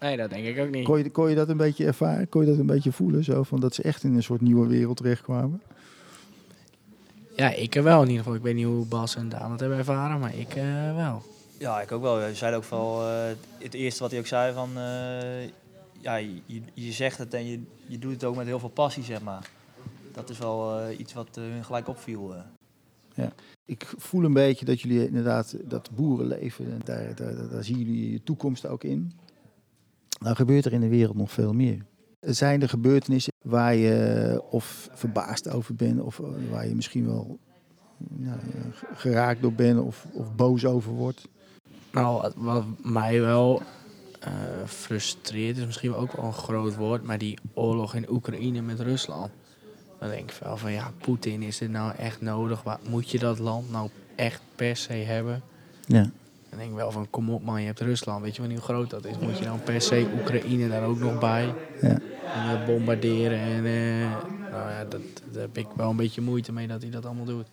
Nee, 0.00 0.16
dat 0.16 0.30
denk 0.30 0.46
ik 0.46 0.58
ook 0.58 0.70
niet. 0.70 0.84
Kon 0.84 0.98
je, 0.98 1.10
kon 1.10 1.28
je 1.28 1.34
dat 1.34 1.48
een 1.48 1.56
beetje 1.56 1.86
ervaren? 1.86 2.28
Kon 2.28 2.44
je 2.44 2.50
dat 2.50 2.58
een 2.58 2.66
beetje 2.66 2.92
voelen? 2.92 3.24
Zo, 3.24 3.42
van 3.42 3.60
dat 3.60 3.74
ze 3.74 3.82
echt 3.82 4.04
in 4.04 4.14
een 4.14 4.22
soort 4.22 4.40
nieuwe 4.40 4.66
wereld 4.66 4.96
terechtkwamen? 4.96 5.62
Ja, 7.36 7.52
ik 7.54 7.74
er 7.74 7.82
wel 7.82 8.02
in 8.02 8.08
ieder 8.08 8.22
geval. 8.22 8.34
Ik 8.38 8.42
weet 8.42 8.54
niet 8.54 8.66
hoe 8.66 8.86
Bas 8.86 9.16
en 9.16 9.28
Daan 9.28 9.50
het 9.50 9.60
hebben 9.60 9.78
ervaren, 9.78 10.20
maar 10.20 10.34
ik 10.36 10.54
eh, 10.54 10.96
wel. 10.96 11.22
Ja, 11.58 11.80
ik 11.80 11.92
ook 11.92 12.02
wel. 12.02 12.26
Je 12.26 12.34
zei 12.34 12.56
ook 12.56 12.64
wel, 12.64 13.00
eh, 13.08 13.22
het 13.58 13.74
eerste 13.74 14.02
wat 14.02 14.10
hij 14.10 14.20
ook 14.20 14.26
zei 14.26 14.52
van, 14.54 14.70
eh, 14.76 15.48
ja, 16.02 16.16
je, 16.16 16.62
je 16.74 16.92
zegt 16.92 17.18
het 17.18 17.34
en 17.34 17.46
je, 17.46 17.62
je 17.86 17.98
doet 17.98 18.12
het 18.12 18.24
ook 18.24 18.36
met 18.36 18.46
heel 18.46 18.58
veel 18.58 18.68
passie, 18.68 19.02
zeg 19.02 19.22
maar. 19.22 19.50
Dat 20.12 20.30
is 20.30 20.38
wel 20.38 20.78
eh, 20.80 20.98
iets 20.98 21.12
wat 21.12 21.36
eh, 21.36 21.42
hun 21.44 21.64
gelijk 21.64 21.88
opviel. 21.88 22.34
eh. 22.34 23.26
Ik 23.64 23.92
voel 23.96 24.24
een 24.24 24.32
beetje 24.32 24.64
dat 24.64 24.80
jullie 24.80 25.06
inderdaad 25.06 25.56
dat 25.64 25.90
boerenleven, 25.94 26.72
en 26.72 26.80
daar, 26.84 27.14
daar, 27.14 27.34
daar, 27.34 27.48
daar 27.48 27.64
zien 27.64 27.78
jullie 27.78 28.12
je 28.12 28.22
toekomst 28.22 28.66
ook 28.66 28.84
in. 28.84 29.12
Nou 30.20 30.36
gebeurt 30.36 30.64
er 30.64 30.72
in 30.72 30.80
de 30.80 30.88
wereld 30.88 31.16
nog 31.16 31.30
veel 31.32 31.52
meer. 31.52 31.84
Zijn 32.20 32.62
er 32.62 32.68
gebeurtenissen 32.68 33.32
waar 33.44 33.74
je 33.74 34.42
of 34.50 34.88
verbaasd 34.92 35.48
over 35.50 35.74
bent, 35.74 36.00
of 36.00 36.20
waar 36.50 36.68
je 36.68 36.74
misschien 36.74 37.06
wel 37.06 37.38
nou, 38.08 38.38
ge- 38.72 38.86
geraakt 38.94 39.42
door 39.42 39.52
bent, 39.52 39.80
of, 39.80 40.06
of 40.12 40.34
boos 40.34 40.64
over 40.64 40.92
wordt? 40.92 41.28
Nou, 41.92 42.32
wat 42.36 42.64
mij 42.82 43.20
wel 43.20 43.62
eh, 44.24 44.32
frustreert, 44.66 45.56
is 45.56 45.66
misschien 45.66 45.94
ook 45.94 46.12
wel 46.12 46.24
een 46.24 46.32
groot 46.32 46.74
woord, 46.76 47.02
maar 47.02 47.18
die 47.18 47.38
oorlog 47.54 47.94
in 47.94 48.10
Oekraïne 48.10 48.62
met 48.62 48.80
Rusland. 48.80 49.30
Dan 49.98 50.08
denk 50.08 50.30
ik 50.30 50.38
wel 50.42 50.56
van, 50.56 50.72
ja, 50.72 50.92
Poetin, 50.98 51.42
is 51.42 51.58
dit 51.58 51.70
nou 51.70 51.94
echt 51.96 52.20
nodig? 52.20 52.62
Waar, 52.62 52.78
moet 52.88 53.10
je 53.10 53.18
dat 53.18 53.38
land 53.38 53.70
nou 53.70 53.88
echt 54.14 54.40
per 54.54 54.76
se 54.76 54.92
hebben? 54.92 55.42
Ja. 55.86 56.02
Dan 56.48 56.58
denk 56.58 56.70
ik 56.70 56.76
wel 56.76 56.90
van, 56.90 57.10
kom 57.10 57.30
op 57.30 57.42
man, 57.42 57.60
je 57.60 57.66
hebt 57.66 57.80
Rusland, 57.80 58.22
weet 58.22 58.36
je 58.36 58.42
wel 58.42 58.50
hoe 58.50 58.60
groot 58.60 58.90
dat 58.90 59.04
is? 59.04 59.18
Moet 59.18 59.38
je 59.38 59.44
dan 59.44 59.62
per 59.62 59.80
se 59.80 60.06
Oekraïne 60.20 60.68
daar 60.68 60.84
ook 60.84 60.98
nog 60.98 61.18
bij? 61.18 61.54
Ja. 61.80 61.98
En 62.34 62.48
dat 62.50 62.66
bombarderen 62.66 63.38
en, 63.38 63.66
eh, 63.66 64.50
nou 64.50 64.70
ja, 64.70 64.84
dat, 64.84 65.00
daar 65.32 65.42
heb 65.42 65.58
ik 65.58 65.66
wel 65.76 65.90
een 65.90 65.96
beetje 65.96 66.20
moeite 66.20 66.52
mee 66.52 66.66
dat 66.66 66.82
hij 66.82 66.90
dat 66.90 67.06
allemaal 67.06 67.24
doet. 67.24 67.46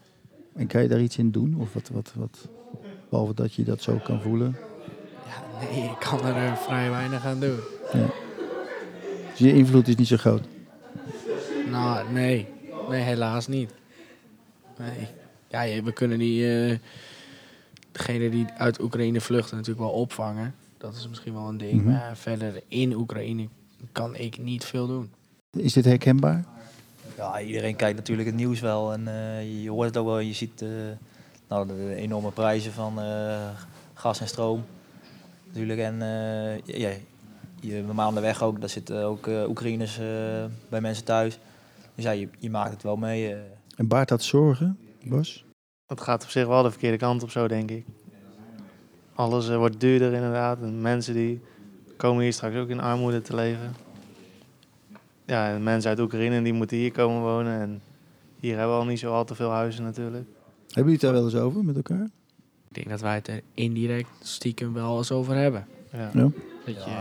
En 0.55 0.67
kan 0.67 0.81
je 0.81 0.87
daar 0.87 1.01
iets 1.01 1.17
in 1.17 1.31
doen? 1.31 1.55
Of 1.59 1.73
wat, 1.73 1.89
wat, 1.93 2.13
wat, 2.15 2.47
behalve 3.09 3.33
dat 3.33 3.53
je 3.53 3.63
dat 3.63 3.81
zo 3.81 3.99
kan 4.03 4.21
voelen? 4.21 4.55
Nee, 5.59 5.83
ik 5.83 5.99
kan 5.99 6.25
er 6.25 6.45
eh, 6.45 6.55
vrij 6.55 6.89
weinig 6.89 7.25
aan 7.25 7.39
doen. 7.39 7.59
Dus 9.29 9.37
je 9.47 9.53
invloed 9.53 9.87
is 9.87 9.95
niet 9.95 10.07
zo 10.07 10.17
groot. 10.17 10.43
Nou, 11.69 12.11
nee. 12.11 12.47
Nee, 12.89 13.01
helaas 13.01 13.47
niet. 13.47 13.73
Nee. 14.77 15.07
Ja, 15.47 15.83
we 15.83 15.93
kunnen 15.93 16.19
die... 16.19 16.69
eh 16.71 16.77
degene 17.91 18.29
die 18.29 18.45
uit 18.57 18.81
Oekraïne 18.81 19.21
vluchten 19.21 19.57
natuurlijk 19.57 19.85
wel 19.85 19.95
opvangen. 19.95 20.55
Dat 20.77 20.95
is 20.95 21.07
misschien 21.07 21.33
wel 21.33 21.47
een 21.47 21.57
ding. 21.57 21.81
Mhm. 21.81 21.91
Maar 21.91 22.17
verder 22.17 22.61
in 22.67 22.93
Oekraïne 22.93 23.47
kan 23.91 24.15
ik 24.15 24.37
niet 24.37 24.65
veel 24.65 24.87
doen. 24.87 25.11
Is 25.51 25.73
dit 25.73 25.85
herkenbaar? 25.85 26.45
Ja, 27.17 27.41
iedereen 27.41 27.75
kijkt 27.75 27.97
natuurlijk 27.97 28.27
het 28.27 28.37
nieuws 28.37 28.59
wel 28.59 28.93
en 28.93 29.07
eh, 29.07 29.63
je 29.63 29.69
hoort 29.69 29.87
het 29.87 29.97
ook 29.97 30.05
wel. 30.05 30.19
Je 30.19 30.33
ziet 30.33 30.61
eh, 30.61 30.69
nou, 31.47 31.67
de 31.67 31.95
enorme 31.95 32.31
prijzen 32.31 32.71
van 32.71 33.01
eh, 33.01 33.49
gas 33.93 34.19
en 34.19 34.27
stroom. 34.27 34.63
Natuurlijk. 35.51 35.79
En 35.79 36.01
eh, 36.01 36.57
ja, 36.79 36.89
je, 37.59 37.83
we 37.85 37.93
maanden 37.93 38.23
weg 38.23 38.43
ook, 38.43 38.59
daar 38.59 38.69
zitten 38.69 39.03
ook 39.03 39.27
eh, 39.27 39.49
Oekraïners 39.49 39.99
eh, 39.99 40.05
bij 40.69 40.81
mensen 40.81 41.05
thuis. 41.05 41.39
Dus 41.95 42.03
ja, 42.03 42.11
je, 42.11 42.27
je 42.39 42.49
maakt 42.49 42.71
het 42.71 42.83
wel 42.83 42.95
mee. 42.97 43.33
eh. 43.33 43.39
En 43.75 43.87
baart 43.87 44.09
dat 44.09 44.23
zorgen, 44.23 44.77
Bas? 45.03 45.45
dat 45.85 46.01
gaat 46.01 46.23
op 46.23 46.29
zich 46.29 46.47
wel 46.47 46.63
de 46.63 46.69
verkeerde 46.71 46.97
kant 46.97 47.23
op 47.23 47.29
zo, 47.31 47.47
denk 47.47 47.71
ik. 47.71 47.85
Alles 49.13 49.49
wordt 49.49 49.79
duurder 49.79 50.13
inderdaad. 50.13 50.61
En 50.61 50.81
mensen 50.81 51.13
die 51.13 51.41
komen 51.97 52.23
hier 52.23 52.33
straks 52.33 52.55
ook 52.55 52.69
in 52.69 52.79
armoede 52.79 53.21
te 53.21 53.35
leven. 53.35 53.73
Ja, 55.25 55.49
en 55.53 55.63
mensen 55.63 55.89
uit 55.89 55.99
Oekraïne 55.99 56.41
die 56.41 56.53
moeten 56.53 56.77
hier 56.77 56.91
komen 56.91 57.21
wonen. 57.21 57.59
En 57.61 57.81
hier 58.39 58.57
hebben 58.57 58.75
we 58.75 58.81
al 58.81 58.87
niet 58.87 58.99
zo 58.99 59.13
al 59.13 59.25
te 59.25 59.35
veel 59.35 59.49
huizen 59.51 59.83
natuurlijk. 59.83 60.25
Hebben 60.25 60.73
jullie 60.75 60.91
het 60.91 61.01
daar 61.01 61.13
wel 61.13 61.23
eens 61.23 61.35
over 61.35 61.63
met 61.65 61.75
elkaar? 61.75 62.09
Ik 62.69 62.75
denk 62.75 62.89
dat 62.89 63.01
wij 63.01 63.13
het 63.13 63.27
er 63.27 63.41
indirect 63.53 64.09
stiekem 64.21 64.73
wel 64.73 64.97
eens 64.97 65.11
over 65.11 65.35
hebben. 65.35 65.67
Ja. 65.91 66.11
Ja. 66.13 66.31
Dat 66.65 66.75
je, 66.75 66.91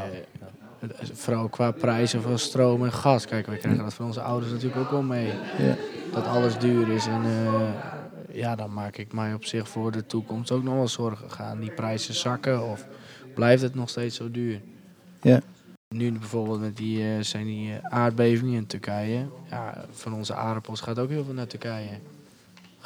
eh, 0.80 1.08
vooral 1.12 1.48
qua 1.48 1.70
prijzen 1.70 2.22
van 2.22 2.38
stroom 2.38 2.84
en 2.84 2.92
gas. 2.92 3.26
Kijk, 3.26 3.46
wij 3.46 3.56
krijgen 3.56 3.84
dat 3.84 3.94
van 3.94 4.06
onze 4.06 4.20
ouders 4.20 4.52
natuurlijk 4.52 4.80
ook 4.80 4.90
wel 4.90 5.02
mee. 5.02 5.32
Ja. 5.58 5.76
Dat 6.12 6.26
alles 6.26 6.58
duur 6.58 6.88
is. 6.88 7.06
En 7.06 7.24
eh, 7.24 7.68
ja, 8.32 8.56
dan 8.56 8.72
maak 8.72 8.96
ik 8.96 9.12
mij 9.12 9.34
op 9.34 9.44
zich 9.44 9.68
voor 9.68 9.92
de 9.92 10.06
toekomst 10.06 10.50
ook 10.50 10.62
nog 10.62 10.74
wel 10.74 10.88
zorgen. 10.88 11.30
Gaan 11.30 11.60
die 11.60 11.70
prijzen 11.70 12.14
zakken 12.14 12.70
of 12.70 12.86
blijft 13.34 13.62
het 13.62 13.74
nog 13.74 13.88
steeds 13.88 14.16
zo 14.16 14.30
duur? 14.30 14.60
Ja. 15.22 15.40
Nu 15.88 16.12
bijvoorbeeld 16.12 16.60
met 16.60 16.76
die, 16.76 17.02
eh, 17.02 17.20
zijn 17.20 17.44
die 17.44 17.72
aardbevingen 17.82 18.54
in 18.54 18.66
Turkije. 18.66 19.28
Ja, 19.50 19.84
van 19.90 20.14
onze 20.14 20.34
aardappels 20.34 20.80
gaat 20.80 20.98
ook 20.98 21.08
heel 21.08 21.24
veel 21.24 21.34
naar 21.34 21.46
Turkije. 21.46 21.98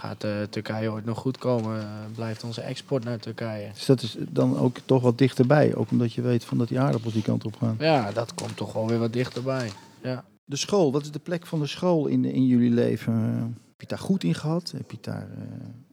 Gaat 0.02 0.24
eh, 0.24 0.42
Turkije 0.42 0.90
ooit 0.90 1.04
nog 1.04 1.18
goed 1.18 1.38
komen? 1.38 1.80
eh, 1.80 1.86
blijft 2.14 2.44
onze 2.44 2.60
export 2.60 3.04
naar 3.04 3.18
Turkije? 3.18 3.70
Dus 3.72 3.86
dat 3.86 4.02
is 4.02 4.16
dan 4.18 4.58
ook 4.58 4.76
toch 4.84 5.02
wat 5.02 5.18
dichterbij. 5.18 5.74
Ook 5.74 5.90
omdat 5.90 6.12
je 6.12 6.22
weet 6.22 6.44
van 6.44 6.58
dat 6.58 6.68
die 6.68 6.80
aardappels 6.80 7.12
die 7.12 7.22
kant 7.22 7.44
op 7.44 7.56
gaan. 7.56 7.76
Ja, 7.78 8.12
dat 8.12 8.34
komt 8.34 8.56
toch 8.56 8.72
wel 8.72 8.88
weer 8.88 8.98
wat 8.98 9.12
dichterbij. 9.12 9.70
Ja. 10.02 10.24
De 10.44 10.56
school, 10.56 10.92
wat 10.92 11.02
is 11.02 11.10
de 11.10 11.18
plek 11.18 11.46
van 11.46 11.60
de 11.60 11.66
school 11.66 12.06
in, 12.06 12.24
in 12.24 12.46
jullie 12.46 12.70
leven? 12.70 13.14
Heb 13.14 13.50
je 13.76 13.76
het 13.76 13.88
daar 13.88 13.98
goed 13.98 14.24
in 14.24 14.34
gehad? 14.34 14.72
Heb 14.76 14.90
je 14.90 14.98
daar, 15.00 15.28
eh, 15.36 15.44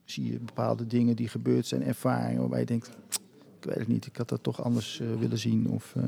zie 0.06 0.32
je 0.32 0.40
bepaalde 0.40 0.88
dingen 0.88 1.16
die 1.16 1.28
gebeurd 1.28 1.68
zijn, 1.68 1.84
ervaringen 1.84 2.40
waarbij 2.40 2.60
je 2.60 2.66
denkt, 2.66 2.90
ik 3.60 3.66
weet 3.66 3.78
het 3.78 3.88
niet, 3.88 4.06
ik 4.06 4.16
had 4.18 4.30
dat 4.30 4.44
toch 4.44 4.64
anders 4.64 5.02
willen 5.20 5.38
zien? 5.38 5.70
Of, 5.70 5.94
eh, 5.96 6.04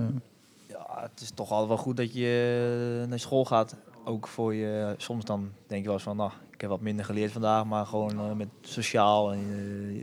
Ja, 0.68 1.02
het 1.12 1.22
is 1.22 1.32
toch 1.32 1.50
altijd 1.52 1.68
wel 1.68 1.78
goed 1.78 1.98
dat 1.98 2.14
je 2.14 3.06
naar 3.10 3.20
school 3.20 3.46
gaat. 3.46 3.76
Ook 4.06 4.28
voor 4.28 4.54
je, 4.54 4.94
soms 4.98 5.26
dan 5.26 5.50
denk 5.68 5.82
je 5.82 5.86
wel 5.86 5.96
eens 5.96 6.04
van, 6.04 6.18
nou, 6.18 6.32
ik 6.62 6.68
heb 6.68 6.76
wat 6.76 6.86
minder 6.86 7.06
geleerd 7.06 7.32
vandaag, 7.32 7.66
maar 7.66 7.86
gewoon 7.86 8.12
eh, 8.12 8.32
met 8.36 8.48
sociaal 8.62 9.32
en 9.34 9.40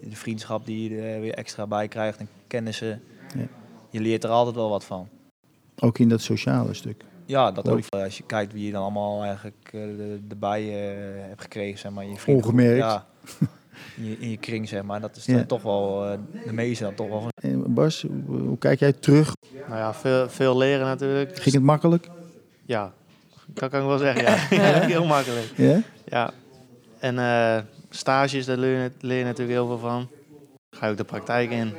eh, 0.03 0.11
de 0.11 0.17
vriendschap 0.17 0.67
die 0.67 0.91
je 0.91 1.01
er 1.01 1.21
weer 1.21 1.35
extra 1.35 1.67
bij 1.67 1.89
krijgt 1.89 2.19
en 2.19 2.29
kennissen. 2.47 3.03
Ja. 3.37 3.47
Je 3.91 4.01
leert 4.01 4.25
er 4.25 4.31
altijd 4.31 4.55
wel 4.57 4.69
wat 4.69 4.85
van. 4.85 5.09
ook 5.79 5.99
in 5.99 6.09
dat 6.09 6.21
sociale 6.21 6.75
stuk. 6.75 7.05
Ja, 7.27 7.53
dat 7.53 7.69
ook. 7.69 7.81
Als 7.89 8.17
je 8.17 8.25
kijkt 8.27 8.53
wie 8.53 8.67
je 8.67 8.73
dan 8.73 8.83
allemaal 8.83 9.23
eigenlijk 9.23 9.69
eh, 9.73 9.81
erbij 10.31 10.63
hebt 11.29 11.41
gekregen, 11.43 11.79
zeg 11.79 11.93
maar. 11.93 12.07
Je 12.07 12.17
vriendengroep. 12.17 12.55
Ongemerkt. 12.55 12.79
Ja, 12.85 13.07
in 13.97 14.05
je, 14.05 14.19
in 14.19 14.31
je 14.31 14.37
kring, 14.37 14.69
zeg 14.69 14.83
maar. 14.83 15.01
Dat 15.01 15.17
is 15.17 15.25
Ja. 15.27 15.35
dan 15.37 15.47
toch 15.47 15.63
wel 15.63 16.07
eh, 16.07 16.19
de 16.45 16.53
meeste 16.53 16.85
dan 16.85 16.95
toch 16.95 17.09
wel. 17.09 17.29
En 17.35 17.75
Bas, 17.75 18.03
hoe, 18.27 18.39
hoe 18.41 18.59
kijk 18.59 18.79
jij 18.79 18.93
terug? 18.93 19.33
Nou 19.69 19.79
ja, 19.79 19.95
veel, 19.95 20.29
veel 20.29 20.57
leren 20.57 20.87
natuurlijk. 20.87 21.37
Ging 21.39 21.55
het 21.55 21.65
makkelijk? 21.65 22.09
Ja, 22.65 22.93
dat 23.47 23.71
kan 23.71 23.81
ik 23.81 23.87
wel 23.87 23.99
zeggen. 23.99 24.23
Ja, 24.57 24.71
heel 24.95 25.07
makkelijk. 25.07 25.53
Ja? 25.57 25.81
Ja. 26.07 26.31
En 27.01 27.19
eh, 27.19 27.59
stages, 27.91 28.47
daar 28.47 28.57
leer 28.57 28.83
je, 28.83 28.91
leer 29.01 29.19
je 29.19 29.25
natuurlijk 29.25 29.59
heel 29.59 29.67
veel 29.67 29.79
van. 29.79 30.09
Ga 30.71 30.87
je 30.87 30.91
ook 30.93 30.99
de 30.99 31.05
praktijk 31.05 31.51
in. 31.51 31.73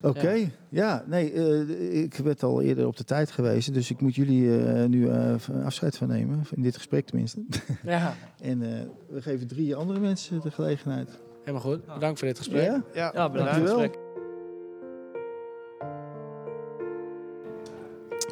Oké, 0.00 0.50
ja. 0.68 1.04
nee, 1.06 1.32
eh, 1.32 2.02
ik 2.02 2.14
werd 2.14 2.42
al 2.42 2.62
eerder 2.62 2.86
op 2.86 2.96
de 2.96 3.04
tijd 3.04 3.30
geweest, 3.30 3.74
dus 3.74 3.90
ik 3.90 4.00
moet 4.00 4.14
jullie 4.14 4.64
eh, 4.64 4.84
nu 4.84 5.08
eh, 5.08 5.34
afscheid 5.64 5.96
van 5.96 6.08
nemen, 6.08 6.42
in 6.54 6.62
dit 6.62 6.76
gesprek 6.76 7.06
tenminste. 7.06 7.44
ja, 7.82 8.14
en 8.40 8.62
eh, 8.62 8.80
we 9.08 9.22
geven 9.22 9.46
drie 9.46 9.74
andere 9.76 10.00
mensen 10.00 10.40
de 10.40 10.50
gelegenheid. 10.50 11.10
helemaal 11.40 11.60
goed. 11.60 11.86
Bedankt 11.94 12.18
voor 12.18 12.28
dit 12.28 12.38
gesprek. 12.38 12.64
Ja? 12.64 12.82
Ja, 12.94 13.10
Ja, 13.14 13.30
bedankt. 13.30 13.98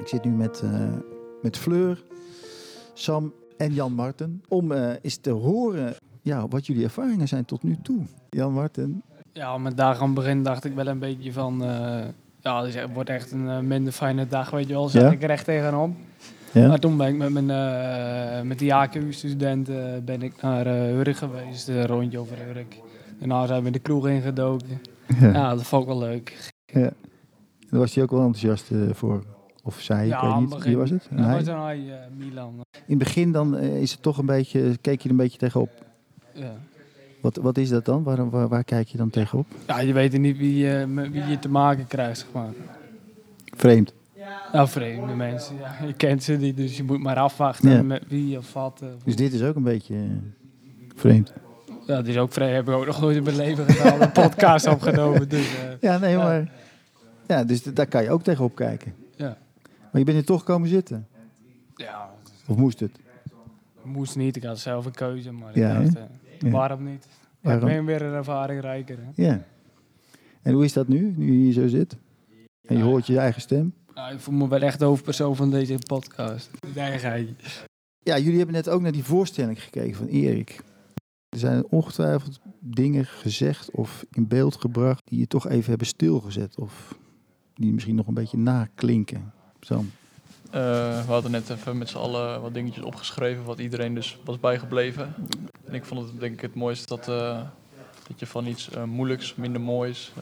Ik 0.00 0.08
zit 0.10 0.24
nu 0.24 0.30
met, 0.30 0.60
eh, 0.60 0.92
met 1.42 1.56
Fleur, 1.56 2.02
Sam 2.94 3.34
en 3.56 3.74
Jan 3.74 3.92
Marten 3.92 4.42
om 4.48 4.72
eh, 4.72 4.92
eens 5.02 5.16
te 5.16 5.30
horen 5.30 5.94
ja, 6.24 6.48
wat 6.48 6.66
jullie 6.66 6.84
ervaringen 6.84 7.28
zijn 7.28 7.44
tot 7.44 7.62
nu 7.62 7.76
toe. 7.82 8.00
Jan 8.30 8.52
Marten, 8.52 9.02
Ja, 9.32 9.58
met 9.58 9.76
dagen 9.76 10.00
aan 10.00 10.06
het 10.06 10.14
begin 10.14 10.42
dacht 10.42 10.64
ik 10.64 10.74
wel 10.74 10.86
een 10.86 10.98
beetje 10.98 11.32
van... 11.32 11.64
eh, 11.64 12.04
ja, 12.40 12.64
het 12.64 12.92
wordt 12.94 13.10
echt 13.10 13.32
een 13.32 13.48
eh, 13.48 13.58
minder 13.58 13.92
fijne 13.92 14.26
dag, 14.26 14.50
weet 14.50 14.66
je 14.66 14.72
wel. 14.72 14.88
Zat 14.88 15.02
Ja? 15.02 15.10
ik 15.10 15.22
er 15.22 15.30
echt 15.30 15.44
tegenop. 15.44 15.96
Ja? 16.52 16.68
Maar 16.68 16.78
toen 16.78 16.96
ben 16.96 17.08
ik 17.08 17.16
met, 17.16 17.30
mijn, 17.30 17.50
eh, 17.50 18.42
met 18.42 18.58
de 18.58 18.64
JKU-studenten 18.64 20.04
ben 20.04 20.22
ik 20.22 20.42
naar 20.42 20.66
Urk 20.90 21.16
geweest, 21.16 21.68
een 21.68 21.86
rondje 21.86 22.18
over 22.18 22.48
Urk. 22.56 22.76
Daarna 23.18 23.46
zijn 23.46 23.62
we 23.64 23.70
de 23.70 23.78
kroeg 23.78 24.08
ingedoken. 24.08 24.80
Ja. 25.20 25.32
Ja, 25.32 25.54
dat 25.54 25.62
vond 25.64 25.82
ik 25.82 25.88
wel 25.88 25.98
leuk. 25.98 26.50
Ja. 26.66 26.90
Daar 27.70 27.80
was 27.80 27.94
hij 27.94 28.02
ook 28.04 28.10
wel 28.10 28.20
enthousiast 28.24 28.70
voor. 28.92 29.24
Of 29.62 29.80
zij, 29.80 30.06
ik 30.08 30.18
weet 30.20 30.40
niet. 30.40 30.64
Wie 30.64 30.76
was 30.76 30.90
het? 30.90 31.08
Ja, 31.16 31.22
hij? 31.22 31.34
was 31.34 31.46
een 31.46 31.60
hij, 31.60 32.08
Milan. 32.16 32.54
In 32.72 32.82
het 32.86 32.98
begin 32.98 33.32
dan 33.32 33.58
is 33.58 33.92
het 33.92 34.02
toch 34.02 34.18
een 34.18 34.26
beetje, 34.26 34.76
keek 34.80 34.98
je 35.00 35.04
er 35.04 35.10
een 35.10 35.16
beetje 35.16 35.38
tegenop. 35.38 35.83
Ja. 36.34 36.54
Wat, 37.20 37.36
wat 37.36 37.58
is 37.58 37.68
dat 37.68 37.84
dan? 37.84 38.02
Waar, 38.02 38.30
waar, 38.30 38.48
waar 38.48 38.64
kijk 38.64 38.88
je 38.88 38.96
dan 38.96 39.10
tegenop? 39.10 39.46
ja, 39.66 39.80
je 39.80 39.92
weet 39.92 40.18
niet 40.18 40.36
wie, 40.36 40.56
je 40.66 40.86
met 40.86 41.10
wie 41.10 41.24
je 41.24 41.38
te 41.38 41.48
maken 41.48 41.86
krijgt, 41.86 42.18
zeg 42.18 42.28
maar. 42.32 42.52
Vreemd. 43.56 43.92
Nou, 44.52 44.68
vreemde 44.68 45.14
mensen, 45.14 45.56
ja. 45.56 45.76
Je 45.86 45.92
kent 45.92 46.22
ze 46.22 46.32
niet, 46.32 46.56
dus 46.56 46.76
je 46.76 46.82
moet 46.84 46.98
maar 46.98 47.16
afwachten 47.16 47.70
Ja. 47.70 47.82
met 47.82 48.02
wie 48.08 48.38
of 48.38 48.52
wat. 48.52 48.80
eh. 48.82 48.88
Dus 49.04 49.16
dit 49.16 49.32
is 49.32 49.42
ook 49.42 49.56
een 49.56 49.62
beetje 49.62 49.94
eh, 49.94 50.02
vreemd. 50.96 51.32
Ja, 51.86 51.94
dat 51.96 52.06
is 52.06 52.16
ook 52.16 52.32
vreemd. 52.32 52.52
Heb 52.54 52.68
ik 52.68 52.74
ook 52.74 52.86
nog 52.86 53.00
nooit 53.00 53.16
in 53.16 53.22
mijn 53.22 53.36
leven 53.36 53.66
gedaan. 53.66 54.00
Een 54.00 54.12
podcast 54.12 54.66
opgenomen, 54.66 55.28
dus... 55.28 55.50
Ja, 55.80 55.98
nee, 55.98 56.16
maar... 56.16 56.50
Ja, 57.26 57.44
dus 57.44 57.62
daar 57.62 57.86
kan 57.86 58.02
je 58.02 58.10
ook 58.10 58.22
tegenop 58.22 58.54
kijken. 58.54 58.94
Ja. 59.16 59.36
Maar 59.90 59.98
je 60.00 60.04
bent 60.04 60.18
er 60.18 60.24
toch 60.24 60.44
komen 60.44 60.68
zitten? 60.68 61.06
ja, 61.76 62.10
Of 62.46 62.56
moest 62.56 62.80
het? 62.80 62.90
moest 63.82 64.16
niet. 64.16 64.36
Ik 64.36 64.42
had 64.42 64.58
zelf 64.58 64.84
een 64.86 64.92
keuze, 64.92 65.32
maar 65.32 65.58
Ja, 65.58 65.76
ik 65.78 65.94
dacht, 65.94 66.06
Ja. 66.44 66.50
waarom 66.50 66.84
niet? 66.84 67.06
Waarom? 67.40 67.68
Ik 67.68 67.74
ben 67.74 67.84
weer 67.84 68.02
een 68.02 68.12
ervaring 68.14 68.60
rijker. 68.60 68.98
Hè? 68.98 69.22
Ja. 69.24 69.44
En 70.42 70.52
hoe 70.52 70.64
is 70.64 70.72
dat 70.72 70.88
nu, 70.88 71.14
nu 71.16 71.26
je 71.32 71.38
hier 71.38 71.52
zo 71.52 71.66
zit? 71.68 71.96
En 72.66 72.76
je 72.76 72.82
Ja. 72.82 72.84
hoort 72.84 73.06
je 73.06 73.18
eigen 73.18 73.40
stem? 73.40 73.74
Nou, 73.94 74.14
ik 74.14 74.20
voel 74.20 74.34
me 74.34 74.48
wel 74.48 74.60
echt 74.60 74.78
de 74.78 74.84
hoofdpersoon 74.84 75.36
van 75.36 75.50
deze 75.50 75.78
podcast. 75.86 76.50
Ja, 77.98 78.18
jullie 78.18 78.36
hebben 78.36 78.54
net 78.54 78.68
ook 78.68 78.80
naar 78.80 78.92
die 78.92 79.04
voorstelling 79.04 79.62
gekeken 79.62 79.94
van 79.96 80.06
Erik. 80.06 80.60
Er 81.28 81.38
zijn 81.38 81.66
ongetwijfeld 81.70 82.40
dingen 82.60 83.04
gezegd 83.04 83.70
of 83.70 84.04
in 84.10 84.28
beeld 84.28 84.56
gebracht 84.56 85.02
die 85.04 85.18
je 85.18 85.26
toch 85.26 85.48
even 85.48 85.68
hebben 85.68 85.86
stilgezet. 85.86 86.58
Of 86.58 86.98
die 87.54 87.72
misschien 87.72 87.94
nog 87.94 88.06
een 88.06 88.14
beetje 88.14 88.38
naklinken. 88.38 89.32
Sam. 89.60 89.90
Eh, 90.54 90.60
we 91.06 91.12
hadden 91.12 91.30
net 91.30 91.50
even 91.50 91.78
met 91.78 91.88
z'n 91.88 91.96
allen 91.96 92.40
wat 92.40 92.54
dingetjes 92.54 92.84
opgeschreven, 92.84 93.44
wat 93.44 93.58
iedereen 93.58 93.94
dus 93.94 94.18
was 94.24 94.40
bijgebleven. 94.40 95.14
En 95.64 95.74
ik 95.74 95.84
vond 95.84 96.00
het 96.00 96.20
denk 96.20 96.32
ik 96.32 96.40
het 96.40 96.54
mooiste 96.54 96.86
dat, 96.86 97.08
eh, 97.08 97.40
dat 98.08 98.20
je 98.20 98.26
van 98.26 98.46
iets 98.46 98.70
eh, 98.70 98.82
moeilijks, 98.84 99.34
minder 99.34 99.60
moois, 99.60 100.12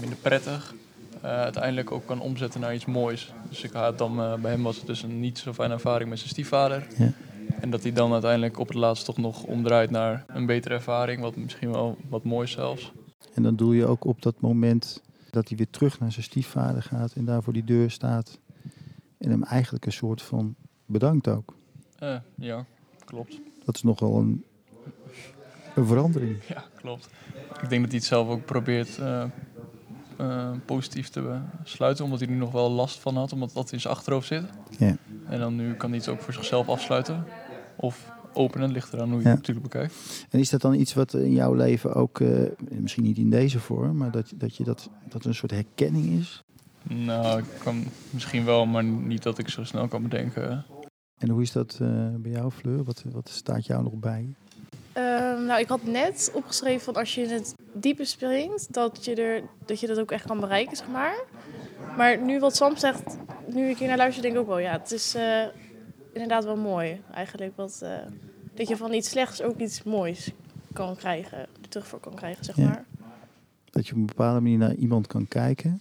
minder 0.00 0.18
prettig, 0.18 0.74
uiteindelijk 1.20 1.90
ook 1.90 2.06
kan 2.06 2.20
omzetten 2.20 2.60
naar 2.60 2.74
iets 2.74 2.84
moois. 2.84 3.32
Dus 3.48 3.62
ik 3.62 3.72
had 3.72 3.98
dan, 3.98 4.16
bij 4.16 4.50
hem 4.50 4.62
was 4.62 4.76
het 4.76 4.86
dus 4.86 5.02
een 5.02 5.20
niet 5.20 5.38
zo 5.38 5.52
fijne 5.52 5.72
ervaring 5.72 6.08
met 6.08 6.18
zijn 6.18 6.30
stiefvader. 6.30 6.86
Ja. 6.98 7.12
En 7.60 7.70
dat 7.70 7.82
hij 7.82 7.92
dan 7.92 8.12
uiteindelijk 8.12 8.58
op 8.58 8.68
het 8.68 8.76
laatst 8.76 9.04
toch 9.04 9.16
nog 9.16 9.42
omdraait 9.42 9.90
naar 9.90 10.24
een 10.26 10.46
betere 10.46 10.74
ervaring, 10.74 11.20
wat 11.20 11.36
misschien 11.36 11.72
wel 11.72 11.96
wat 12.08 12.24
moois 12.24 12.50
zelfs. 12.50 12.92
En 13.34 13.42
dan 13.42 13.56
doe 13.56 13.76
je 13.76 13.86
ook 13.86 14.04
op 14.04 14.22
dat 14.22 14.40
moment 14.40 15.02
dat 15.30 15.48
hij 15.48 15.56
weer 15.56 15.70
terug 15.70 16.00
naar 16.00 16.12
zijn 16.12 16.24
stiefvader 16.24 16.82
gaat 16.82 17.12
en 17.12 17.24
daar 17.24 17.42
voor 17.42 17.52
die 17.52 17.64
deur 17.64 17.90
staat. 17.90 18.38
En 19.22 19.30
hem 19.30 19.42
eigenlijk 19.42 19.86
een 19.86 19.92
soort 19.92 20.22
van 20.22 20.54
bedankt 20.86 21.28
ook. 21.28 21.54
Eh, 21.98 22.16
ja, 22.34 22.64
klopt. 23.04 23.40
Dat 23.64 23.74
is 23.74 23.82
nogal 23.82 24.18
een, 24.18 24.44
een 25.74 25.86
verandering. 25.86 26.36
Ja, 26.48 26.64
klopt. 26.74 27.08
Ik 27.62 27.68
denk 27.68 27.80
dat 27.82 27.90
hij 27.90 27.98
het 27.98 28.04
zelf 28.04 28.28
ook 28.28 28.44
probeert 28.44 28.98
eh, 28.98 29.24
eh, 30.16 30.50
positief 30.64 31.08
te 31.08 31.40
sluiten, 31.64 32.04
omdat 32.04 32.20
hij 32.20 32.28
er 32.28 32.34
nog 32.34 32.52
wel 32.52 32.70
last 32.70 32.98
van 33.00 33.16
had, 33.16 33.32
omdat 33.32 33.52
dat 33.52 33.72
in 33.72 33.80
zijn 33.80 33.94
achterhoofd 33.94 34.26
zit. 34.26 34.44
Ja. 34.78 34.96
En 35.26 35.38
dan 35.38 35.56
nu 35.56 35.74
kan 35.74 35.90
hij 35.90 35.98
het 35.98 36.08
ook 36.08 36.20
voor 36.20 36.32
zichzelf 36.32 36.68
afsluiten. 36.68 37.24
Of 37.76 38.10
openen, 38.32 38.70
ligt 38.72 38.92
eraan 38.92 39.08
hoe 39.08 39.18
je 39.18 39.24
Ja. 39.24 39.28
het 39.30 39.38
natuurlijk 39.38 39.68
bekijkt. 39.68 40.26
En 40.30 40.38
is 40.38 40.50
dat 40.50 40.60
dan 40.60 40.74
iets 40.74 40.94
wat 40.94 41.14
in 41.14 41.32
jouw 41.32 41.54
leven 41.54 41.94
ook, 41.94 42.20
misschien 42.68 43.02
niet 43.04 43.16
in 43.18 43.30
deze 43.30 43.60
vorm, 43.60 43.96
maar 43.96 44.10
dat, 44.10 44.32
dat 44.34 44.56
je 44.56 44.64
dat, 44.64 44.90
dat 45.08 45.24
een 45.24 45.34
soort 45.34 45.50
herkenning 45.50 46.06
is? 46.20 46.44
Nou, 46.88 47.38
ik 47.38 47.44
kan 47.62 47.84
misschien 48.10 48.44
wel, 48.44 48.66
maar 48.66 48.84
niet 48.84 49.22
dat 49.22 49.38
ik 49.38 49.48
zo 49.48 49.64
snel 49.64 49.88
kan 49.88 50.02
bedenken. 50.02 50.64
En 51.18 51.28
hoe 51.28 51.42
is 51.42 51.52
dat 51.52 51.78
eh, 51.82 52.14
bij 52.16 52.30
jou, 52.30 52.50
Fleur? 52.50 52.84
Wat, 52.84 53.04
wat 53.12 53.28
staat 53.28 53.66
jou 53.66 53.82
nog 53.82 53.94
bij? 53.94 54.34
Ehm, 54.92 55.44
nou, 55.44 55.60
ik 55.60 55.68
had 55.68 55.84
net 55.84 56.30
opgeschreven 56.34 56.80
van 56.84 56.94
als 56.94 57.14
je 57.14 57.22
in 57.22 57.30
het 57.30 57.54
diepe 57.72 58.04
springt, 58.04 58.72
dat 58.72 59.04
je, 59.04 59.14
er, 59.14 59.42
dat 59.66 59.80
je 59.80 59.86
dat 59.86 59.98
ook 59.98 60.10
echt 60.10 60.26
kan 60.26 60.40
bereiken, 60.40 60.76
zeg 60.76 60.88
maar. 60.88 61.14
Maar 61.96 62.22
nu 62.22 62.38
wat 62.40 62.56
Sam 62.56 62.76
zegt, 62.76 63.16
nu 63.54 63.68
ik 63.68 63.78
hier 63.78 63.88
naar 63.88 63.96
luister, 63.96 64.22
denk 64.22 64.34
ik 64.34 64.40
ook 64.40 64.46
wel, 64.46 64.58
ja, 64.58 64.72
het 64.72 64.90
is 64.92 65.14
eh, 65.14 65.44
inderdaad 66.12 66.44
wel 66.44 66.56
mooi 66.56 67.00
eigenlijk. 67.14 67.52
Wat, 67.56 67.80
eh, 67.82 67.90
dat 68.54 68.68
je 68.68 68.76
van 68.76 68.92
iets 68.92 69.08
slechts 69.10 69.42
ook 69.42 69.58
iets 69.58 69.82
moois 69.82 70.30
kan 70.72 70.96
krijgen, 70.96 71.38
er 71.38 71.68
terug 71.68 71.86
voor 71.86 72.00
kan 72.00 72.14
krijgen, 72.14 72.44
zeg 72.44 72.56
Ja. 72.56 72.64
maar. 72.64 72.84
Dat 73.70 73.86
je 73.86 73.92
op 73.92 73.98
een 73.98 74.06
bepaalde 74.06 74.40
manier 74.40 74.58
naar 74.58 74.74
iemand 74.74 75.06
kan 75.06 75.28
kijken, 75.28 75.80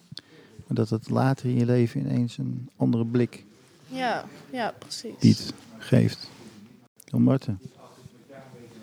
maar 0.72 0.86
dat 0.86 1.00
het 1.00 1.10
later 1.10 1.46
in 1.46 1.58
je 1.58 1.66
leven 1.66 2.00
ineens 2.00 2.38
een 2.38 2.70
andere 2.76 3.06
blik 3.06 3.46
Ja, 3.88 4.26
ja, 4.52 4.74
precies. 4.78 5.14
biedt, 5.20 5.54
geeft. 5.78 6.30
Dan 7.06 7.22
Marten. 7.22 7.60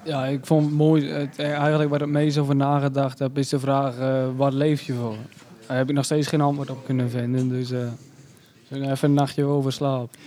Ja, 0.05 0.26
ik 0.26 0.47
vond 0.47 0.64
het 0.64 0.74
mooi. 0.74 1.07
Het, 1.07 1.39
eh, 1.39 1.53
eigenlijk 1.53 1.91
waar 1.91 2.01
ik 2.01 2.07
het 2.07 2.14
meest 2.14 2.39
over 2.39 2.57
nagedacht 2.57 3.18
heb, 3.18 3.39
is 3.39 3.49
de 3.49 3.59
vraag: 3.59 3.99
eh, 3.99 4.28
wat 4.36 4.53
leef 4.53 4.82
je 4.82 4.93
voor? 4.95 5.16
Daar 5.66 5.76
heb 5.76 5.89
ik 5.89 5.95
nog 5.95 6.05
steeds 6.05 6.26
geen 6.28 6.41
antwoord 6.41 6.70
op 6.70 6.84
kunnen 6.84 7.11
vinden. 7.11 7.49
Dus 7.49 7.70
eh 7.70 7.93
even 8.70 9.09
een 9.09 9.14
nachtje 9.14 9.45
over 9.45 9.72
slapen. 9.72 10.18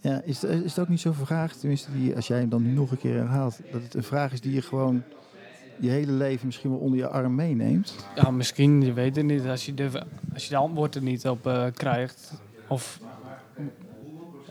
Ja, 0.00 0.20
is, 0.24 0.44
is 0.44 0.74
het 0.74 0.78
ook 0.78 0.88
niet 0.88 1.00
zo'n 1.00 1.14
vraag, 1.14 1.52
tenminste 1.52 1.92
die, 1.92 2.16
als 2.16 2.26
jij 2.26 2.38
hem 2.38 2.48
dan 2.48 2.74
nog 2.74 2.90
een 2.90 2.98
keer 2.98 3.14
herhaalt, 3.14 3.58
dat 3.72 3.82
het 3.82 3.94
een 3.94 4.02
vraag 4.02 4.32
is 4.32 4.40
die 4.40 4.54
je 4.54 4.62
gewoon 4.62 5.02
je 5.82 5.90
hele 5.90 6.12
leven 6.12 6.46
misschien 6.46 6.70
wel 6.70 6.78
onder 6.78 6.98
je 6.98 7.08
arm 7.08 7.34
meeneemt? 7.34 8.06
Ja, 8.14 8.30
misschien, 8.30 8.82
je 8.82 8.92
weet 8.92 9.16
het 9.16 9.24
niet. 9.24 9.46
Als 9.46 9.66
je 9.66 9.74
de, 9.74 10.02
als 10.34 10.44
je 10.44 10.50
de 10.50 10.56
antwoord 10.56 10.94
er 10.94 11.02
niet 11.02 11.28
op 11.28 11.46
eh, 11.46 11.66
krijgt, 11.74 12.32
of 12.68 12.98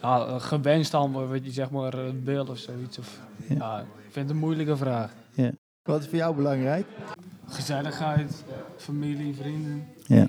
ja, 0.02 0.40
gewenst 0.40 0.94
antwoord, 0.94 1.30
weet 1.30 1.46
je, 1.46 1.52
zeg 1.52 1.70
maar 1.72 1.94
een 1.94 2.24
beeld 2.24 2.50
of 2.50 2.58
zoiets. 2.58 2.98
Of, 3.00 3.20
Ja. 3.48 3.56
ja. 3.56 3.80
ik 3.80 3.86
vind 4.12 4.26
het 4.28 4.30
een 4.36 4.42
moeilijke 4.42 4.78
vraag. 4.78 5.12
Ja. 5.34 5.52
Wat 5.84 6.02
is 6.02 6.08
voor 6.08 6.18
jou 6.18 6.36
belangrijk? 6.36 6.86
Gezelligheid, 7.48 8.44
familie, 8.78 9.36
vrienden. 9.36 9.88
Ja. 10.06 10.28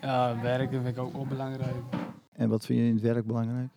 Ja, 0.00 0.40
werken 0.42 0.82
vind 0.82 0.96
ik 0.96 1.02
ook 1.02 1.12
wel 1.12 1.26
belangrijk. 1.26 1.74
En 2.32 2.48
wat 2.48 2.64
vind 2.66 2.78
je 2.78 2.84
in 2.84 2.92
het 2.94 3.02
werk 3.02 3.26
belangrijk? 3.26 3.68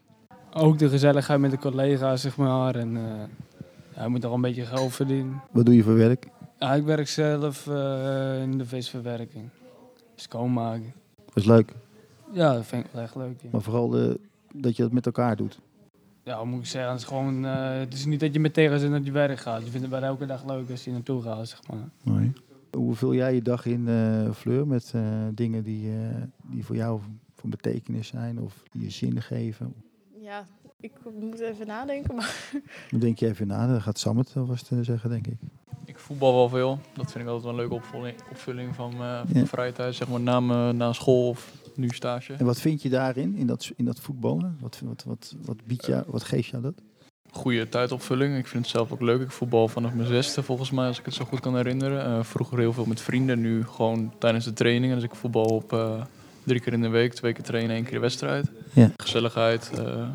Ook 0.53 0.78
de 0.78 0.89
gezelligheid 0.89 1.39
met 1.39 1.51
de 1.51 1.57
collega's, 1.57 2.22
zeg 2.22 2.38
maar. 2.38 2.76
En 2.76 2.97
eh, 2.97 3.03
ja, 3.95 4.03
je 4.03 4.09
moet 4.09 4.22
toch 4.22 4.34
een 4.34 4.41
beetje 4.41 4.66
geld 4.66 4.93
verdienen. 4.93 5.41
Wat 5.51 5.66
doe 5.66 5.76
je 5.76 5.84
voor 5.84 5.95
werk? 5.95 6.28
Ja, 6.64 6.74
ik 6.74 6.84
werk 6.84 7.07
zelf 7.07 7.68
eh, 7.68 8.41
in 8.41 8.57
de 8.57 8.66
visverwerking. 8.66 9.49
Schoonmaken. 10.16 10.93
Dat 11.26 11.36
is 11.36 11.45
leuk, 11.45 11.74
Ja, 12.32 12.53
dat 12.53 12.66
vind 12.66 12.86
ik 12.86 12.91
wel 12.91 13.03
echt 13.03 13.16
leuk. 13.16 13.41
ja. 13.41 13.49
maar 13.51 13.61
vooral 13.61 13.89
de, 13.89 14.20
dat 14.53 14.76
je 14.76 14.84
dat 14.84 14.91
met 14.91 15.05
elkaar 15.05 15.36
doet. 15.36 15.59
Ja, 16.24 16.43
moet 16.43 16.59
ik 16.59 16.66
zeggen? 16.66 16.91
Het 16.91 16.99
is 17.01 17.07
gewoon, 17.07 17.45
eh, 17.45 17.78
het 17.80 17.93
is 17.93 18.05
niet 18.05 18.20
dat 18.20 18.34
je 18.34 18.39
met 18.39 18.53
tegenzin 18.53 18.91
naar 18.91 19.01
je 19.01 19.11
werk 19.11 19.39
gaat. 19.39 19.64
Je 19.64 19.70
vindt 19.70 19.82
het 19.82 19.99
wel 19.99 20.09
elke 20.09 20.26
dag 20.26 20.45
leuk 20.45 20.70
als 20.70 20.84
je 20.84 20.91
naartoe 20.91 21.22
gaat, 21.22 21.47
zeg 21.47 21.68
maar. 21.68 21.89
Mooi. 22.03 22.34
Hoe 22.72 22.95
vul 22.95 23.14
jij 23.14 23.34
je 23.34 23.41
dag 23.41 23.66
in, 23.66 23.88
eh, 23.88 24.32
Fleur, 24.32 24.68
met 24.68 24.91
eh, 24.95 25.28
dingen 25.34 25.64
die, 25.64 25.91
eh, 25.91 26.22
die 26.43 26.66
voor 26.66 26.76
jou 26.76 26.99
van 27.36 27.49
betekenis 27.49 28.07
zijn 28.07 28.39
of 28.39 28.64
die 28.72 28.82
je 28.82 28.89
zin 28.89 29.22
geven? 29.22 29.74
Ja, 30.22 30.47
ik 30.84 30.92
moet 31.20 31.40
even 31.40 31.68
nadenken, 31.68 32.16
maar 32.16 32.52
Dan 32.92 33.00
denk 33.00 33.20
je 33.20 33.28
even 33.28 33.48
na, 33.48 33.68
dan 33.68 33.82
gaat 33.82 34.00
Sam 34.00 34.18
het 34.18 34.32
alvast 34.36 34.72
eh, 34.72 34.78
zeggen, 34.82 35.10
denk 35.10 35.28
ik. 35.28 35.38
Ik 35.86 36.00
voetbal 36.00 36.34
wel 36.34 36.50
veel. 36.50 36.80
Dat 36.94 37.12
vind 37.12 37.24
ik 37.24 37.30
altijd 37.30 37.42
wel 37.44 37.52
een 37.52 37.58
leuke 37.58 37.74
opvulling, 37.74 38.16
opvulling 38.30 38.76
van, 38.76 38.92
eh, 38.92 38.98
van 38.98 39.08
Ja. 39.08 39.24
mijn 39.34 39.48
vrije 39.48 39.72
tijd. 39.72 39.96
Zeg 39.96 40.08
maar 40.08 40.20
na, 40.20 40.72
na 40.72 40.94
school 40.94 41.30
of 41.30 41.52
nu 41.76 41.90
stage. 41.90 42.34
En 42.34 42.46
wat 42.46 42.60
vind 42.60 42.82
je 42.82 42.90
daarin, 42.90 43.36
in 43.36 43.48
dat, 43.48 43.72
in 43.76 43.86
dat 43.86 44.00
voetballen? 44.00 44.58
Wat, 44.60 44.82
wat, 44.84 45.04
wat, 45.08 45.36
wat, 45.46 45.58
biedt 45.66 45.86
jou, 45.86 46.04
wat 46.08 46.24
geeft 46.24 46.48
jou 46.48 46.64
dat? 46.64 46.74
Goede 47.32 47.70
tijdopvulling. 47.70 48.38
Ik 48.38 48.48
vind 48.48 48.64
het 48.64 48.72
zelf 48.76 48.92
ook 48.92 49.02
leuk. 49.02 49.22
Ik 49.22 49.32
voetbal 49.32 49.68
vanaf 49.68 49.94
mijn 49.94 50.08
zesde 50.08 50.44
volgens 50.44 50.72
mij, 50.72 50.88
als 50.88 51.00
ik 51.00 51.06
het 51.06 51.14
zo 51.14 51.26
goed 51.26 51.40
kan 51.40 51.56
herinneren. 51.56 52.06
Eh, 52.06 52.24
vroeger 52.24 52.58
heel 52.60 52.74
veel 52.74 52.86
met 52.86 53.02
vrienden, 53.02 53.40
nu 53.42 53.66
gewoon 53.66 54.14
tijdens 54.20 54.46
de 54.46 54.54
trainingen. 54.54 54.96
Dus 54.96 55.06
ik 55.06 55.16
voetbal 55.16 55.46
op 55.46 55.74
eh, 55.74 56.02
drie 56.44 56.60
keer 56.60 56.74
in 56.74 56.82
de 56.82 56.88
week, 56.90 57.14
twee 57.14 57.34
keer 57.34 57.44
trainen, 57.44 57.76
één 57.76 57.84
keer 57.84 57.94
de 57.94 58.00
wedstrijd. 58.00 58.52
Ja. 58.74 58.92
Gezelligheid, 58.98 59.72
eh, 59.78 60.08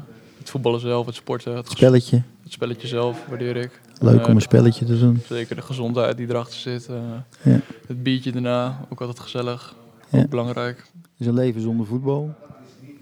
het 0.48 0.56
voetballen 0.56 0.80
zelf, 0.80 1.06
het 1.06 1.14
sporten, 1.14 1.56
het, 1.56 1.68
Spelletje. 1.70 2.22
het 2.42 2.52
spelletje 2.52 2.86
zelf 2.88 3.24
waardeer 3.28 3.56
ik. 3.56 3.80
Leuk 4.00 4.20
Eh, 4.20 4.28
om 4.28 4.34
een 4.34 4.40
spelletje 4.40 4.84
te 4.84 4.98
doen. 4.98 5.22
Zeker 5.28 5.56
de 5.56 5.62
gezondheid 5.62 6.16
die 6.16 6.28
erachter 6.28 6.58
zit. 6.58 6.86
eh, 6.88 6.96
Ja. 7.42 7.60
Het 7.86 8.02
biertje 8.02 8.32
daarna, 8.32 8.86
ook 8.88 9.00
altijd 9.00 9.20
gezellig. 9.20 9.74
Ja. 10.08 10.18
Ook 10.18 10.28
belangrijk. 10.28 10.90
Is 11.18 11.26
een 11.26 11.34
leven 11.34 11.60
zonder 11.60 11.86
voetbal. 11.86 12.34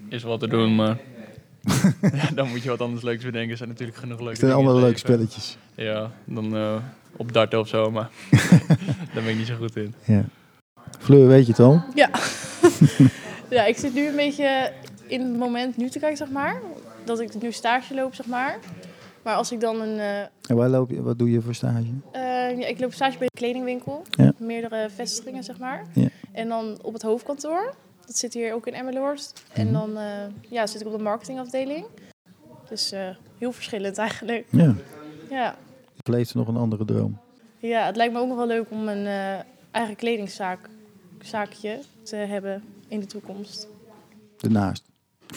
Is 0.09 0.23
wat 0.23 0.39
te 0.39 0.47
doen, 0.47 0.75
maar 0.75 0.97
ja, 2.13 2.29
dan 2.35 2.49
moet 2.49 2.63
je 2.63 2.69
wat 2.69 2.81
anders 2.81 3.01
leuks 3.03 3.23
bedenken. 3.25 3.51
Er 3.51 3.57
zijn 3.57 3.69
natuurlijk 3.69 3.97
genoeg 3.97 4.17
leuke 4.19 4.31
Er 4.33 4.37
zijn 4.37 4.51
allemaal 4.51 4.73
het 4.75 4.83
leuke 4.83 4.97
spelletjes. 4.99 5.57
Ja, 5.75 6.11
dan 6.25 6.55
eh, 6.55 6.75
op 7.15 7.33
darten 7.33 7.59
of 7.59 7.67
zo, 7.67 7.91
maar 7.91 8.09
daar 9.13 9.23
ben 9.23 9.27
ik 9.27 9.37
niet 9.37 9.47
zo 9.47 9.55
goed 9.55 9.75
in. 9.75 9.93
Ja. 10.05 10.23
Fleur, 10.99 11.27
weet 11.27 11.45
je 11.45 11.51
het 11.51 11.61
al? 11.61 11.83
ja. 11.95 12.09
ja, 13.57 13.65
ik 13.65 13.77
zit 13.77 13.93
nu 13.93 14.07
een 14.07 14.15
beetje 14.15 14.71
in 15.07 15.21
het 15.21 15.37
moment 15.37 15.77
nu 15.77 15.89
te 15.89 15.99
kijken, 15.99 16.17
zeg 16.17 16.29
maar. 16.29 16.61
Dat 17.07 17.19
ik 17.19 17.41
nu 17.41 17.51
stage 17.51 17.93
loop, 17.93 18.13
zeg 18.15 18.25
maar. 18.25 18.59
Maar 19.23 19.35
als 19.35 19.51
ik 19.51 19.59
dan 19.59 19.81
een... 19.81 19.99
eh, 19.99 20.19
En 20.21 20.55
waar 20.55 20.69
loop 20.69 20.89
je, 20.89 21.01
wat 21.01 21.19
doe 21.19 21.31
je 21.31 21.41
voor 21.41 21.55
stage? 21.55 21.85
eh, 22.11 22.21
ja, 22.59 22.65
ik 22.67 22.79
loop 22.79 22.93
stage 22.93 23.17
bij 23.17 23.27
een 23.31 23.39
kledingwinkel. 23.39 24.01
Ja. 24.09 24.33
Meerdere 24.37 24.89
vestigingen, 24.89 25.43
zeg 25.43 25.59
maar. 25.59 25.85
Ja. 25.93 26.07
En 26.31 26.47
dan 26.47 26.77
op 26.81 26.93
het 26.93 27.01
hoofdkantoor. 27.01 27.73
Dat 28.05 28.17
zit 28.17 28.33
hier 28.33 28.53
ook 28.53 28.67
in 28.67 28.73
Emmeloord. 28.73 29.33
En 29.53 29.63
Mhm. 29.65 29.73
dan 29.73 29.97
eh, 29.97 30.05
ja, 30.49 30.67
zit 30.67 30.81
ik 30.81 30.87
op 30.87 30.97
de 30.97 31.03
marketingafdeling. 31.03 31.85
Dus 32.69 32.93
heel 33.37 33.51
verschillend 33.51 33.97
eigenlijk. 34.07 34.45
Ja. 34.49 34.75
Ja. 35.29 35.55
Ik 35.95 36.07
nog 36.33 36.47
een 36.47 36.57
andere 36.57 36.85
droom. 36.85 37.17
ja, 37.59 37.85
het 37.85 37.95
lijkt 37.95 38.13
me 38.13 38.19
ook 38.19 38.27
nog 38.27 38.37
wel 38.37 38.47
leuk 38.47 38.65
om 38.71 38.87
een 38.87 39.05
eigen 39.71 39.95
kledingzaak 39.95 40.69
zaakje 41.21 41.79
te 42.03 42.15
hebben 42.15 42.63
in 42.87 42.99
de 42.99 43.05
toekomst. 43.05 43.67
Daarnaast. 44.37 44.83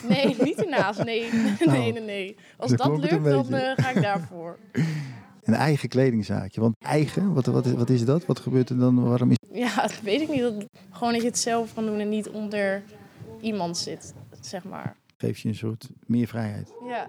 Nee, 0.08 0.36
niet 0.48 0.64
ernaast. 0.64 1.04
Nee, 1.04 1.30
nee, 1.66 1.92
nee, 1.92 2.02
nee. 2.02 2.36
Als 2.56 2.70
Zo 2.70 2.76
dat 2.76 2.98
lukt, 2.98 3.24
dan 3.24 3.54
eh, 3.54 3.84
ga 3.84 3.90
ik 3.90 4.02
daarvoor. 4.02 4.58
Een 5.42 5.54
eigen 5.54 5.88
kledingzaakje. 5.88 6.60
Want 6.60 6.74
eigen, 6.78 7.32
wat, 7.32 7.46
wat, 7.46 7.66
is, 7.66 7.72
wat 7.72 7.90
is 7.90 8.04
dat? 8.04 8.26
Wat 8.26 8.38
gebeurt 8.38 8.68
er 8.68 8.78
dan? 8.78 9.08
Waarom 9.08 9.30
is 9.30 9.36
Ja, 9.52 9.74
dat 9.74 10.00
weet 10.00 10.20
ik 10.20 10.28
niet. 10.28 10.40
Dat, 10.40 10.66
gewoon 10.90 11.12
dat 11.12 11.22
je 11.22 11.28
het 11.28 11.38
zelf 11.38 11.74
kan 11.74 11.86
doen 11.86 11.98
en 11.98 12.08
niet 12.08 12.28
onder 12.28 12.82
iemand 13.40 13.78
zit, 13.78 14.14
zeg 14.40 14.64
maar. 14.64 14.96
geeft 15.16 15.40
je 15.40 15.48
een 15.48 15.54
soort 15.54 15.88
meer 16.06 16.26
vrijheid 16.26 16.72
Ja, 16.86 17.06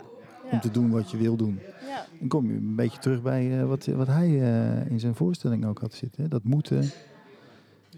om 0.51 0.59
te 0.59 0.71
doen 0.71 0.89
wat 0.89 1.11
je 1.11 1.17
wil 1.17 1.35
doen. 1.35 1.59
Ja. 1.87 2.05
Dan 2.19 2.27
kom 2.27 2.47
je 2.47 2.53
een 2.53 2.75
beetje 2.75 2.99
terug 2.99 3.21
bij 3.21 3.59
eh, 3.59 3.67
wat, 3.67 3.85
wat 3.85 4.07
hij 4.07 4.27
eh, 4.27 4.91
in 4.91 4.99
zijn 4.99 5.15
voorstelling 5.15 5.65
ook 5.65 5.79
had 5.79 5.93
zitten. 5.93 6.23
Hè? 6.23 6.29
Dat 6.29 6.43
moeten, 6.43 6.89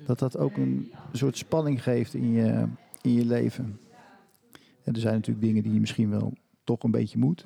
dat 0.05 0.19
dat 0.19 0.37
ook 0.37 0.57
een 0.57 0.91
soort 1.11 1.37
spanning 1.37 1.83
geeft 1.83 2.13
in 2.13 2.31
je, 2.31 2.65
in 3.01 3.13
je 3.13 3.25
leven. 3.25 3.79
En 4.83 4.93
er 4.93 4.99
zijn 4.99 5.13
natuurlijk 5.13 5.45
dingen 5.45 5.63
die 5.63 5.73
je 5.73 5.79
misschien 5.79 6.09
wel 6.09 6.33
toch 6.63 6.83
een 6.83 6.91
beetje 6.91 7.17
moet. 7.17 7.45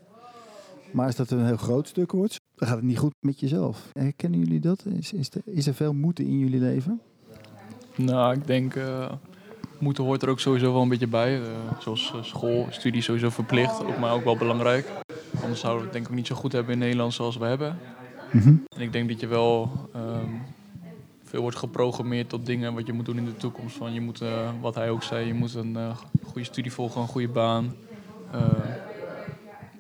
Maar 0.92 1.06
als 1.06 1.16
dat 1.16 1.32
een 1.32 1.46
heel 1.46 1.58
groot 1.58 1.88
stuk 1.88 2.12
wordt, 2.12 2.40
dan 2.56 2.68
gaat 2.68 2.78
het 2.78 2.86
niet 2.86 2.98
goed 2.98 3.14
met 3.20 3.40
jezelf. 3.40 3.90
Herkennen 3.94 4.40
jullie 4.40 4.60
dat? 4.60 4.86
Is, 4.86 5.14
is, 5.14 5.30
er, 5.30 5.42
is 5.46 5.68
er 5.68 5.74
veel 5.74 5.94
moeten 5.94 6.26
in 6.26 6.40
jullie 6.40 6.60
leven? 6.60 7.02
Nou, 7.96 8.36
ik 8.36 8.48
denk, 8.48 8.76
eh, 8.76 9.12
moeten 9.80 10.04
hoort 10.04 10.22
er 10.22 10.30
ook 10.30 10.40
sowieso 10.40 10.74
wel 10.74 10.82
een 10.82 10.90
beetje 10.90 11.08
bij. 11.08 11.42
Eh, 11.42 11.48
zoals 11.80 12.12
eh, 12.14 12.24
school, 12.24 12.68
studie 12.70 13.02
sowieso 13.02 13.30
verplicht, 13.30 13.86
ook, 13.86 13.98
maar 13.98 14.14
ook 14.14 14.24
wel 14.24 14.38
belangrijk. 14.38 14.92
Anders 15.42 15.60
zouden 15.60 15.80
we 15.80 15.84
het 15.84 15.94
denk 15.94 16.06
ik 16.06 16.12
ook 16.12 16.18
niet 16.18 16.28
zo 16.28 16.36
goed 16.36 16.52
hebben 16.52 16.74
in 16.74 16.80
Nederland 16.80 17.14
zoals 17.14 17.38
we 17.38 17.46
hebben. 17.46 17.78
Mhm. 18.32 18.56
En 18.76 18.82
ik 18.82 18.92
denk 18.92 19.10
dat 19.10 19.20
je 19.20 19.28
wel 19.28 19.72
ehm, 19.94 20.30
veel 21.28 21.42
wordt 21.42 21.58
geprogrammeerd 21.58 22.30
tot 22.30 22.46
dingen 22.46 22.74
wat 22.74 22.86
je 22.86 22.94
moet 22.94 23.06
doen 23.06 23.18
in 23.18 23.26
de 23.26 23.36
toekomst. 23.36 23.76
Van 23.76 23.94
je 23.94 24.02
moet, 24.02 24.22
eh, 24.22 24.50
wat 24.62 24.76
hij 24.76 24.90
ook 24.90 25.04
zei, 25.04 25.28
je 25.28 25.34
moet 25.34 25.54
een 25.54 25.76
eh, 25.76 25.98
goede 26.24 26.44
studie 26.44 26.72
volgen, 26.74 27.02
een 27.02 27.08
goede 27.08 27.28
baan, 27.30 27.76
eh, 28.32 28.42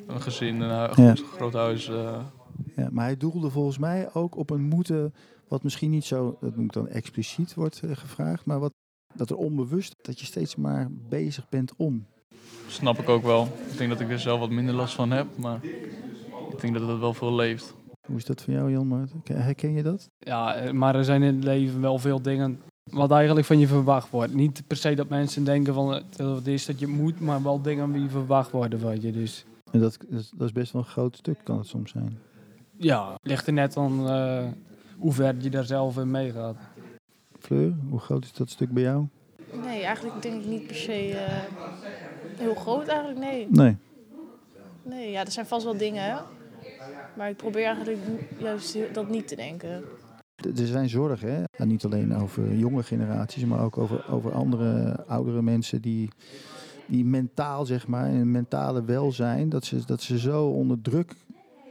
een 0.07 0.21
gezin, 0.21 0.61
een 0.61 0.69
hu- 0.95 1.01
Ja. 1.03 1.09
goed, 1.15 1.23
groot 1.35 1.53
huis. 1.53 1.85
Ja, 2.75 2.89
maar 2.91 3.05
hij 3.05 3.17
doelde 3.17 3.49
volgens 3.49 3.77
mij 3.77 4.13
ook 4.13 4.35
op 4.37 4.49
een 4.49 4.61
moeten, 4.63 5.13
wat 5.47 5.63
misschien 5.63 5.89
niet 5.89 6.05
zo, 6.05 6.37
dat 6.41 6.53
ik 6.57 6.73
dan 6.73 6.87
expliciet 6.87 7.53
wordt 7.53 7.81
gevraagd, 7.91 8.45
maar 8.45 8.59
wat, 8.59 8.73
dat 9.15 9.29
er 9.29 9.35
onbewust, 9.35 9.95
dat 10.01 10.19
je 10.19 10.25
steeds 10.25 10.55
maar 10.55 10.87
bezig 10.91 11.49
bent 11.49 11.73
om. 11.77 12.05
Snap 12.67 12.97
ik 12.99 13.09
ook 13.09 13.23
wel. 13.23 13.47
Ik 13.71 13.77
denk 13.77 13.89
dat 13.89 13.99
ik 13.99 14.09
er 14.09 14.19
zelf 14.19 14.39
wat 14.39 14.49
minder 14.49 14.75
last 14.75 14.95
van 14.95 15.11
heb, 15.11 15.27
maar 15.37 15.59
ik 16.51 16.61
denk 16.61 16.73
dat 16.79 16.87
het 16.87 16.99
wel 16.99 17.13
veel 17.13 17.35
leeft. 17.35 17.73
Hoe 18.07 18.15
is 18.17 18.25
dat 18.25 18.41
voor 18.43 18.53
jou, 18.53 18.71
Jan 18.71 18.87
Maarten? 18.87 19.21
Herken 19.33 19.73
je 19.73 19.83
dat? 19.83 20.09
Ja, 20.19 20.55
eh, 20.55 20.71
maar 20.71 20.95
er 20.95 21.03
zijn 21.05 21.23
in 21.23 21.35
het 21.35 21.43
leven 21.43 21.81
wel 21.81 21.97
veel 21.99 22.21
dingen 22.21 22.59
wat 22.83 23.11
eigenlijk 23.11 23.45
van 23.47 23.59
je 23.59 23.67
verwacht 23.67 24.09
wordt. 24.09 24.33
Niet 24.33 24.63
per 24.67 24.77
se 24.77 24.93
dat 24.95 25.09
mensen 25.09 25.43
denken 25.43 25.73
van 25.73 25.93
eh, 25.95 26.01
dat 26.15 26.35
het 26.35 26.47
is 26.47 26.65
dat 26.65 26.79
je 26.79 26.87
moet, 26.87 27.19
maar 27.19 27.43
wel 27.43 27.61
dingen 27.61 27.91
die 27.91 28.09
verwacht 28.09 28.51
worden 28.51 28.79
van 28.79 29.01
je. 29.01 29.11
Dus 29.11 29.45
En 29.71 29.79
dat, 29.79 29.97
dat 30.09 30.47
is- 30.47 30.51
best 30.51 30.71
wel 30.71 30.81
een 30.81 30.87
groot 30.87 31.15
stuk, 31.17 31.37
kan 31.43 31.57
het 31.57 31.67
soms 31.67 31.91
zijn. 31.91 32.17
ja, 32.77 33.15
ligt 33.21 33.47
er 33.47 33.53
net 33.53 33.77
aan 33.77 34.07
eh, 34.09 34.43
hoe 34.97 35.13
ver 35.13 35.35
je 35.39 35.49
daar 35.49 35.63
zelf 35.65 35.97
in 35.97 36.11
meegaat. 36.11 36.55
Fleur, 37.39 37.73
hoe 37.89 37.99
groot 37.99 38.23
is 38.23 38.33
dat 38.33 38.49
stuk 38.49 38.71
bij 38.71 38.83
jou? 38.83 39.05
Nee, 39.63 39.83
eigenlijk 39.83 40.21
denk 40.21 40.41
ik 40.43 40.49
niet 40.49 40.67
per 40.67 40.75
se 40.75 41.11
eh, 41.11 41.37
heel 42.37 42.55
groot 42.55 42.87
eigenlijk, 42.87 43.19
nee. 43.19 43.47
Nee. 43.49 43.75
Nee, 44.83 45.11
ja, 45.11 45.25
er 45.25 45.31
zijn 45.31 45.45
vast 45.45 45.63
wel 45.63 45.77
dingen, 45.77 46.03
hè. 46.03 46.15
Maar 47.17 47.29
ik 47.29 47.37
probeer 47.37 47.65
eigenlijk 47.65 47.99
juist 48.37 48.93
dat 48.93 49.09
niet 49.09 49.27
te 49.27 49.35
denken. 49.35 49.83
Er 50.35 50.67
zijn 50.67 50.89
zorgen, 50.89 51.47
hè? 51.51 51.65
Niet 51.65 51.85
alleen 51.85 52.15
over 52.15 52.55
jonge 52.55 52.83
generaties, 52.83 53.45
maar 53.45 53.63
ook 53.63 53.77
over, 53.77 54.11
over 54.11 54.31
andere 54.31 55.03
oudere 55.05 55.41
mensen 55.41 55.81
die, 55.81 56.09
die 56.85 57.05
mentaal, 57.05 57.65
zeg 57.65 57.87
maar, 57.87 58.09
in 58.09 58.31
mentale 58.31 58.83
welzijn, 58.83 59.49
dat 59.49 59.65
ze, 59.65 59.85
dat 59.85 60.01
ze 60.01 60.19
zo 60.19 60.45
onder 60.45 60.81
druk 60.81 61.15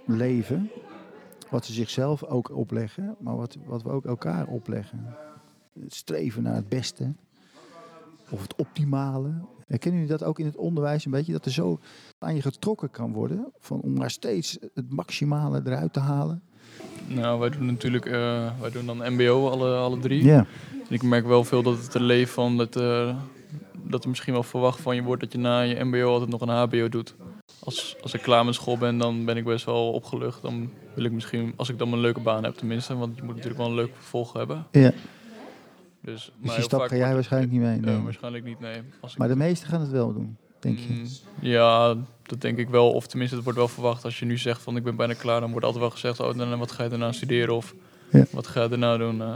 leven, 0.07 0.71
wat 1.51 1.65
ze 1.65 1.73
zichzelf 1.73 2.25
ook 2.25 2.57
opleggen, 2.57 3.17
maar 3.19 3.37
wat, 3.37 3.57
wat 3.67 3.83
we 3.83 3.91
ook 3.91 4.05
elkaar 4.05 4.47
opleggen. 4.47 5.15
Het 5.81 5.95
streven 5.95 6.43
naar 6.43 6.55
het 6.55 6.69
beste, 6.69 7.15
of 8.31 8.43
het 8.43 8.55
optimale. 8.55 9.33
Herkennen 9.67 10.01
jullie 10.01 10.17
dat 10.17 10.29
ook 10.29 10.39
in 10.39 10.45
het 10.45 10.57
onderwijs 10.57 11.05
een 11.05 11.11
beetje? 11.11 11.33
Dat 11.33 11.45
er 11.45 11.53
zo 11.53 11.81
aan 12.19 12.35
je 12.35 12.43
getrokken 12.43 12.91
kan 12.91 13.13
worden, 13.13 13.53
van, 13.59 13.81
om 13.81 13.93
maar 13.93 14.11
steeds 14.11 14.59
het 14.75 14.93
maximale 14.93 15.63
eruit 15.65 15.93
te 15.93 16.01
halen? 16.01 16.43
Nou, 17.07 17.41
wij 17.41 17.51
doen 17.51 17.67
natuurlijk, 17.67 18.07
eh, 18.07 18.61
wij 18.61 18.71
doen 18.71 18.87
dan 18.87 19.13
MBO 19.13 19.49
alle, 19.51 19.77
alle 19.77 19.99
drie. 19.99 20.25
Ja. 20.25 20.47
Ik 20.89 21.03
merk 21.03 21.27
wel 21.27 21.45
veel 21.45 21.63
dat 21.63 21.83
het 21.83 21.95
er 21.95 22.01
leeft 22.01 22.33
van 22.33 22.57
dat, 22.57 22.77
eh, 22.77 23.17
dat 23.83 24.03
er 24.03 24.09
misschien 24.09 24.33
wel 24.33 24.43
verwacht 24.43 24.81
van 24.81 24.95
je 24.95 25.03
wordt 25.03 25.23
dat 25.23 25.33
je 25.33 25.39
na 25.39 25.61
je 25.61 25.85
MBO 25.85 26.13
altijd 26.13 26.31
nog 26.31 26.41
een 26.41 26.49
HBO 26.49 26.89
doet. 26.89 27.15
Als, 27.59 27.97
als 28.03 28.15
ik 28.15 28.23
klaar 28.23 28.45
met 28.45 28.55
school 28.55 28.79
ben, 28.79 28.99
dan 28.99 29.25
ben 29.25 29.37
ik 29.37 29.45
best 29.45 29.65
wel 29.65 29.93
opgelucht. 29.93 30.43
Dan 30.43 30.71
wil 30.95 31.05
ik 31.05 31.13
misschien, 31.13 31.53
als 31.57 31.69
ik 31.69 31.79
dan 31.79 31.93
een 31.93 32.01
leuke 32.01 32.21
baan 32.21 32.45
heb 32.45 32.55
tenminste, 32.55 32.97
want 32.97 33.17
je 33.17 33.23
moet 33.23 33.35
natuurlijk 33.35 33.61
wel 33.61 33.69
een 33.69 33.75
leuk 33.75 33.91
vervolg 33.95 34.33
hebben. 34.33 34.67
Ja. 34.71 34.93
Dus, 36.07 36.25
Dus 36.25 36.33
maar 36.47 36.55
die 36.55 36.65
stap 36.65 36.81
ga 36.81 36.97
jij 36.97 37.15
waarschijnlijk 37.15 37.53
niet 37.53 37.61
mee. 37.61 37.81
Nee. 37.81 38.03
waarschijnlijk 38.03 38.45
niet, 38.45 38.61
nee. 38.61 38.81
Als 39.01 39.17
Maar 39.17 39.29
de 39.29 39.37
meesten 39.37 39.69
gaan 39.69 39.81
het 39.81 39.91
wel 39.91 40.13
doen, 40.13 40.37
denk 40.59 40.79
je. 40.79 40.93
Mm, 40.93 41.07
Ja, 41.41 41.95
dat 42.23 42.41
denk 42.41 42.59
ik 42.59 42.69
wel. 42.69 42.93
Of 42.93 43.07
tenminste, 43.07 43.35
het 43.37 43.45
wordt 43.45 43.59
wel 43.59 43.69
verwacht. 43.69 44.05
Als 44.05 44.19
je 44.19 44.25
nu 44.25 44.39
zegt 44.39 44.63
van 44.63 44.77
ik 44.77 44.83
ben 44.85 44.97
bijna 44.97 45.13
klaar, 45.15 45.41
dan 45.41 45.51
wordt 45.51 45.65
altijd 45.65 45.83
wel 45.83 45.93
gezegd, 45.93 46.21
oh, 46.21 46.37
dan, 46.37 46.59
wat 46.59 46.73
ga 46.73 46.83
je 46.83 46.89
daarna 46.89 47.13
studeren? 47.13 47.55
Of 47.55 47.75
Ja. 48.11 48.25
wat 48.31 48.47
ga 48.47 48.63
je 48.63 48.69
daarna 48.69 48.97
doen? 48.97 49.21
eh. 49.23 49.27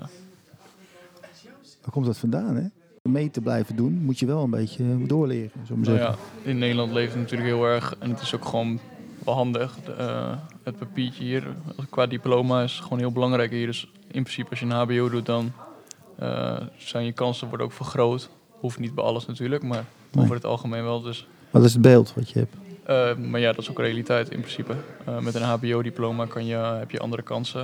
Waar 1.80 1.90
komt 1.90 2.06
dat 2.06 2.18
vandaan, 2.18 2.56
hè? 2.56 2.64
Om 3.02 3.12
mee 3.12 3.30
te 3.30 3.40
blijven 3.40 3.76
doen, 3.76 3.92
moet 3.92 4.18
je 4.18 4.26
wel 4.26 4.42
een 4.42 4.50
beetje 4.50 5.06
doorleren, 5.06 5.50
zo 5.66 5.76
maar 5.76 5.86
Nou 5.86 5.98
zeggen. 5.98 6.18
ja, 6.44 6.50
in 6.50 6.58
Nederland 6.58 6.92
leeft 6.92 7.12
het 7.12 7.20
natuurlijk 7.20 7.50
heel 7.50 7.64
erg. 7.64 7.96
En 7.98 8.10
het 8.10 8.20
is 8.20 8.34
ook 8.34 8.44
gewoon 8.44 8.78
wel 9.24 9.34
handig. 9.34 9.78
Eh, 9.98 10.32
het 10.62 10.78
papiertje 10.78 11.24
hier, 11.24 11.46
qua 11.90 12.06
diploma, 12.06 12.62
is 12.62 12.80
gewoon 12.80 12.98
heel 12.98 13.12
belangrijk 13.12 13.50
hier. 13.50 13.66
Dus 13.66 13.90
in 14.06 14.22
principe, 14.22 14.50
als 14.50 14.58
je 14.60 14.64
een 14.66 14.72
HBO 14.72 15.08
doet, 15.08 15.26
dan 15.26 15.52
zijn 16.76 17.04
je 17.04 17.12
kansen 17.12 17.48
worden 17.48 17.66
ook 17.66 17.72
vergroot. 17.72 18.30
Hoeft 18.50 18.78
niet 18.78 18.94
bij 18.94 19.04
alles 19.04 19.26
natuurlijk, 19.26 19.62
maar 19.62 19.84
Nee. 20.12 20.24
over 20.24 20.34
het 20.36 20.44
algemeen 20.44 20.82
wel. 20.82 21.00
Dus, 21.00 21.28
Wat 21.50 21.64
is 21.64 21.72
het 21.72 21.82
beeld 21.82 22.14
wat 22.14 22.30
je 22.30 22.38
hebt? 22.38 22.54
eh, 22.84 23.16
maar 23.28 23.40
ja, 23.40 23.52
dat 23.52 23.58
is 23.60 23.70
ook 23.70 23.78
realiteit 23.78 24.30
in 24.30 24.40
principe. 24.40 24.74
Eh, 25.06 25.18
met 25.18 25.34
een 25.34 25.42
HBO-diploma 25.42 26.26
kan 26.26 26.46
je, 26.46 26.54
heb 26.56 26.90
je 26.90 26.98
andere 27.00 27.22
kansen. 27.22 27.60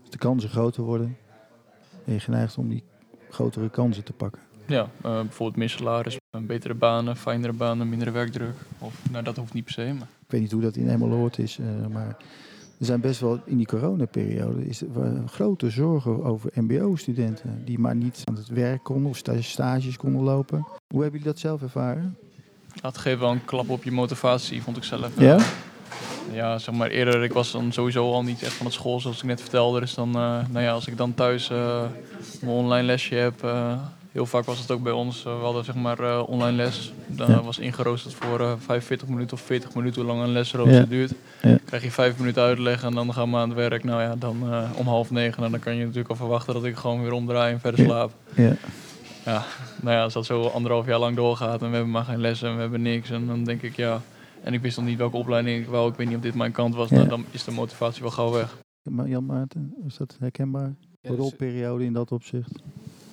Als 0.00 0.10
de 0.10 0.18
kansen 0.18 0.50
groter 0.50 0.82
worden, 0.82 1.16
ben 2.04 2.14
je 2.14 2.20
geneigd 2.20 2.56
om 2.58 2.68
die 2.68 2.82
grotere 3.30 3.70
kansen 3.70 4.04
te 4.04 4.12
pakken. 4.12 4.40
Ja, 4.66 4.82
eh, 5.02 5.20
bijvoorbeeld 5.20 5.56
meer 5.58 5.68
salaris, 5.68 6.16
eh, 6.30 6.40
betere 6.40 6.74
banen, 6.74 7.16
fijnere 7.16 7.52
banen, 7.52 7.88
mindere 7.88 8.10
werkdruk. 8.10 8.54
Of, 8.78 8.94
nou, 9.10 9.24
dat 9.24 9.36
hoeft 9.36 9.52
niet 9.52 9.64
per 9.64 9.72
se, 9.72 9.82
maar... 9.98 10.08
Ik 10.24 10.30
weet 10.30 10.40
niet 10.40 10.52
hoe 10.52 10.62
dat 10.62 10.76
in 10.76 10.88
Emmeloord 10.88 11.38
is, 11.38 11.58
eh, 11.58 11.86
maar 11.92 12.16
er 12.82 12.88
zijn 12.88 13.00
best 13.00 13.20
wel 13.20 13.40
in 13.44 13.56
die 13.56 13.66
coronaperiode 13.66 14.66
is 14.66 14.80
er 14.82 14.88
grote 15.26 15.70
zorgen 15.70 16.24
over 16.24 16.50
mbo-studenten 16.54 17.62
die 17.64 17.78
maar 17.78 17.96
niet 17.96 18.22
aan 18.24 18.34
het 18.36 18.48
werk 18.48 18.82
konden 18.82 19.10
of 19.10 19.16
sta- 19.16 19.40
stages 19.40 19.96
konden 19.96 20.22
lopen. 20.22 20.58
Hoe 20.94 21.02
hebben 21.02 21.20
jullie 21.20 21.34
dat 21.34 21.38
zelf 21.38 21.62
ervaren? 21.62 22.16
Dat 22.80 22.98
geeft 22.98 23.18
wel 23.18 23.30
een 23.30 23.44
klap 23.44 23.68
op 23.70 23.84
je 23.84 23.92
motivatie, 23.92 24.62
vond 24.62 24.76
ik 24.76 24.84
zelf. 24.84 25.10
Ja? 25.18 25.36
Eh, 25.36 25.44
ja, 26.32 26.58
zeg 26.58 26.74
maar 26.74 26.88
eerder, 26.90 27.22
ik 27.22 27.32
was 27.32 27.52
dan 27.52 27.72
sowieso 27.72 28.12
al 28.12 28.22
niet 28.22 28.42
echt 28.42 28.52
van 28.52 28.66
het 28.66 28.74
school, 28.74 29.00
zoals 29.00 29.18
ik 29.18 29.24
net 29.24 29.40
vertelde. 29.40 29.80
Dus 29.80 29.94
dan, 29.94 30.08
eh, 30.08 30.14
nou 30.50 30.60
ja, 30.60 30.72
als 30.72 30.86
ik 30.86 30.96
dan 30.96 31.14
thuis 31.14 31.50
eh, 31.50 31.82
mijn 32.40 32.56
online 32.56 32.86
lesje 32.86 33.14
heb, 33.14 33.44
heel 34.12 34.26
vaak 34.26 34.44
was 34.44 34.58
het 34.58 34.70
ook 34.70 34.82
bij 34.82 34.92
ons, 34.92 35.24
eh, 35.24 35.38
we 35.38 35.44
hadden 35.44 35.64
zeg 35.64 35.74
maar 35.74 35.98
eh, 35.98 36.22
online 36.26 36.56
les. 36.56 36.92
Dan 37.06 37.30
Ja. 37.30 37.42
was 37.42 37.58
ingeroosterd 37.58 38.14
voor 38.14 38.40
eh 38.40 38.52
45 38.58 39.08
minuten 39.08 39.36
of 39.36 39.42
40 39.42 39.74
minuten, 39.74 40.02
hoe 40.02 40.10
lang 40.10 40.22
een 40.22 40.32
lesrooster 40.32 40.74
Ja. 40.74 40.84
duurt. 40.84 41.12
Ja. 41.42 41.58
Krijg 41.64 41.82
je 41.82 41.90
vijf 41.90 42.18
minuten 42.18 42.42
uitleg 42.42 42.82
en 42.82 42.94
dan 42.94 43.12
gaan 43.14 43.30
we 43.30 43.36
aan 43.36 43.48
het 43.48 43.58
werk. 43.58 43.84
Nou 43.84 44.02
ja, 44.02 44.16
dan 44.16 44.36
eh, 44.52 44.70
om 44.76 44.86
half 44.86 45.10
negen, 45.10 45.44
en 45.44 45.50
dan 45.50 45.60
kan 45.60 45.74
je 45.74 45.80
natuurlijk 45.80 46.10
al 46.10 46.16
verwachten 46.16 46.54
dat 46.54 46.64
ik 46.64 46.76
gewoon 46.76 47.02
weer 47.02 47.12
omdraai 47.12 47.52
en 47.52 47.60
verder 47.60 47.80
Ja. 47.80 47.86
slaap. 47.86 48.12
Ja. 48.34 48.56
Ja, 49.24 49.44
nou 49.82 49.96
ja, 49.96 50.02
als 50.02 50.12
dat 50.12 50.26
zo 50.26 50.42
anderhalf 50.46 50.86
jaar 50.86 50.98
lang 50.98 51.16
doorgaat 51.16 51.62
en 51.62 51.68
we 51.68 51.74
hebben 51.74 51.92
maar 51.92 52.04
geen 52.04 52.20
lessen 52.20 52.48
en 52.48 52.54
we 52.54 52.60
hebben 52.60 52.82
niks. 52.82 53.10
En 53.10 53.26
dan 53.26 53.44
denk 53.44 53.62
ik, 53.62 53.76
ja, 53.76 54.00
en 54.42 54.52
ik 54.54 54.60
wist 54.60 54.76
nog 54.76 54.86
niet 54.86 54.98
welke 54.98 55.16
opleiding 55.16 55.60
ik 55.62 55.68
wou. 55.68 55.90
Ik 55.90 55.96
weet 55.96 56.06
niet 56.06 56.16
of 56.16 56.22
dit 56.22 56.34
mijn 56.34 56.52
kant 56.52 56.74
was. 56.74 56.88
Ja. 56.88 56.96
Nou, 56.96 57.08
dan 57.08 57.24
is 57.30 57.44
de 57.44 57.50
motivatie 57.50 58.02
wel 58.02 58.10
gauw 58.10 58.30
weg. 58.32 58.56
Maar 58.82 59.08
Jan 59.08 59.26
Maarten, 59.26 59.74
is 59.86 59.96
dat 59.96 60.16
herkenbaar? 60.20 60.62
Ja, 61.00 61.10
Een 61.10 61.16
dus- 61.16 61.18
rolperiode 61.18 61.84
in 61.84 61.92
dat 61.92 62.12
opzicht? 62.12 62.62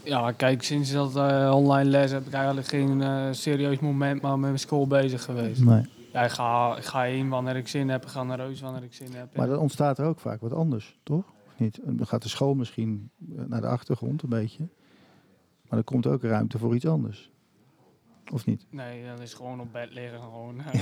Ja, 0.03 0.31
kijk, 0.31 0.63
sinds 0.63 0.91
dat 0.91 1.15
eh, 1.15 1.51
online 1.55 1.89
les 1.89 2.11
heb 2.11 2.25
ik 2.27 2.33
eigenlijk 2.33 2.67
geen 2.67 3.01
eh, 3.01 3.27
serieus 3.31 3.79
moment 3.79 4.21
maar 4.21 4.31
met 4.31 4.39
mijn 4.47 4.59
school 4.59 4.87
bezig 4.87 5.23
geweest. 5.23 5.63
Nee. 5.63 5.85
Ja, 6.13 6.23
ik 6.23 6.31
ga, 6.31 6.77
ik 6.77 6.83
ga 6.85 7.01
heen 7.01 7.29
wanneer 7.29 7.55
ik 7.55 7.67
zin 7.67 7.89
heb. 7.89 8.03
Ik 8.03 8.09
ga 8.09 8.23
naar 8.23 8.37
Reus 8.37 8.61
wanneer 8.61 8.83
ik 8.83 8.93
zin 8.93 9.13
heb. 9.13 9.35
Maar 9.35 9.47
dan 9.47 9.59
ontstaat 9.59 9.97
er 9.97 10.05
ook 10.05 10.19
vaak 10.19 10.41
wat 10.41 10.53
anders, 10.53 10.97
toch? 11.03 11.23
Of 11.47 11.53
niet? 11.59 11.79
Dan 11.83 12.07
gaat 12.07 12.21
de 12.23 12.29
school 12.29 12.53
misschien 12.53 13.09
eh, 13.37 13.43
naar 13.47 13.61
de 13.61 13.67
achtergrond 13.67 14.23
een 14.23 14.29
beetje. 14.29 14.67
Maar 15.69 15.79
er 15.79 15.85
komt 15.85 16.07
ook 16.07 16.23
ruimte 16.23 16.57
voor 16.57 16.75
iets 16.75 16.85
anders. 16.87 17.31
Of 18.31 18.45
niet? 18.45 18.65
Nee, 18.69 19.05
dan 19.05 19.21
is 19.21 19.33
gewoon 19.33 19.59
op 19.59 19.71
bed 19.71 19.93
liggen. 19.93 20.19
Gewoon, 20.19 20.59
eh, 20.61 20.81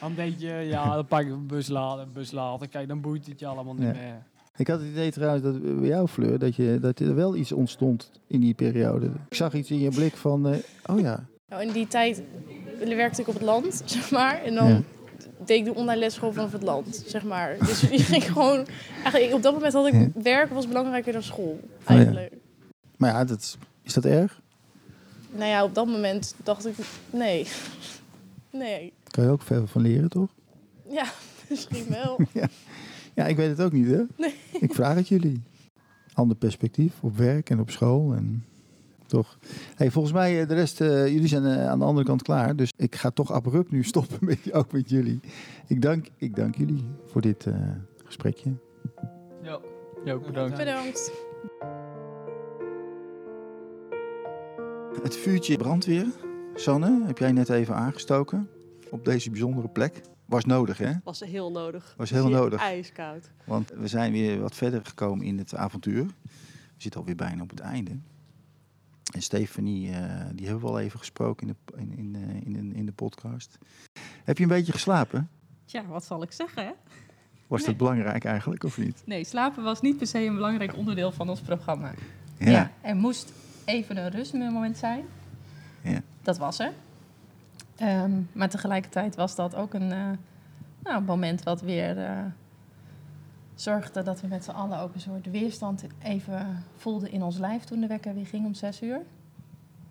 dan 0.00 0.14
denk 0.14 0.38
je, 0.38 0.48
ja, 0.52 0.94
dan 0.94 1.06
pak 1.06 1.20
ik 1.20 1.30
een 1.30 1.46
bus 1.46 1.68
laden, 1.68 2.12
bus. 2.12 2.32
Kijk, 2.70 2.88
dan 2.88 3.00
boeit 3.00 3.26
het 3.26 3.40
je 3.40 3.46
allemaal 3.46 3.74
niet 3.74 3.82
Ja. 3.82 3.92
meer. 3.92 4.22
Ik 4.60 4.66
had 4.66 4.80
het 4.80 4.88
idee 4.88 5.10
trouwens 5.10 5.42
dat 5.42 5.62
bij 5.80 5.88
jou, 5.88 6.08
Fleur, 6.08 6.38
dat, 6.38 6.56
je, 6.56 6.78
dat 6.80 6.98
er 6.98 7.14
wel 7.14 7.36
iets 7.36 7.52
ontstond 7.52 8.10
in 8.26 8.40
die 8.40 8.54
periode. 8.54 9.06
Ik 9.06 9.34
zag 9.36 9.54
iets 9.54 9.70
in 9.70 9.78
je 9.80 9.90
blik 9.90 10.16
van, 10.16 10.48
eh, 10.48 10.58
oh 10.86 11.00
ja, 11.00 11.26
Nou, 11.48 11.62
in 11.62 11.72
die 11.72 11.86
tijd 11.86 12.22
werkte 12.78 13.20
ik 13.20 13.28
op 13.28 13.34
het 13.34 13.42
land, 13.42 13.82
zeg 13.84 14.10
maar. 14.10 14.42
En 14.42 14.54
dan 14.54 14.68
Ja. 14.68 14.80
deed 15.44 15.58
ik 15.58 15.64
de 15.64 15.74
online 15.74 15.98
les 16.00 16.18
gewoon 16.18 16.34
vanaf 16.34 16.52
het 16.52 16.62
land, 16.62 17.04
zeg 17.06 17.24
maar. 17.24 17.56
Dus 17.58 17.80
die 17.90 17.98
ging 17.98 18.24
gewoon... 18.32 18.66
Eigenlijk, 19.02 19.34
op 19.34 19.42
dat 19.42 19.52
moment 19.54 19.72
had 19.72 19.86
ik 19.86 20.08
werk 20.22 20.50
was 20.50 20.68
belangrijker 20.68 21.12
dan 21.12 21.22
school, 21.22 21.60
ja. 21.78 21.86
eigenlijk. 21.86 22.32
maar 22.96 23.10
ja, 23.10 23.24
dat, 23.24 23.56
is 23.82 23.94
dat 23.94 24.04
erg? 24.04 24.40
Nou 25.30 25.50
ja, 25.50 25.64
op 25.64 25.74
dat 25.74 25.86
moment 25.86 26.34
dacht 26.42 26.66
ik, 26.66 26.74
nee. 27.10 27.46
Nee. 28.52 28.92
Kan 29.10 29.24
je 29.24 29.30
ook 29.30 29.42
veel 29.42 29.66
van 29.66 29.82
leren, 29.82 30.08
toch? 30.08 30.28
Ja, 30.88 31.04
misschien 31.48 31.86
wel. 31.88 32.18
Ja. 33.22 33.26
ik 33.26 33.36
weet 33.36 33.48
het 33.48 33.60
ook 33.60 33.72
niet, 33.72 33.86
hè? 33.86 34.02
Nee. 34.16 34.34
Ik 34.66 34.74
vraag 34.74 34.94
het 34.94 35.08
jullie. 35.08 35.42
Ander 36.12 36.36
perspectief 36.36 37.02
op 37.02 37.16
werk 37.16 37.50
en 37.50 37.60
op 37.60 37.70
school 37.70 38.14
en 38.14 38.44
toch. 39.10 39.38
Hey, 39.74 39.90
volgens 39.90 40.14
mij, 40.14 40.40
eh, 40.40 40.48
de 40.48 40.54
rest, 40.54 40.80
eh, 40.80 41.06
jullie 41.06 41.28
zijn 41.28 41.44
eh, 41.44 41.68
aan 41.68 41.78
de 41.78 41.84
andere 41.84 42.06
kant 42.06 42.22
klaar. 42.22 42.56
Dus 42.56 42.72
ik 42.76 42.94
ga 42.94 43.10
toch 43.10 43.32
abrupt 43.32 43.70
nu 43.70 43.84
stoppen 43.92 44.18
met, 44.20 44.52
ook 44.52 44.72
met 44.72 44.90
jullie. 44.90 45.20
Ik 45.66 45.82
dank, 45.82 46.06
ik 46.16 46.36
dank 46.36 46.56
jullie 46.56 46.84
voor 47.04 47.20
dit 47.20 47.46
eh, 47.46 47.54
gesprekje. 48.04 48.52
Ja, 49.42 49.60
ja 50.04 50.12
ook 50.12 50.26
bedankt. 50.26 50.56
Bedankt. 50.56 51.12
Het 55.02 55.16
vuurtje 55.16 55.56
brandweer, 55.56 56.06
Sanne, 56.54 57.02
heb 57.06 57.18
jij 57.18 57.32
net 57.32 57.48
even 57.48 57.74
aangestoken 57.74 58.48
op 58.90 59.04
deze 59.04 59.30
bijzondere 59.30 59.68
plek. 59.68 60.00
Was 60.30 60.44
nodig, 60.44 60.78
hè? 60.78 60.92
Was 61.04 61.20
heel 61.20 61.50
nodig. 61.50 61.94
Was 61.96 62.10
heel 62.10 62.28
nodig. 62.28 62.60
Ijskoud. 62.60 63.30
Want 63.44 63.70
we 63.70 63.88
zijn 63.88 64.12
weer 64.12 64.40
wat 64.40 64.54
verder 64.54 64.80
gekomen 64.84 65.26
in 65.26 65.38
het 65.38 65.54
avontuur. 65.54 66.04
We 66.04 66.30
zitten 66.76 67.00
alweer 67.00 67.16
bijna 67.16 67.42
op 67.42 67.50
het 67.50 67.60
einde. 67.60 67.90
En 69.14 69.22
Stefanie, 69.22 69.92
eh, 69.92 70.26
die 70.34 70.46
hebben 70.46 70.64
we 70.64 70.70
al 70.70 70.80
even 70.80 70.98
gesproken 70.98 71.48
in 71.48 71.56
de, 71.64 71.78
in, 71.78 71.98
in, 71.98 72.14
eh, 72.14 72.46
in, 72.46 72.56
in, 72.56 72.74
in 72.74 72.86
de 72.86 72.92
podcast. 72.92 73.58
Heb 74.24 74.36
je 74.36 74.42
een 74.42 74.48
beetje 74.48 74.72
geslapen? 74.72 75.30
Tja, 75.64 75.86
wat 75.86 76.04
zal 76.04 76.22
ik 76.22 76.32
zeggen, 76.32 76.64
hè? 76.64 76.72
Was 77.46 77.64
dat 77.64 77.76
belangrijk 77.76 78.24
eigenlijk, 78.24 78.64
of 78.64 78.78
niet? 78.78 79.02
Nee, 79.04 79.24
slapen 79.24 79.62
was 79.62 79.80
niet 79.80 79.96
per 79.96 80.06
se 80.06 80.18
een 80.18 80.34
belangrijk 80.34 80.76
onderdeel 80.76 81.12
van 81.12 81.28
ons 81.28 81.40
programma. 81.40 81.92
Ja. 82.38 82.70
er 82.80 82.96
moest 82.96 83.32
even 83.64 83.96
een 83.96 84.10
rustmoment 84.10 84.76
zijn. 84.76 85.04
Ja. 85.82 86.02
Dat 86.22 86.38
was 86.38 86.58
er. 86.58 86.72
Ehm, 87.80 88.10
maar 88.32 88.48
tegelijkertijd 88.48 89.14
was 89.16 89.34
dat 89.34 89.54
ook 89.54 89.74
een 89.74 89.92
eh, 89.92 90.10
nou, 90.82 91.02
moment 91.02 91.42
wat 91.42 91.60
weer 91.60 91.98
eh, 92.04 92.18
zorgde 93.54 94.02
dat 94.02 94.20
we 94.20 94.26
met 94.26 94.44
z'n 94.44 94.50
allen 94.50 94.78
ook 94.78 94.94
een 94.94 95.00
soort 95.00 95.30
weerstand 95.30 95.84
even 96.02 96.64
voelden 96.76 97.12
in 97.12 97.22
ons 97.22 97.38
lijf 97.38 97.64
toen 97.64 97.80
de 97.80 97.86
wekker 97.86 98.14
weer 98.14 98.26
ging 98.26 98.46
om 98.46 98.54
zes 98.54 98.82
uur. 98.82 99.00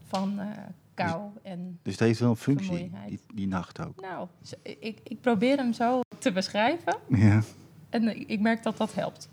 Van 0.08 0.40
eh, 0.40 0.48
kou 0.94 1.22
en 1.42 1.80
Dus 1.82 1.94
het 1.94 2.02
heeft 2.02 2.20
wel 2.20 2.30
een 2.30 2.36
functie, 2.36 2.92
die, 3.08 3.20
die 3.34 3.48
nacht 3.48 3.80
ook. 3.86 4.02
nou, 4.02 4.28
ik, 4.62 5.00
ik 5.04 5.22
probeer 5.22 5.58
hem 5.58 5.74
zo 5.74 6.02
te 6.20 6.32
beschrijven. 6.32 6.96
Ja, 7.08 7.42
En 7.90 8.30
ik 8.30 8.40
merk 8.40 8.64
dat 8.64 8.78
dat 8.78 8.94
helpt. 8.94 9.30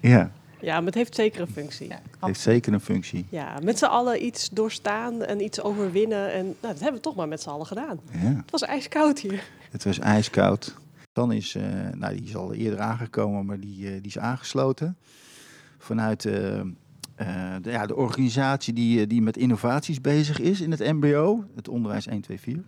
ja. 0.00 0.30
Ja, 0.62 0.76
maar 0.76 0.86
het 0.86 0.94
heeft 0.94 1.14
zeker 1.14 1.40
een 1.40 1.48
functie. 1.52 1.88
Ja, 1.88 1.94
het 1.94 2.16
heeft 2.20 2.40
zeker 2.40 2.72
een 2.72 2.80
functie. 2.80 3.26
met 3.62 3.78
z'n 3.78 3.84
allen 3.84 4.24
iets 4.24 4.48
doorstaan 4.50 5.22
en 5.22 5.42
iets 5.44 5.60
overwinnen. 5.62 6.32
En 6.32 6.44
nou, 6.44 6.56
dat 6.60 6.78
hebben 6.78 6.94
we 6.94 7.00
toch 7.00 7.14
maar 7.14 7.28
met 7.28 7.40
z'n 7.42 7.48
allen 7.48 7.66
gedaan. 7.66 8.00
Ja. 8.12 8.18
Het 8.18 8.50
was 8.50 8.62
ijskoud 8.62 9.18
hier. 9.18 9.44
Het 9.70 9.84
was 9.84 9.98
ijskoud. 9.98 10.74
Dan 11.12 11.32
is, 11.32 11.54
eh, 11.54 11.62
nou, 11.94 12.14
die 12.16 12.24
is 12.24 12.36
al 12.36 12.54
eerder 12.54 12.80
aangekomen, 12.80 13.46
maar 13.46 13.60
die, 13.60 13.86
eh, 13.86 13.92
die 13.92 14.06
is 14.06 14.18
aangesloten. 14.18 14.96
Vanuit 15.78 16.24
eh, 16.24 16.58
eh, 16.60 16.66
de, 17.62 17.70
ja, 17.70 17.86
de 17.86 17.96
organisatie 17.96 18.72
die, 18.74 19.06
die 19.06 19.22
met 19.22 19.36
innovaties 19.36 20.00
bezig 20.00 20.40
is 20.40 20.60
in 20.60 20.70
het 20.70 20.80
MBO, 20.80 21.44
het 21.54 21.68
Onderwijs 21.68 22.04
124. 22.04 22.64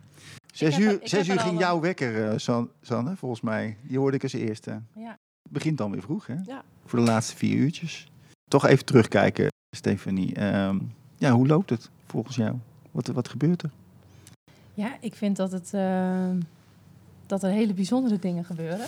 Zes 0.52 0.78
uur, 0.78 0.98
zes 1.02 1.28
uur 1.28 1.40
ging 1.40 1.58
jouw 1.58 1.80
wekker, 1.80 2.28
eh, 2.30 2.38
San- 2.38 2.70
Sanne, 2.82 3.16
volgens 3.16 3.40
mij. 3.40 3.76
Die 3.82 3.98
hoorde 3.98 4.16
ik 4.16 4.22
als 4.22 4.32
eerste. 4.32 4.80
Ja. 4.94 5.18
Het 5.44 5.52
begint 5.52 5.78
dan 5.78 5.90
weer 5.90 6.02
vroeg, 6.02 6.26
hè? 6.26 6.36
Ja. 6.44 6.62
Voor 6.84 6.98
de 6.98 7.04
laatste 7.04 7.36
vier 7.36 7.56
uurtjes. 7.56 8.10
Toch 8.48 8.66
even 8.66 8.84
terugkijken, 8.84 9.48
Stefanie. 9.76 10.34
Ehm, 10.34 10.78
ja, 11.16 11.30
hoe 11.30 11.46
loopt 11.46 11.70
het 11.70 11.90
volgens 12.06 12.36
jou? 12.36 12.56
Wat, 12.90 13.06
wat 13.06 13.28
gebeurt 13.28 13.62
er? 13.62 13.70
Ja, 14.74 14.96
ik 15.00 15.14
vind 15.14 15.36
dat, 15.36 15.52
het, 15.52 15.74
eh, 15.74 16.30
dat 17.26 17.42
er 17.42 17.50
hele 17.50 17.74
bijzondere 17.74 18.18
dingen 18.18 18.44
gebeuren. 18.44 18.86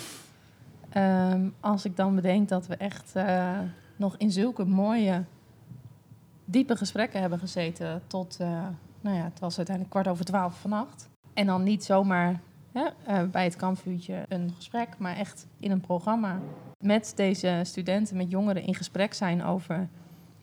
Ehm, 0.89 1.49
als 1.59 1.85
ik 1.85 1.95
dan 1.95 2.15
bedenk 2.15 2.49
dat 2.49 2.67
we 2.67 2.75
echt 2.75 3.15
eh, 3.15 3.59
nog 3.95 4.17
in 4.17 4.31
zulke 4.31 4.65
mooie, 4.65 5.23
diepe 6.45 6.75
gesprekken 6.75 7.19
hebben 7.19 7.39
gezeten 7.39 8.01
tot, 8.07 8.37
eh, 8.39 8.67
nou 9.01 9.15
ja, 9.15 9.23
het 9.23 9.39
was 9.39 9.57
uiteindelijk 9.57 9.95
kwart 9.95 10.07
over 10.07 10.25
twaalf 10.25 10.59
vannacht. 10.59 11.09
En 11.33 11.45
dan 11.45 11.63
niet 11.63 11.83
zomaar 11.83 12.39
hè, 12.77 13.13
eh, 13.13 13.23
bij 13.29 13.43
het 13.43 13.55
kampvuurtje 13.55 14.25
een 14.29 14.51
gesprek, 14.55 14.87
maar 14.97 15.15
echt 15.15 15.47
in 15.59 15.71
een 15.71 15.81
programma 15.81 16.39
met 16.79 17.13
deze 17.15 17.59
studenten, 17.63 18.17
met 18.17 18.31
jongeren 18.31 18.63
in 18.63 18.75
gesprek 18.75 19.13
zijn 19.13 19.43
over 19.43 19.87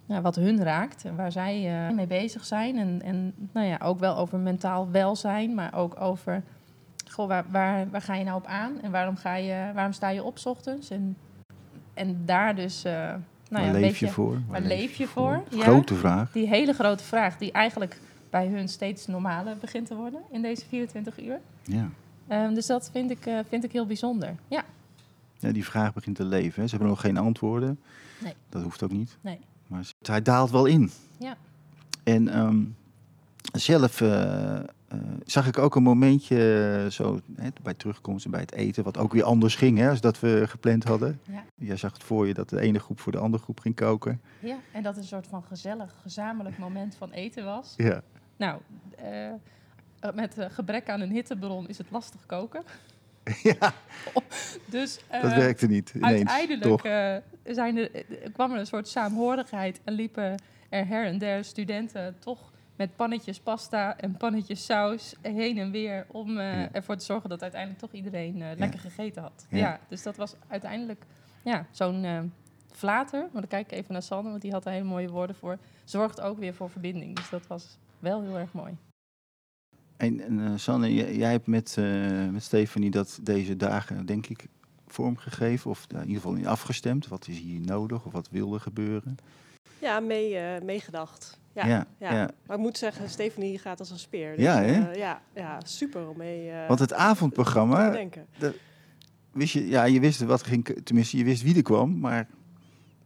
nou, 0.07 0.23
wat 0.23 0.35
hun 0.37 0.63
raakt 0.63 1.05
en 1.05 1.17
waar 1.17 1.33
zij 1.33 1.87
eh, 1.89 1.95
mee 1.95 2.07
bezig 2.07 2.45
zijn. 2.45 2.79
En, 2.79 3.03
en 3.05 3.35
nou 3.53 3.67
ja, 3.67 3.79
ook 3.83 3.99
wel 3.99 4.17
over 4.17 4.39
mentaal 4.39 4.91
welzijn, 4.91 5.55
maar 5.55 5.75
ook 5.75 6.01
over 6.01 6.43
goh, 7.11 7.27
waar, 7.29 7.45
waar, 7.51 7.91
waar 7.91 8.03
ga 8.03 8.15
je 8.15 8.25
nou 8.25 8.37
op 8.37 8.47
aan 8.47 8.81
en 8.83 8.91
waarom, 8.91 9.17
ga 9.17 9.35
je, 9.35 9.71
waarom 9.75 9.93
sta 9.93 10.09
je 10.09 10.23
op 10.23 10.39
's 10.39 10.47
ochtends? 10.47 10.91
En, 10.91 11.17
en 11.95 12.23
daar 12.25 12.55
dus. 12.55 12.85
eh, 12.85 12.93
nou 12.93 13.19
Waar 13.49 13.63
ja, 13.63 13.69
een 13.69 13.81
leef 13.81 13.91
beetje, 13.91 14.07
je 14.07 14.13
voor? 14.13 14.41
Waar 14.49 14.61
leef 14.61 14.95
je 14.95 15.07
voor? 15.07 15.43
Ja, 15.51 15.63
Grote 15.63 15.95
vraag. 15.95 16.33
Die 16.33 16.49
hele 16.49 16.73
grote 16.73 17.05
vraag, 17.05 17.39
die 17.39 17.53
eigenlijk 17.53 18.01
bij 18.31 18.47
hun 18.47 18.69
steeds 18.69 19.07
normaler 19.07 19.57
begint 19.57 19.87
te 19.87 19.95
worden 19.95 20.21
in 20.31 20.43
deze 20.43 20.67
24 20.67 21.23
uur. 21.23 21.41
Ja. 21.63 21.89
Ehm, 22.29 22.55
dus 22.55 22.67
dat 22.67 22.91
vind 22.93 23.11
ik, 23.11 23.27
eh, 23.27 23.39
vind 23.49 23.65
ik 23.65 23.73
heel 23.73 23.87
bijzonder. 23.87 24.35
Ja, 24.49 24.65
Ja, 25.39 25.53
die 25.53 25.65
vraag 25.65 25.93
begint 25.95 26.17
te 26.17 26.25
leven. 26.25 26.61
Hè. 26.61 26.69
Ze 26.69 26.71
hebben 26.75 26.89
nog 26.89 27.01
geen 27.01 27.17
antwoorden. 27.17 27.81
Nee. 28.23 28.35
Dat 28.49 28.63
hoeft 28.63 28.83
ook 28.83 28.93
niet. 28.93 29.17
nee. 29.21 29.39
Maar 29.67 29.85
hij 30.03 30.23
daalt 30.23 30.51
wel 30.51 30.67
in. 30.67 30.91
Ja. 31.19 31.37
En 32.03 32.29
ehm, 32.29 32.63
zelf 33.53 34.01
eh, 34.01 34.59
eh, 34.59 34.65
zag 35.25 35.47
ik 35.47 35.59
ook 35.59 35.75
een 35.77 35.83
momentje 35.83 36.87
zo 36.91 37.21
hè, 37.37 37.49
bij 37.63 37.75
terugkomst 37.75 38.25
en 38.25 38.31
bij 38.31 38.41
het 38.41 38.53
eten, 38.53 38.85
wat 38.85 38.99
ook 38.99 39.13
weer 39.13 39.25
anders 39.25 39.55
ging 39.57 39.79
hè, 39.79 39.89
als 39.91 40.01
dat 40.01 40.21
we 40.21 40.45
gepland 40.49 40.85
hadden. 40.85 41.21
Ja. 41.25 41.45
Jij 41.55 41.77
zag 41.77 41.93
het 41.93 42.03
voor 42.03 42.27
je 42.27 42.35
dat 42.35 42.49
de 42.49 42.61
ene 42.61 42.79
groep 42.79 43.01
voor 43.01 43.13
de 43.13 43.19
andere 43.19 43.43
groep 43.43 43.61
ging 43.61 43.75
koken. 43.75 44.21
Ja, 44.41 44.57
en 44.73 44.83
dat 44.83 44.97
een 44.97 45.05
soort 45.05 45.27
van 45.27 45.43
gezellig, 45.43 45.95
gezamenlijk 46.03 46.59
moment 46.59 46.95
van 46.95 47.11
eten 47.11 47.45
was. 47.45 47.75
Ja. 47.77 48.03
Nou, 48.37 48.61
met 50.15 50.39
eh, 50.39 50.47
gebrek 50.51 50.89
aan 50.89 51.01
een 51.01 51.11
hittebron 51.11 51.69
is 51.69 51.79
het 51.79 51.91
lastig 51.91 52.27
koken. 52.27 52.63
Ja. 53.43 53.73
dus, 54.71 54.99
Dat 55.11 55.31
eh, 55.31 55.37
werkte 55.37 55.67
niet 55.67 55.93
ineens, 55.95 56.31
Uiteindelijk 56.31 56.85
eh, 56.85 57.17
zijn 57.55 57.77
er, 57.77 57.95
eh, 57.95 58.05
kwam 58.33 58.53
er 58.53 58.59
een 58.59 58.67
soort 58.67 58.89
saamhorigheid 58.89 59.81
en 59.85 59.93
liepen 59.93 60.43
er 60.69 60.87
her 60.87 61.07
en 61.07 61.19
der 61.19 61.45
studenten 61.45 62.17
toch 62.19 62.53
met 62.77 62.97
pannetjes 62.97 63.41
pasta 63.41 63.97
en 63.97 64.17
pannetjes 64.17 64.65
saus 64.65 65.15
heen 65.21 65.59
en 65.59 65.71
weer 65.71 66.07
om 66.09 66.39
eh, 66.39 66.75
ervoor 66.75 66.97
te 66.97 67.05
zorgen 67.05 67.29
dat 67.29 67.43
uiteindelijk 67.43 67.81
toch 67.81 67.93
iedereen 67.93 68.43
eh, 68.43 68.49
lekker 68.57 68.81
gegeten 68.81 69.23
had. 69.23 69.47
Ja. 69.49 69.59
Ja. 69.59 69.81
dus 69.89 70.03
dat 70.03 70.17
was 70.17 70.35
uiteindelijk 70.49 71.05
ja, 71.43 71.67
zo'n 71.71 72.05
eh 72.05 72.19
flater, 72.73 73.21
maar 73.21 73.41
dan 73.41 73.47
kijk 73.47 73.67
ik 73.73 73.79
even 73.79 73.93
naar 73.93 74.03
Sanne, 74.03 74.31
want 74.31 74.43
die 74.43 74.53
had 74.53 74.65
er 74.65 74.73
hele 74.73 74.85
mooie 74.85 75.09
woorden 75.09 75.37
voor, 75.37 75.59
zorgt 75.85 76.21
ook 76.21 76.39
weer 76.39 76.55
voor 76.55 76.71
verbinding. 76.71 77.17
Dus 77.17 77.29
dat 77.29 77.47
was 77.47 77.79
wel 77.99 78.23
heel 78.23 78.39
erg 78.39 78.53
mooi. 78.53 78.77
En, 80.07 80.21
en 80.41 80.61
Sanne, 80.61 80.95
jij, 80.95 81.17
jij 81.17 81.31
hebt 81.31 81.47
met, 81.47 81.75
eh, 81.79 81.85
met 82.29 82.43
Stefanie 82.43 82.91
dat 82.91 83.19
deze 83.23 83.57
dagen, 83.57 84.07
denk 84.07 84.27
ik, 84.27 84.47
vormgegeven. 84.87 85.71
Of 85.71 85.87
eh, 85.89 86.01
in 86.01 86.07
ieder 86.07 86.23
geval 86.23 86.37
in 86.37 86.47
afgestemd. 86.47 87.09
Wat 87.09 87.29
is 87.29 87.39
hier 87.39 87.61
nodig 87.61 88.05
of 88.07 88.13
wat 88.13 88.29
wilde 88.31 88.61
gebeuren? 88.61 89.17
Ja, 89.79 90.01
mee, 90.01 90.37
eh, 90.37 90.63
meegedacht. 90.63 91.39
Ja, 91.53 91.67
Ja, 91.67 91.87
ja, 91.99 92.13
ja. 92.13 92.31
Maar 92.47 92.57
ik 92.57 92.63
moet 92.63 92.79
zeggen, 92.79 93.09
Stephanie 93.09 93.59
gaat 93.59 93.79
als 93.79 93.91
een 93.91 93.99
speer. 93.99 94.37
Dus, 94.37 94.45
Ja, 94.45 94.63
hè? 94.63 94.93
ja, 94.93 95.21
ja, 95.35 95.61
super 95.65 96.09
om 96.09 96.17
mee 96.17 96.51
Want 96.69 96.79
het 96.81 96.93
avondprogramma, 96.93 97.87
te 97.91 97.97
denken. 97.97 98.27
dat- 98.39 98.55
wist 99.33 99.53
je, 99.53 99.69
ja, 99.69 99.85
je 99.85 100.01
wist 100.01 100.21
wat 100.21 100.43
ging, 100.43 100.65
tenminste, 100.85 101.17
je 101.17 101.25
wist 101.25 101.43
wie 101.43 101.57
er 101.57 101.63
kwam, 101.63 101.99
maar 101.99 102.29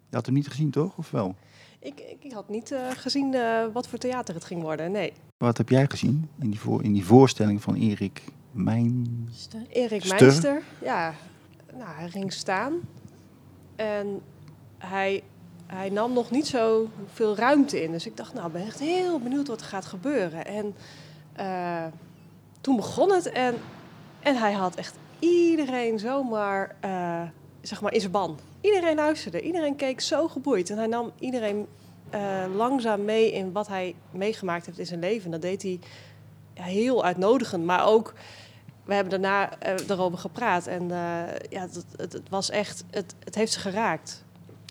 je 0.09 0.17
had 0.17 0.27
hem 0.27 0.35
niet 0.35 0.49
gezien, 0.49 0.71
toch? 0.71 0.97
Of 0.99 1.11
wel? 1.11 1.35
Ik, 1.81 2.01
ik, 2.01 2.25
ik 2.25 2.33
had 2.33 2.49
niet 2.49 2.71
uh, 2.71 2.91
gezien 2.91 3.35
uh, 3.35 3.65
wat 3.73 3.89
voor 3.89 3.99
theater 3.99 4.35
het 4.35 4.45
ging 4.45 4.63
worden, 4.63 4.93
nee. 4.93 5.13
Wat 5.37 5.57
heb 5.59 5.69
jij 5.69 5.87
gezien 5.87 6.31
in 6.41 6.51
die, 6.51 6.61
voor, 6.61 6.85
in 6.85 6.93
die 6.93 7.05
voorstelling 7.05 7.63
van 7.63 7.75
Erik 7.75 8.23
Meinster? 8.51 9.61
Erik 9.69 10.09
Meinster, 10.09 10.63
ja. 10.83 11.15
Nou, 11.73 11.91
hij 11.97 12.09
ging 12.09 12.33
staan 12.33 12.81
en 13.77 14.21
hij, 14.79 15.23
hij 15.67 15.91
nam 15.91 16.13
nog 16.13 16.31
niet 16.31 16.47
zo 16.47 16.89
veel 17.13 17.37
ruimte 17.37 17.83
in. 17.83 17.91
Dus 17.91 18.07
ik 18.07 18.17
dacht, 18.17 18.35
nou, 18.35 18.47
ik 18.47 18.53
ben 18.53 18.67
echt 18.67 18.79
heel 18.79 19.21
benieuwd 19.21 19.49
wat 19.49 19.61
er 19.61 19.67
gaat 19.67 19.87
gebeuren. 19.87 20.47
En 20.47 20.75
uh, 21.41 21.85
toen 22.61 22.77
begon 22.77 23.13
het 23.13 23.33
en, 23.33 23.55
en 24.21 24.37
hij 24.37 24.53
had 24.53 24.75
echt 24.75 24.99
iedereen 25.19 25.99
zomaar 25.99 26.77
uh, 26.85 27.23
zeg 27.61 27.81
maar 27.81 27.93
in 27.93 28.01
zijn 28.01 28.13
ban. 28.13 28.39
Iedereen 28.61 28.97
luisterde, 28.97 29.41
iedereen 29.41 29.77
keek 29.77 30.01
zo 30.01 30.29
geboeid. 30.29 30.71
En 30.71 30.77
hij 30.77 30.87
nam 30.87 31.13
iedereen 31.19 31.67
uh, 32.15 32.45
langzaam 32.55 33.05
mee 33.05 33.33
in 33.33 33.53
wat 33.53 33.69
hij 33.69 33.95
meegemaakt 34.11 34.67
heeft 34.67 34.79
in 34.79 34.87
zijn 34.87 35.01
leven. 35.01 35.31
Dat 35.31 35.43
deed 35.43 35.63
hij 35.63 35.81
heel 36.55 37.05
uitnodigend, 37.05 37.65
maar 37.65 37.87
ook... 37.87 38.15
We 38.85 38.95
hebben 38.95 39.21
daarna 39.21 39.63
uh, 39.67 39.89
erover 39.89 40.19
gepraat 40.19 40.67
en 40.67 40.89
ja, 40.89 41.61
het, 41.61 41.85
het, 41.97 42.13
het, 42.13 42.29
was 42.29 42.51
echt, 42.51 42.85
het, 42.91 43.15
het 43.25 43.35
heeft 43.35 43.53
ze 43.53 43.59
geraakt. 43.59 44.25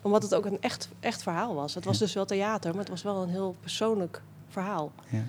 Omdat 0.04 0.22
het 0.24 0.36
ook 0.36 0.46
een 0.46 0.62
echt, 0.62 0.90
echt 1.00 1.24
verhaal 1.24 1.56
was. 1.56 1.74
Het 1.74 1.86
was 1.86 1.98
dus 1.98 2.14
wel 2.14 2.26
theater, 2.26 2.70
maar 2.72 2.80
het 2.80 2.90
was 2.90 3.04
wel 3.04 3.22
een 3.22 3.30
heel 3.30 3.56
persoonlijk 3.60 4.22
verhaal. 4.50 4.92
Ja. 5.10 5.24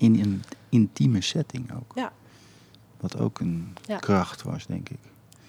In 0.00 0.20
een 0.20 0.42
intieme 0.68 1.20
setting 1.20 1.74
ook. 1.74 1.92
Ja. 1.94 2.12
Wat 3.00 3.18
ook 3.18 3.40
een 3.40 3.76
ja. 3.86 3.98
kracht 3.98 4.42
was, 4.42 4.66
denk 4.66 4.88
ik. 4.88 4.98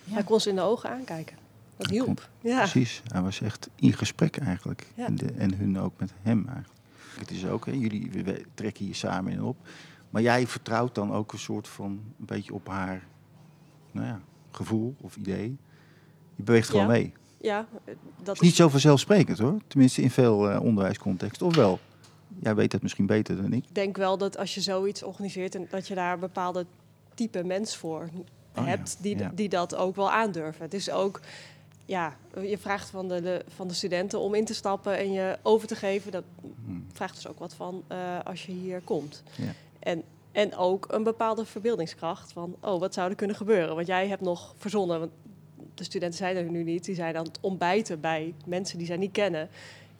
Hij 0.10 0.24
kon 0.24 0.40
ze 0.40 0.50
in 0.50 0.56
de 0.56 0.62
ogen 0.62 0.90
aankijken. 0.90 1.38
Dat 1.78 1.90
hielp. 1.90 2.30
Ja. 2.42 2.58
Precies. 2.58 3.02
Hij 3.08 3.22
was 3.22 3.42
echt 3.42 3.70
in 3.76 3.94
gesprek 3.94 4.38
eigenlijk. 4.38 4.88
Ja. 4.96 5.06
En, 5.06 5.16
de, 5.16 5.32
en 5.38 5.58
hun 5.58 5.80
ook 5.80 5.94
met 5.98 6.14
hem 6.22 6.48
eigenlijk. 6.48 6.80
Het 7.20 7.32
is 7.32 7.46
ook, 7.46 7.66
hè, 7.66 7.72
jullie 7.72 8.12
we 8.12 8.46
trekken 8.54 8.86
hier 8.86 8.96
samen 8.96 9.32
in 9.32 9.44
op. 9.44 9.58
Maar 10.10 10.22
jij 10.22 10.48
vertrouwt 10.48 10.96
dan 10.96 11.14
ook 11.14 11.34
een 11.34 11.40
soort 11.40 11.68
van, 11.68 11.92
een 11.92 12.26
beetje 12.26 12.54
op 12.54 12.68
haar 12.68 13.04
nou 13.92 14.08
ja, 14.08 14.22
gevoel 14.52 14.96
of 15.02 15.16
idee. 15.16 15.58
Je 16.36 16.44
beweegt 16.44 16.70
gewoon 16.70 16.88
mee. 16.88 17.14
Ja, 17.42 17.68
dat 18.24 18.36
is 18.36 18.42
niet 18.42 18.56
zo 18.56 18.70
vanzelfsprekend 18.70 19.38
hoor. 19.38 19.58
Tenminste 19.68 20.02
in 20.02 20.12
veel 20.12 20.52
uh, 20.52 20.62
onderwijscontexten. 20.62 21.46
Of 21.46 21.56
wel? 21.56 21.80
Jij 22.40 22.56
weet 22.56 22.72
het 22.72 22.82
misschien 22.82 23.06
beter 23.06 23.36
dan 23.36 23.54
ik. 23.54 23.64
Ik 23.64 23.76
denk 23.76 23.98
wel 23.98 24.18
dat 24.18 24.38
als 24.38 24.56
je 24.56 24.62
zoiets 24.62 25.04
organiseert... 25.04 25.56
en 25.56 25.68
dat 25.70 25.88
je 25.88 25.96
daar 25.96 26.14
een 26.14 26.20
bepaalde 26.20 26.66
type 27.14 27.44
mens 27.44 27.78
voor 27.78 28.10
oh, 28.56 28.66
hebt... 28.66 28.96
Ja. 28.98 29.04
Die, 29.04 29.18
ja. 29.18 29.32
die 29.36 29.50
dat 29.50 29.76
ook 29.76 29.96
wel 29.96 30.12
aandurven. 30.12 30.62
Het 30.62 30.74
is 30.74 30.90
ook... 30.90 31.20
Ja, 31.86 32.18
je 32.42 32.58
vraagt 32.58 32.90
van 32.90 33.08
de, 33.08 33.22
de, 33.22 33.46
van 33.48 33.68
de 33.68 33.74
studenten 33.74 34.20
om 34.20 34.34
in 34.34 34.46
te 34.46 34.54
stappen 34.54 34.98
en 34.98 35.12
je 35.12 35.38
over 35.42 35.68
te 35.68 35.76
geven. 35.76 36.12
Dat 36.12 36.24
hmm. 36.66 36.86
vraagt 36.94 37.16
dus 37.16 37.28
ook 37.28 37.40
wat 37.40 37.54
van 37.54 37.84
uh, 37.92 38.20
als 38.24 38.46
je 38.46 38.52
hier 38.52 38.82
komt. 38.82 39.24
Ja. 39.36 39.52
En, 39.80 40.04
en 40.32 40.56
ook 40.56 40.86
een 40.90 41.04
bepaalde 41.04 41.46
verbeeldingskracht 41.46 42.32
van... 42.32 42.56
oh, 42.60 42.80
wat 42.80 42.94
zou 42.94 43.10
er 43.10 43.16
kunnen 43.16 43.36
gebeuren? 43.36 43.76
Want 43.76 43.88
jij 43.88 44.08
hebt 44.08 44.22
nog 44.22 44.54
verzonnen... 44.58 45.00
Want 45.00 45.12
de 45.74 45.84
studenten 45.84 46.18
zijn 46.18 46.36
er 46.36 46.44
nu 46.44 46.64
niet. 46.64 46.86
Die 46.86 46.96
zijn 46.96 47.18
aan 47.18 47.26
het 47.26 47.38
ontbijten 47.42 48.00
bij 48.00 48.34
mensen 48.46 48.78
die 48.78 48.88
zij 48.88 48.98
niet 48.98 49.12
kennen. 49.12 49.50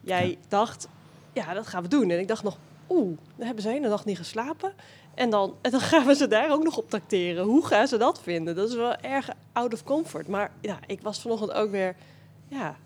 Jij 0.00 0.38
dacht, 0.48 0.88
ja, 1.32 1.54
dat 1.54 1.66
gaan 1.66 1.82
we 1.82 1.88
doen. 1.88 2.10
En 2.10 2.18
ik 2.18 2.28
dacht 2.28 2.42
nog, 2.42 2.58
oeh, 2.88 3.18
dan 3.36 3.46
hebben 3.46 3.62
ze 3.62 3.68
een 3.68 3.74
hele 3.74 3.88
nacht 3.88 4.04
niet 4.04 4.16
geslapen. 4.16 4.72
En 5.14 5.30
dan, 5.30 5.54
en 5.62 5.70
dan 5.70 5.80
gaan 5.80 6.06
we 6.06 6.14
ze 6.14 6.28
daar 6.28 6.52
ook 6.52 6.62
nog 6.62 6.76
op 6.76 6.90
tracteren. 6.90 7.44
Hoe 7.44 7.66
gaan 7.66 7.88
ze 7.88 7.96
dat 7.96 8.20
vinden? 8.22 8.54
Dat 8.54 8.68
is 8.68 8.74
wel 8.74 8.96
erg 8.96 9.30
out 9.56 9.72
of 9.72 9.84
comfort. 9.84 10.28
Maar 10.28 10.50
ja, 10.60 10.78
ik 10.86 11.00
was 11.00 11.20
vanochtend 11.20 11.52
ook 11.52 11.70
weer 11.70 11.96
ja, 12.48 12.76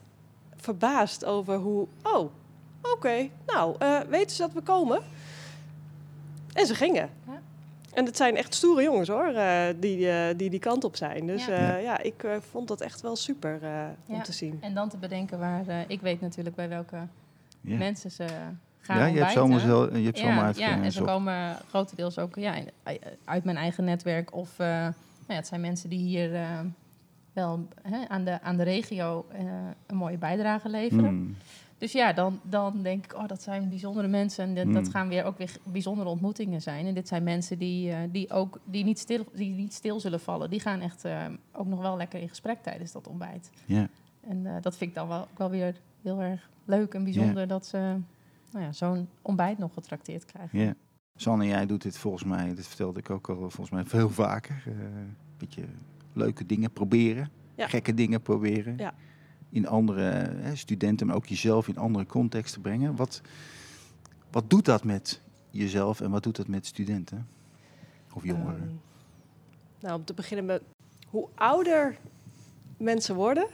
verbaasd 0.56 1.24
over 1.24 1.56
hoe... 1.56 1.86
Oh, 2.02 2.18
oké, 2.18 2.30
okay, 2.92 3.30
nou, 3.46 3.76
uh, 3.82 4.00
weten 4.00 4.36
ze 4.36 4.42
dat 4.42 4.52
we 4.52 4.60
komen? 4.60 5.02
En 6.52 6.66
ze 6.66 6.74
gingen. 6.74 7.10
Ja. 7.26 7.40
En 7.92 8.04
het 8.04 8.16
zijn 8.16 8.36
echt 8.36 8.54
stoere 8.54 8.82
jongens 8.82 9.08
hoor, 9.08 9.32
uh, 9.32 9.62
die, 9.76 9.98
uh, 9.98 10.24
die 10.36 10.50
die 10.50 10.58
kant 10.58 10.84
op 10.84 10.96
zijn. 10.96 11.26
Dus 11.26 11.44
ja, 11.44 11.76
ja 11.76 12.00
ik 12.00 12.24
vond 12.50 12.68
dat 12.68 12.80
echt 12.80 13.00
wel 13.00 13.16
super 13.16 13.58
om 14.06 14.14
ja. 14.14 14.22
te 14.22 14.32
zien. 14.32 14.58
En 14.60 14.74
dan 14.74 14.88
te 14.88 14.96
bedenken 14.96 15.38
waar... 15.38 15.84
ik 15.86 16.00
weet 16.00 16.20
natuurlijk 16.20 16.56
bij 16.56 16.68
welke 16.68 16.96
ja. 17.60 17.76
mensen 17.76 18.10
ze 18.10 18.26
gaan 18.80 18.98
Ja, 18.98 19.06
je 19.06 19.18
hebt 19.18 19.32
zomaar, 19.32 19.60
zo, 19.60 19.96
je 19.96 20.04
hebt 20.04 20.18
ja, 20.18 20.24
zomaar 20.24 20.58
Ja, 20.58 20.82
en 20.82 20.92
ze 20.92 21.02
komen 21.02 21.56
grotendeels 21.68 22.18
ook 22.18 22.36
ja, 22.36 22.54
uit 23.24 23.44
mijn 23.44 23.56
eigen 23.56 23.84
netwerk. 23.84 24.34
Of 24.34 24.56
ja, 25.30 25.36
het 25.36 25.46
zijn 25.46 25.60
mensen 25.60 25.88
die 25.90 25.98
hier 25.98 26.32
uh, 26.32 26.60
wel 27.32 27.68
hè, 27.82 28.08
aan, 28.08 28.24
de, 28.24 28.40
aan 28.42 28.56
de 28.56 28.62
regio 28.62 29.26
uh, 29.32 29.40
een 29.86 29.96
mooie 29.96 30.18
bijdrage 30.18 30.68
leveren. 30.68 31.14
Mm. 31.14 31.36
Dus 31.78 31.92
ja, 31.92 32.12
dan, 32.12 32.40
dan 32.42 32.82
denk 32.82 33.04
ik, 33.04 33.14
oh, 33.14 33.26
dat 33.26 33.42
zijn 33.42 33.68
bijzondere 33.68 34.08
mensen. 34.08 34.44
En 34.44 34.54
dat, 34.54 34.64
mm. 34.64 34.72
dat 34.72 34.88
gaan 34.88 35.08
weer 35.08 35.24
ook 35.24 35.38
weer 35.38 35.56
bijzondere 35.64 36.08
ontmoetingen 36.08 36.62
zijn. 36.62 36.86
En 36.86 36.94
dit 36.94 37.08
zijn 37.08 37.22
mensen 37.22 37.58
die, 37.58 38.10
die 38.10 38.30
ook 38.30 38.60
die 38.64 38.84
niet, 38.84 38.98
stil, 38.98 39.24
die 39.34 39.54
niet 39.54 39.74
stil 39.74 40.00
zullen 40.00 40.20
vallen. 40.20 40.50
Die 40.50 40.60
gaan 40.60 40.80
echt 40.80 41.04
ook 41.52 41.66
nog 41.66 41.80
wel 41.80 41.96
lekker 41.96 42.20
in 42.20 42.28
gesprek 42.28 42.62
tijdens 42.62 42.92
dat 42.92 43.06
ontbijt. 43.06 43.50
Ja. 43.66 43.88
En 44.20 44.46
dat 44.60 44.76
vind 44.76 44.90
ik 44.90 44.96
dan 44.96 45.08
wel, 45.08 45.20
ook 45.20 45.38
wel 45.38 45.50
weer 45.50 45.80
heel 46.02 46.20
erg 46.20 46.48
leuk 46.64 46.94
en 46.94 47.04
bijzonder 47.04 47.46
dat 47.46 47.66
ze 47.66 47.96
nou 48.50 48.64
ja, 48.64 48.72
zo'n 48.72 49.08
ontbijt 49.22 49.58
nog 49.58 49.74
getrakteerd 49.74 50.24
krijgen. 50.24 50.58
Ja. 50.58 50.74
Sanne, 51.16 51.46
jij 51.46 51.66
doet 51.66 51.82
dit 51.82 51.98
volgens 51.98 52.24
mij, 52.24 52.54
dit 52.54 52.66
vertelde 52.66 52.98
ik 52.98 53.10
ook 53.10 53.28
al 53.28 53.36
volgens 53.36 53.70
mij 53.70 53.84
veel 53.84 54.10
vaker. 54.10 54.62
eh, 54.66 54.72
beetje 55.38 55.64
leuke 56.12 56.46
dingen 56.46 56.72
proberen, 56.72 57.30
Ja. 57.54 57.68
gekke 57.68 57.94
dingen 57.94 58.22
proberen. 58.22 58.76
Ja. 58.76 58.94
In 59.50 59.66
andere 59.66 60.02
hè, 60.40 60.56
studenten, 60.56 61.06
maar 61.06 61.16
ook 61.16 61.26
jezelf 61.26 61.68
in 61.68 61.76
andere 61.78 62.06
contexten 62.06 62.60
brengen. 62.60 62.96
Wat, 62.96 63.20
wat 64.30 64.50
doet 64.50 64.64
dat 64.64 64.84
met 64.84 65.20
jezelf 65.50 66.00
en 66.00 66.10
wat 66.10 66.22
doet 66.22 66.36
dat 66.36 66.46
met 66.48 66.66
studenten? 66.66 67.28
Of 68.14 68.24
jongeren? 68.24 68.60
Ehm, 68.60 68.74
nou, 69.80 69.98
om 69.98 70.04
te 70.04 70.14
beginnen 70.14 70.44
met 70.46 70.62
hoe 71.08 71.28
ouder 71.34 71.96
mensen 72.76 73.14
worden, 73.14 73.46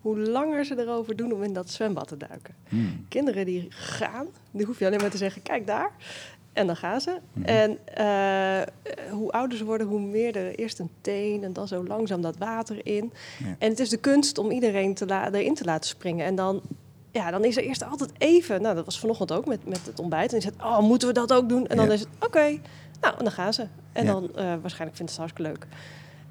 hoe 0.00 0.18
langer 0.18 0.64
ze 0.64 0.78
erover 0.78 1.16
doen 1.16 1.32
om 1.32 1.42
in 1.42 1.52
dat 1.52 1.70
zwembad 1.70 2.08
te 2.08 2.16
duiken. 2.16 2.54
Hmm. 2.68 3.06
Kinderen 3.08 3.46
die 3.46 3.66
gaan, 3.70 4.26
die 4.50 4.66
hoef 4.66 4.78
je 4.78 4.86
alleen 4.86 5.00
maar 5.00 5.10
te 5.10 5.16
zeggen, 5.16 5.42
kijk 5.42 5.66
daar. 5.66 5.90
En 6.52 6.66
dan 6.66 6.76
gaan 6.76 7.00
ze. 7.00 7.18
Mhm. 7.32 7.46
En 7.46 7.78
eh, 7.94 8.62
hoe 9.10 9.30
ouder 9.30 9.58
ze 9.58 9.64
worden, 9.64 9.86
hoe 9.86 10.00
meer 10.00 10.36
er 10.36 10.54
eerst 10.54 10.78
een 10.78 10.90
teen 11.00 11.44
en 11.44 11.52
dan 11.52 11.68
zo 11.68 11.84
langzaam 11.86 12.22
dat 12.22 12.36
water 12.38 12.86
in. 12.86 13.12
Ja. 13.38 13.54
En 13.58 13.68
het 13.70 13.78
is 13.80 13.88
de 13.88 13.96
kunst 13.96 14.38
om 14.38 14.50
iedereen 14.50 14.94
te 14.94 15.06
erin 15.32 15.54
te 15.54 15.64
laten 15.64 15.88
springen. 15.88 16.26
En 16.26 16.34
dan, 16.34 16.60
ja, 17.10 17.30
dan 17.30 17.44
is 17.44 17.56
er 17.56 17.62
eerst 17.62 17.84
altijd 17.84 18.10
even, 18.18 18.62
nou 18.62 18.74
dat 18.74 18.84
was 18.84 18.98
vanochtend 18.98 19.32
ook 19.32 19.46
met, 19.46 19.66
met 19.68 19.86
het 19.86 19.98
ontbijt. 20.00 20.32
En 20.32 20.38
die 20.40 20.50
zegt, 20.50 20.62
oh 20.64 20.78
moeten 20.78 21.08
we 21.08 21.14
dat 21.14 21.32
ook 21.32 21.48
doen? 21.48 21.66
En 21.66 21.76
dan 21.76 21.86
Ja. 21.86 21.92
is 21.92 22.00
het, 22.00 22.08
oké, 22.20 22.58
nou 23.00 23.14
en 23.18 23.24
dan 23.24 23.32
gaan 23.32 23.52
ze. 23.52 23.66
En 23.92 24.04
Ja. 24.04 24.12
dan 24.12 24.30
eh, 24.34 24.54
waarschijnlijk 24.60 24.96
vindt 24.96 25.12
ze 25.12 25.20
het 25.20 25.30
hartstikke 25.30 25.42
leuk. 25.42 25.66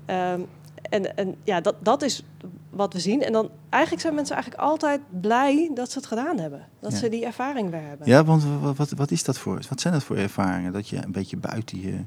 Ehm, 0.05 0.41
en, 0.89 1.17
en 1.17 1.35
ja, 1.43 1.61
dat, 1.61 1.75
dat 1.79 2.01
is 2.01 2.23
wat 2.71 2.93
we 2.93 2.99
zien. 2.99 3.21
En 3.21 3.31
dan 3.31 3.49
eigenlijk 3.69 4.01
zijn 4.03 4.15
mensen 4.15 4.35
eigenlijk 4.35 4.63
altijd 4.63 5.01
blij 5.21 5.71
dat 5.73 5.91
ze 5.91 5.97
het 5.97 6.07
gedaan 6.07 6.39
hebben. 6.39 6.67
Dat 6.79 6.91
Ja. 6.91 6.97
ze 6.97 7.09
die 7.09 7.25
ervaring 7.25 7.69
weer 7.69 7.81
hebben. 7.81 8.07
Ja, 8.07 8.23
want 8.23 8.43
wat, 8.77 8.89
wat, 8.89 9.11
is 9.11 9.23
dat 9.23 9.37
voor? 9.37 9.59
Wat 9.69 9.81
zijn 9.81 9.93
dat 9.93 10.03
voor 10.03 10.15
ervaringen? 10.17 10.73
Dat 10.73 10.87
je 10.87 11.03
een 11.03 11.11
beetje 11.11 11.37
buiten 11.37 11.81
je 11.81 11.99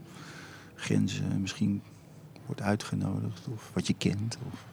grenzen 0.74 1.40
misschien 1.40 1.82
wordt 2.46 2.60
uitgenodigd 2.62 3.46
of 3.52 3.70
wat 3.74 3.86
je 3.86 3.94
kent? 3.98 4.38
Of, 4.52 4.64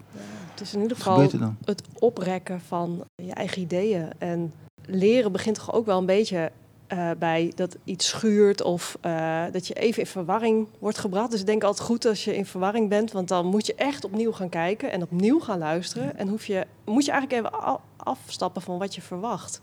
Het 0.51 0.61
is 0.61 0.73
in 0.73 0.81
ieder 0.81 0.97
geval 0.97 1.29
het 1.65 1.83
oprekken 1.99 2.61
van 2.61 3.03
je 3.15 3.33
eigen 3.33 3.61
ideeën. 3.61 4.09
En 4.17 4.53
leren 4.85 5.31
begint 5.31 5.55
toch 5.55 5.73
ook 5.73 5.85
wel 5.85 5.97
een 5.97 6.05
beetje 6.05 6.51
eh, 6.91 7.09
bij 7.19 7.51
dat 7.55 7.77
iets 7.83 8.07
schuurt 8.07 8.61
of 8.61 8.97
eh, 9.01 9.43
dat 9.51 9.67
je 9.67 9.73
even 9.73 10.01
in 10.01 10.07
verwarring 10.07 10.67
wordt 10.79 10.97
gebracht. 10.97 11.31
Dus 11.31 11.39
ik 11.39 11.45
denk 11.45 11.63
altijd 11.63 11.87
goed 11.87 12.05
als 12.05 12.23
je 12.23 12.35
in 12.35 12.45
verwarring 12.45 12.89
bent, 12.89 13.11
want 13.11 13.27
dan 13.27 13.45
moet 13.45 13.65
je 13.65 13.75
echt 13.75 14.03
opnieuw 14.03 14.31
gaan 14.31 14.49
kijken 14.49 14.91
en 14.91 15.01
opnieuw 15.01 15.39
gaan 15.39 15.57
luisteren. 15.57 16.17
En 16.17 16.27
hoef 16.27 16.45
je, 16.45 16.65
moet 16.85 17.05
je 17.05 17.11
eigenlijk 17.11 17.45
even 17.45 17.79
afstappen 17.97 18.61
van 18.61 18.77
wat 18.77 18.95
je 18.95 19.01
verwacht. 19.01 19.61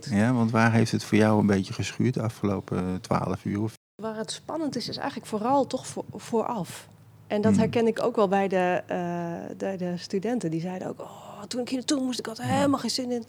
Ja, 0.00 0.32
want 0.32 0.50
waar 0.50 0.72
heeft 0.72 0.92
het 0.92 1.04
voor 1.04 1.18
jou 1.18 1.40
een 1.40 1.46
beetje 1.46 1.72
geschuurd 1.72 2.14
de 2.14 2.22
afgelopen 2.22 3.00
twaalf 3.00 3.44
uur? 3.44 3.62
Of, 3.62 3.72
Waar 4.02 4.16
het 4.16 4.30
spannend 4.30 4.76
is, 4.76 4.88
is 4.88 4.96
eigenlijk 4.96 5.28
vooral 5.28 5.66
toch 5.66 5.86
voor, 5.86 6.04
vooraf. 6.14 6.88
En 7.26 7.40
dat 7.40 7.52
Hmm. 7.52 7.60
herken 7.60 7.86
ik 7.86 8.02
ook 8.02 8.16
wel 8.16 8.28
bij 8.28 8.48
de, 8.48 8.82
eh, 8.86 9.56
de, 9.56 9.76
de 9.76 9.96
studenten. 9.96 10.50
Die 10.50 10.60
zeiden 10.60 10.88
ook, 10.88 11.00
oh, 11.00 11.27
toen 11.46 11.60
ik 11.60 11.68
hier 11.68 11.78
naartoe 11.78 12.00
moest, 12.00 12.18
ik 12.18 12.26
had 12.26 12.38
er 12.38 12.44
helemaal 12.44 12.78
geen 12.78 12.90
zin 12.90 13.10
in. 13.10 13.24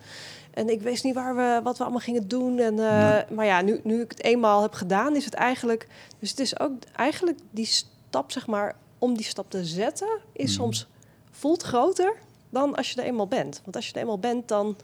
En 0.53 0.69
ik 0.69 0.81
wist 0.81 1.03
niet 1.03 1.15
waar 1.15 1.35
we, 1.35 1.59
wat 1.63 1.77
we 1.77 1.83
allemaal 1.83 2.01
gingen 2.01 2.27
doen. 2.27 2.59
En, 2.59 2.79
eh, 2.79 3.35
Maar 3.35 3.45
ja, 3.45 3.61
nu, 3.61 3.79
nu 3.83 4.01
ik 4.01 4.09
het 4.09 4.23
eenmaal 4.23 4.61
heb 4.61 4.73
gedaan, 4.73 5.15
is 5.15 5.25
het 5.25 5.33
eigenlijk... 5.33 5.87
Dus 6.19 6.29
het 6.29 6.39
is 6.39 6.59
ook 6.59 6.71
eigenlijk 6.95 7.39
die 7.51 7.65
stap, 7.65 8.31
zeg 8.31 8.47
maar, 8.47 8.75
om 8.97 9.17
die 9.17 9.25
stap 9.25 9.49
te 9.49 9.65
zetten... 9.65 10.19
is 10.33 10.43
Mhm. 10.51 10.61
soms 10.61 10.87
voelt 11.31 11.63
groter 11.63 12.13
dan 12.49 12.75
als 12.75 12.91
je 12.91 13.01
er 13.01 13.07
eenmaal 13.07 13.27
bent. 13.27 13.61
Want 13.63 13.75
als 13.75 13.87
je 13.87 13.93
er 13.93 13.99
eenmaal 13.99 14.19
bent, 14.19 14.47
dan 14.47 14.75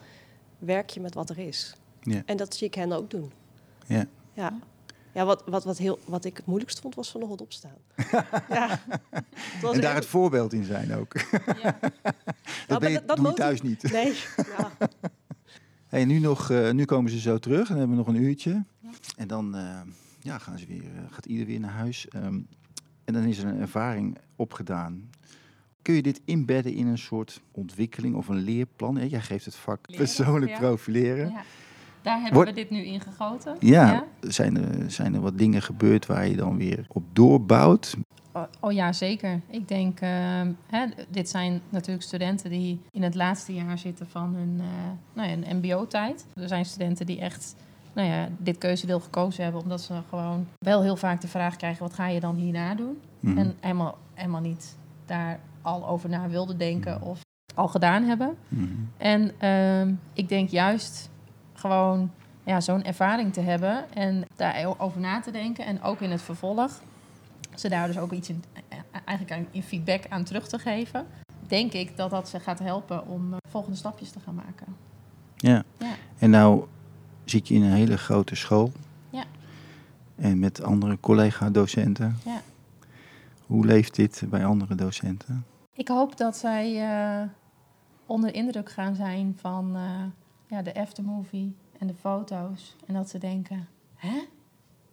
werk 0.59 0.89
je 0.89 0.99
met 0.99 1.13
wat 1.13 1.29
er 1.29 1.37
is. 1.39 1.75
Ja. 2.01 2.21
En 2.25 2.37
dat 2.37 2.55
zie 2.55 2.67
ik 2.67 2.75
hen 2.75 2.91
ook 2.91 3.09
doen. 3.09 3.31
ja. 3.87 4.05
Ja. 4.33 4.53
Ja, 5.15 5.25
wat, 5.25 5.43
wat, 5.45 5.63
wat, 5.63 5.77
heel, 5.77 5.99
wat 6.05 6.25
ik 6.25 6.37
het 6.37 6.45
moeilijkst 6.45 6.79
vond, 6.79 6.95
was 6.95 7.11
vanochtend 7.11 7.41
opstaan. 7.41 7.77
ja. 8.49 8.81
Het 8.89 9.61
was 9.61 9.75
En 9.75 9.81
daar 9.81 9.89
echt- 9.91 9.99
het 9.99 10.05
voorbeeld 10.05 10.53
in 10.53 10.63
zijn 10.63 10.93
ook. 10.95 11.13
dat 11.31 11.31
maar 12.67 12.79
ben 12.79 12.91
je, 12.91 12.97
dat- 12.97 13.07
dat 13.07 13.17
doe 13.17 13.27
je 13.27 13.33
thuis 13.33 13.61
niet. 13.61 13.91
Nee. 13.91 14.13
Ja. 14.57 14.71
Hey, 15.87 16.05
nu, 16.05 16.19
nog, 16.19 16.49
eh, 16.51 16.71
nu 16.71 16.85
komen 16.85 17.11
ze 17.11 17.19
zo 17.19 17.37
terug 17.37 17.59
en 17.59 17.67
dan 17.67 17.77
hebben 17.77 17.97
we 17.97 18.03
nog 18.03 18.07
een 18.15 18.21
uurtje. 18.21 18.63
En 19.17 19.27
dan 19.27 19.55
eh, 19.55 19.79
ja, 20.19 20.37
gaan 20.37 20.59
ze 20.59 20.65
weer, 20.65 20.83
eh, 20.83 21.01
gaat 21.13 21.25
ieder 21.25 21.45
weer 21.45 21.59
naar 21.59 21.71
huis. 21.71 22.07
Ehm, 22.07 22.39
en 23.03 23.13
dan 23.13 23.23
is 23.23 23.37
er 23.37 23.45
een 23.47 23.59
ervaring 23.59 24.17
opgedaan. 24.35 25.09
Kun 25.81 25.93
je 25.93 26.01
dit 26.01 26.21
inbedden 26.25 26.73
in 26.73 26.87
een 26.87 26.97
soort 26.97 27.41
ontwikkeling 27.51 28.15
of 28.15 28.27
een 28.27 28.37
leerplan? 28.43 28.97
Hè, 28.97 29.03
Jij 29.05 29.21
geeft 29.21 29.45
het 29.45 29.55
vak 29.55 29.79
Leren, 29.89 30.05
persoonlijk 30.05 30.51
ja. 30.51 30.57
profileren. 30.57 31.33
Daar 32.05 32.21
hebben 32.21 32.45
we 32.45 32.53
dit 32.53 32.69
nu 32.69 32.85
in 32.85 33.01
gegoten. 33.01 33.55
Ja, 33.59 34.03
Zijn, 34.19 34.57
er, 34.57 34.91
zijn 34.91 35.13
er 35.13 35.21
wat 35.21 35.37
dingen 35.37 35.61
gebeurd 35.61 36.05
waar 36.05 36.27
je 36.27 36.35
dan 36.35 36.57
weer 36.57 36.85
op 36.87 37.03
doorbouwt? 37.13 37.95
Oh, 38.31 38.43
oh 38.59 38.71
ja, 38.71 38.93
zeker. 38.93 39.41
Ik 39.47 39.67
denk, 39.67 39.99
ehm, 39.99 40.51
hè, 40.67 40.85
dit 41.09 41.29
zijn 41.29 41.61
natuurlijk 41.69 42.05
studenten 42.05 42.49
die 42.49 42.81
in 42.91 43.03
het 43.03 43.15
laatste 43.15 43.53
jaar 43.53 43.77
zitten 43.77 44.07
van 44.07 44.35
hun, 44.35 44.55
eh, 44.59 44.65
nou 45.13 45.29
ja, 45.29 45.35
een 45.35 45.57
mbo-tijd. 45.57 46.25
Er 46.33 46.47
zijn 46.47 46.65
studenten 46.65 47.05
die 47.05 47.19
echt 47.19 47.55
nou 47.93 48.07
ja, 48.07 48.27
dit 48.37 48.57
keuzedeel 48.57 48.99
gekozen 48.99 49.43
hebben 49.43 49.61
omdat 49.61 49.81
ze 49.81 49.93
gewoon 50.09 50.47
wel 50.59 50.81
heel 50.81 50.95
vaak 50.95 51.21
de 51.21 51.27
vraag 51.27 51.55
krijgen, 51.55 51.83
wat 51.83 51.93
ga 51.93 52.07
je 52.07 52.19
dan 52.19 52.35
hierna 52.35 52.75
doen? 52.75 53.01
Mhm. 53.19 53.37
En 53.37 53.55
helemaal, 53.59 53.97
helemaal 54.13 54.41
niet 54.41 54.75
daar 55.05 55.39
al 55.61 55.87
over 55.87 56.09
na 56.09 56.29
wilden 56.29 56.57
denken 56.57 57.01
of 57.01 57.21
al 57.55 57.67
gedaan 57.67 58.03
hebben. 58.03 58.37
En 58.97 59.31
ehm, 59.37 59.93
ik 60.13 60.29
denk 60.29 60.49
juist 60.49 61.09
gewoon 61.55 62.11
ja, 62.43 62.61
zo'n 62.61 62.83
ervaring 62.83 63.33
te 63.33 63.41
hebben 63.41 63.93
en 63.93 64.25
daarover 64.35 64.99
na 64.99 65.19
te 65.19 65.31
denken. 65.31 65.65
En 65.65 65.81
ook 65.81 66.01
in 66.01 66.11
het 66.11 66.21
vervolg, 66.21 66.81
ze 67.55 67.69
daar 67.69 67.87
dus 67.87 67.97
ook 67.97 68.11
iets 68.11 68.29
in, 68.29 68.43
eigenlijk 69.05 69.47
in 69.51 69.63
feedback 69.63 70.03
aan 70.09 70.23
terug 70.23 70.47
te 70.47 70.59
geven. 70.59 71.05
Denk 71.47 71.73
ik 71.73 71.97
dat 71.97 72.09
dat 72.09 72.29
ze 72.29 72.39
gaat 72.39 72.59
helpen 72.59 73.07
om 73.07 73.33
eh, 73.33 73.37
volgende 73.49 73.77
stapjes 73.77 74.11
te 74.11 74.19
gaan 74.19 74.35
maken. 74.35 74.75
Ja. 75.35 75.63
Ja. 75.77 75.93
En 76.17 76.29
nou 76.29 76.65
zit 77.25 77.47
je 77.47 77.53
in 77.53 77.63
een 77.63 77.73
hele 77.73 77.97
grote 77.97 78.35
school. 78.35 78.71
Ja. 79.09 79.23
En 80.15 80.39
met 80.39 80.63
andere 80.63 80.99
collega-docenten. 80.99 82.17
Ja. 82.25 82.41
Hoe 83.45 83.65
leeft 83.65 83.95
dit 83.95 84.23
bij 84.29 84.45
andere 84.45 84.75
docenten? 84.75 85.45
Ik 85.73 85.87
hoop 85.87 86.17
dat 86.17 86.37
zij 86.37 86.81
eh, 86.81 87.27
onder 88.05 88.33
indruk 88.33 88.71
gaan 88.71 88.95
zijn 88.95 89.37
van 89.41 89.75
eh, 89.75 89.81
ja, 90.47 90.61
de 90.61 90.73
aftermovie 90.75 91.55
en 91.79 91.87
de 91.87 91.93
foto's. 91.93 92.75
En 92.85 92.93
dat 92.93 93.09
ze 93.09 93.17
denken, 93.17 93.67
hè? 93.95 94.23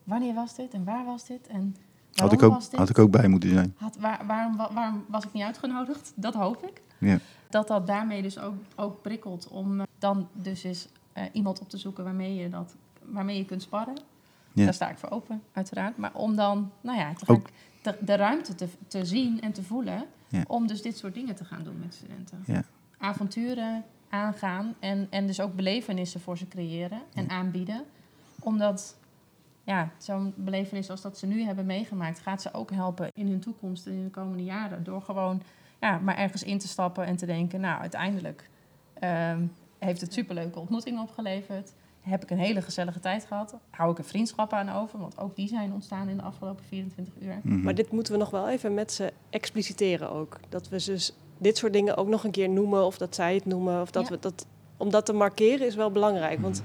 Wanneer 0.04 0.34
was 0.34 0.54
dit 0.54 0.72
en 0.74 0.84
waar 0.84 1.04
was 1.04 1.26
dit? 1.26 1.46
En 1.46 1.76
Had 2.14 2.32
ik, 2.32 2.42
ook, 2.42 2.52
was 2.52 2.68
dit? 2.70 2.78
had 2.78 2.88
ik 2.88 2.98
ook 2.98 3.10
bij 3.10 3.28
moeten 3.28 3.50
zijn. 3.50 3.74
Had, 3.76 3.96
waar, 3.96 4.26
waarom, 4.26 4.56
wa- 4.56 4.72
waarom 4.72 5.04
was 5.08 5.24
ik 5.24 5.32
niet 5.32 5.42
uitgenodigd? 5.42 6.12
Dat 6.26 6.34
hoop 6.34 6.62
ik. 6.62 6.82
Ja. 6.98 7.18
Dat 7.50 7.68
dat 7.68 7.86
daarmee 7.86 8.22
dus 8.22 8.38
ook, 8.38 8.54
ook 8.76 9.02
prikkelt 9.02 9.48
om 9.48 9.80
eh, 9.80 9.86
dan 9.98 10.28
dus 10.32 10.62
eens 10.62 10.88
eh, 11.12 11.24
iemand 11.32 11.60
op 11.60 11.68
te 11.68 11.76
zoeken 11.78 12.04
waarmee 12.04 12.34
je, 12.34 12.48
dat, 12.48 12.74
waarmee 13.04 13.36
je 13.38 13.44
kunt 13.44 13.62
sparren. 13.62 13.96
Ja. 14.52 14.64
Daar 14.64 14.74
sta 14.74 14.90
ik 14.90 14.98
voor 14.98 15.10
open, 15.10 15.42
uiteraard. 15.52 15.96
Maar 15.96 16.14
om 16.14 16.36
dan 16.36 16.70
nou 16.80 16.98
ja, 16.98 17.14
te 17.14 17.28
Ook- 17.32 17.48
gaan, 17.82 17.94
de, 17.98 18.04
de 18.04 18.14
ruimte 18.14 18.54
te, 18.54 18.68
te 18.88 19.04
zien 19.04 19.40
en 19.40 19.52
te 19.52 19.62
voelen... 19.62 20.04
Ja. 20.28 20.44
om 20.48 20.66
dus 20.66 20.82
dit 20.82 20.96
soort 20.98 21.14
dingen 21.14 21.34
te 21.34 21.44
gaan 21.44 21.62
doen 21.62 21.78
met 21.78 21.94
studenten. 21.94 22.42
Ja. 22.46 22.62
Avonturen 22.98 23.84
aangaan 24.12 24.74
en, 24.78 25.06
en 25.10 25.26
dus 25.26 25.40
ook 25.40 25.54
belevenissen 25.54 26.20
voor 26.20 26.38
ze 26.38 26.48
creëren 26.48 27.02
en 27.14 27.28
aanbieden. 27.28 27.84
Omdat 28.40 28.96
ja, 29.64 29.90
zo'n 29.98 30.32
belevenis 30.36 30.90
als 30.90 31.00
dat 31.00 31.18
ze 31.18 31.26
nu 31.26 31.42
hebben 31.42 31.66
meegemaakt... 31.66 32.18
gaat 32.18 32.42
ze 32.42 32.54
ook 32.54 32.70
helpen 32.70 33.08
in 33.14 33.28
hun 33.28 33.40
toekomst 33.40 33.86
en 33.86 33.92
in 33.92 34.04
de 34.04 34.10
komende 34.10 34.44
jaren. 34.44 34.84
Door 34.84 35.02
gewoon 35.02 35.42
ja, 35.80 35.98
maar 35.98 36.16
ergens 36.16 36.42
in 36.42 36.58
te 36.58 36.68
stappen 36.68 37.06
en 37.06 37.16
te 37.16 37.26
denken... 37.26 37.60
nou, 37.60 37.80
uiteindelijk 37.80 38.48
ehm, 38.94 39.46
heeft 39.78 40.00
het 40.00 40.12
superleuke 40.12 40.58
ontmoetingen 40.58 41.02
opgeleverd... 41.02 41.72
Heb 42.02 42.22
ik 42.22 42.30
een 42.30 42.38
hele 42.38 42.62
gezellige 42.62 43.00
tijd 43.00 43.24
gehad. 43.24 43.56
Hou 43.70 43.90
ik 43.90 43.98
er 43.98 44.04
vriendschappen 44.04 44.58
aan 44.58 44.68
over, 44.68 44.98
want 44.98 45.18
ook 45.18 45.36
die 45.36 45.48
zijn 45.48 45.72
ontstaan 45.72 46.08
in 46.08 46.16
de 46.16 46.22
afgelopen 46.22 46.64
24 46.64 47.14
uur. 47.20 47.40
Maar 47.42 47.74
dit 47.74 47.92
moeten 47.92 48.12
we 48.12 48.18
nog 48.18 48.30
wel 48.30 48.48
even 48.48 48.74
met 48.74 48.92
ze 48.92 49.12
expliciteren 49.30 50.10
ook. 50.10 50.40
Dat 50.48 50.68
we 50.68 50.84
dus 50.84 51.12
dit 51.42 51.56
soort 51.56 51.72
dingen 51.72 51.96
ook 51.96 52.08
nog 52.08 52.24
een 52.24 52.30
keer 52.30 52.48
noemen 52.48 52.84
of 52.84 52.98
dat 52.98 53.14
zij 53.14 53.34
het 53.34 53.46
noemen. 53.46 53.80
Of 53.80 53.90
dat 53.90 54.02
Ja. 54.02 54.08
we 54.10 54.18
dat, 54.20 54.46
om 54.76 54.90
dat 54.90 55.06
te 55.06 55.12
markeren 55.12 55.66
is 55.66 55.74
wel 55.74 55.90
belangrijk. 55.90 56.40
Want 56.40 56.62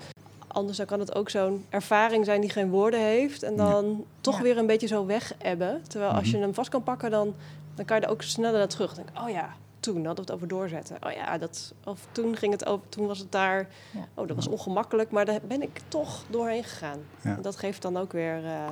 anders 0.47 0.77
dan 0.77 0.85
kan 0.85 0.99
het 0.99 1.15
ook 1.15 1.29
zo'n 1.29 1.65
ervaring 1.69 2.25
zijn 2.25 2.41
die 2.41 2.49
geen 2.49 2.69
woorden 2.69 2.99
heeft. 2.99 3.43
En 3.43 3.55
dan 3.55 4.05
toch 4.21 4.37
Ja. 4.37 4.41
weer 4.43 4.57
een 4.57 4.65
beetje 4.67 4.87
zo 4.87 5.05
wegebben. 5.05 5.81
Terwijl 5.87 6.11
als 6.11 6.25
je 6.29 6.33
Mhm. 6.35 6.41
hem 6.43 6.53
vast 6.53 6.69
kan 6.69 6.83
pakken, 6.83 7.11
dan, 7.11 7.33
dan 7.75 7.85
kan 7.85 7.97
je 7.99 8.03
er 8.05 8.11
ook 8.11 8.21
sneller 8.21 8.57
naar 8.57 8.67
terug. 8.67 8.93
denken, 8.93 9.23
oh 9.23 9.29
ja, 9.29 9.49
toen 9.79 9.95
hadden 9.95 10.15
we 10.15 10.21
het 10.21 10.31
over 10.31 10.47
doorzetten. 10.47 10.97
Oh 11.05 11.11
ja, 11.11 11.37
dat, 11.37 11.73
of 11.83 11.99
toen 12.11 12.35
ging 12.35 12.51
het 12.51 12.65
over, 12.65 12.89
toen 12.89 13.07
was 13.07 13.19
het 13.19 13.31
daar. 13.31 13.67
Ja. 13.93 14.07
Oh, 14.13 14.27
dat 14.27 14.35
was 14.35 14.47
ongemakkelijk, 14.47 15.11
maar 15.11 15.25
daar 15.25 15.39
ben 15.47 15.61
ik 15.61 15.81
toch 15.87 16.23
doorheen 16.29 16.63
gegaan. 16.63 16.99
En 17.21 17.37
dat 17.41 17.55
geeft 17.55 17.81
dan 17.81 17.97
ook 17.97 18.11
weer, 18.11 18.45
eh, 18.45 18.67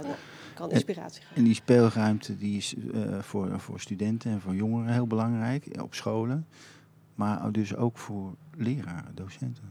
kan 0.55 0.71
inspiratie 0.71 1.21
geven. 1.21 1.37
En 1.37 1.43
die 1.43 1.53
speelruimte 1.53 2.37
die 2.37 2.57
is 2.57 2.75
eh, 2.93 3.19
voor, 3.19 3.59
voor 3.59 3.79
studenten 3.79 4.31
en 4.31 4.41
voor 4.41 4.55
jongeren 4.55 4.93
heel 4.93 5.07
belangrijk 5.07 5.81
op 5.81 5.93
scholen. 5.93 6.47
Maar 7.15 7.51
dus 7.51 7.75
ook 7.75 7.97
voor 7.97 8.35
leraren, 8.57 9.15
docenten. 9.15 9.63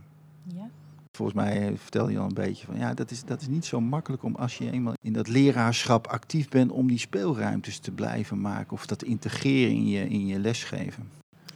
Ja. 0.43 0.68
Volgens 1.16 1.37
mij 1.37 1.68
eh, 1.68 1.76
vertel 1.76 2.09
je 2.09 2.18
al 2.18 2.26
een 2.26 2.35
beetje 2.35 2.66
van 2.66 2.78
ja, 2.78 2.95
dat 2.95 3.11
is, 3.11 3.24
dat 3.24 3.41
is 3.41 3.49
niet 3.49 3.64
zo 3.64 3.80
makkelijk 3.80 4.22
om 4.22 4.35
als 4.35 4.59
je 4.59 4.70
eenmaal 4.70 4.95
in 5.01 5.12
dat 5.12 5.28
leraarschap 5.28 6.07
actief 6.07 6.49
bent 6.49 6.70
om 6.70 6.87
die 6.87 6.99
speelruimtes 6.99 7.78
te 7.78 7.91
blijven 7.91 8.41
maken 8.41 8.72
of 8.72 8.87
dat 8.87 8.99
te 8.99 9.07
integreren 9.07 9.74
in 9.74 9.89
je, 9.89 10.09
in 10.09 10.26
je 10.26 10.39
lesgeven. 10.39 11.09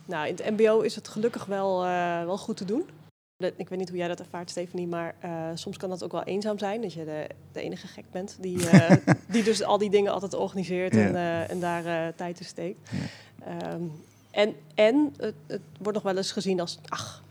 Nou, 0.04 0.28
in 0.28 0.34
het 0.34 0.58
MBO 0.58 0.80
is 0.80 0.94
het 0.94 1.08
gelukkig 1.08 1.44
wel, 1.44 1.84
eh, 1.84 2.24
wel 2.24 2.38
goed 2.38 2.56
te 2.56 2.64
doen. 2.64 2.84
Ik 3.39 3.68
weet 3.68 3.78
niet 3.78 3.89
hoe 3.89 3.99
jij 3.99 4.09
dat 4.09 4.20
ervaart, 4.20 4.51
Stephanie, 4.51 4.86
maar 4.86 5.14
eh, 5.20 5.51
soms 5.55 5.76
kan 5.76 5.89
dat 5.89 6.05
ook 6.05 6.12
wel 6.12 6.22
eenzaam 6.22 6.59
zijn. 6.59 6.80
Dat 6.80 6.93
je 6.93 7.05
de, 7.05 7.26
de 7.53 7.61
enige 7.61 7.86
gek 7.86 8.05
bent 8.11 8.36
die, 8.41 8.68
eh, 8.68 8.97
die 9.32 9.43
dus 9.43 9.62
al 9.62 9.78
die 9.78 9.91
dingen 9.91 10.12
altijd 10.12 10.34
organiseert 10.34 10.97
en, 10.97 11.16
eh, 11.16 11.51
en 11.51 11.61
daar 11.61 12.14
tijd 12.14 12.41
in 12.41 12.47
steekt. 12.47 12.91
Ehm, 13.45 13.82
en 14.30 14.55
en 14.74 15.14
het, 15.16 15.34
het 15.47 15.61
wordt 15.78 15.95
nog 15.95 16.03
wel 16.03 16.16
eens 16.16 16.32
gezien 16.32 16.61
als, 16.61 16.78
ach, 16.89 17.22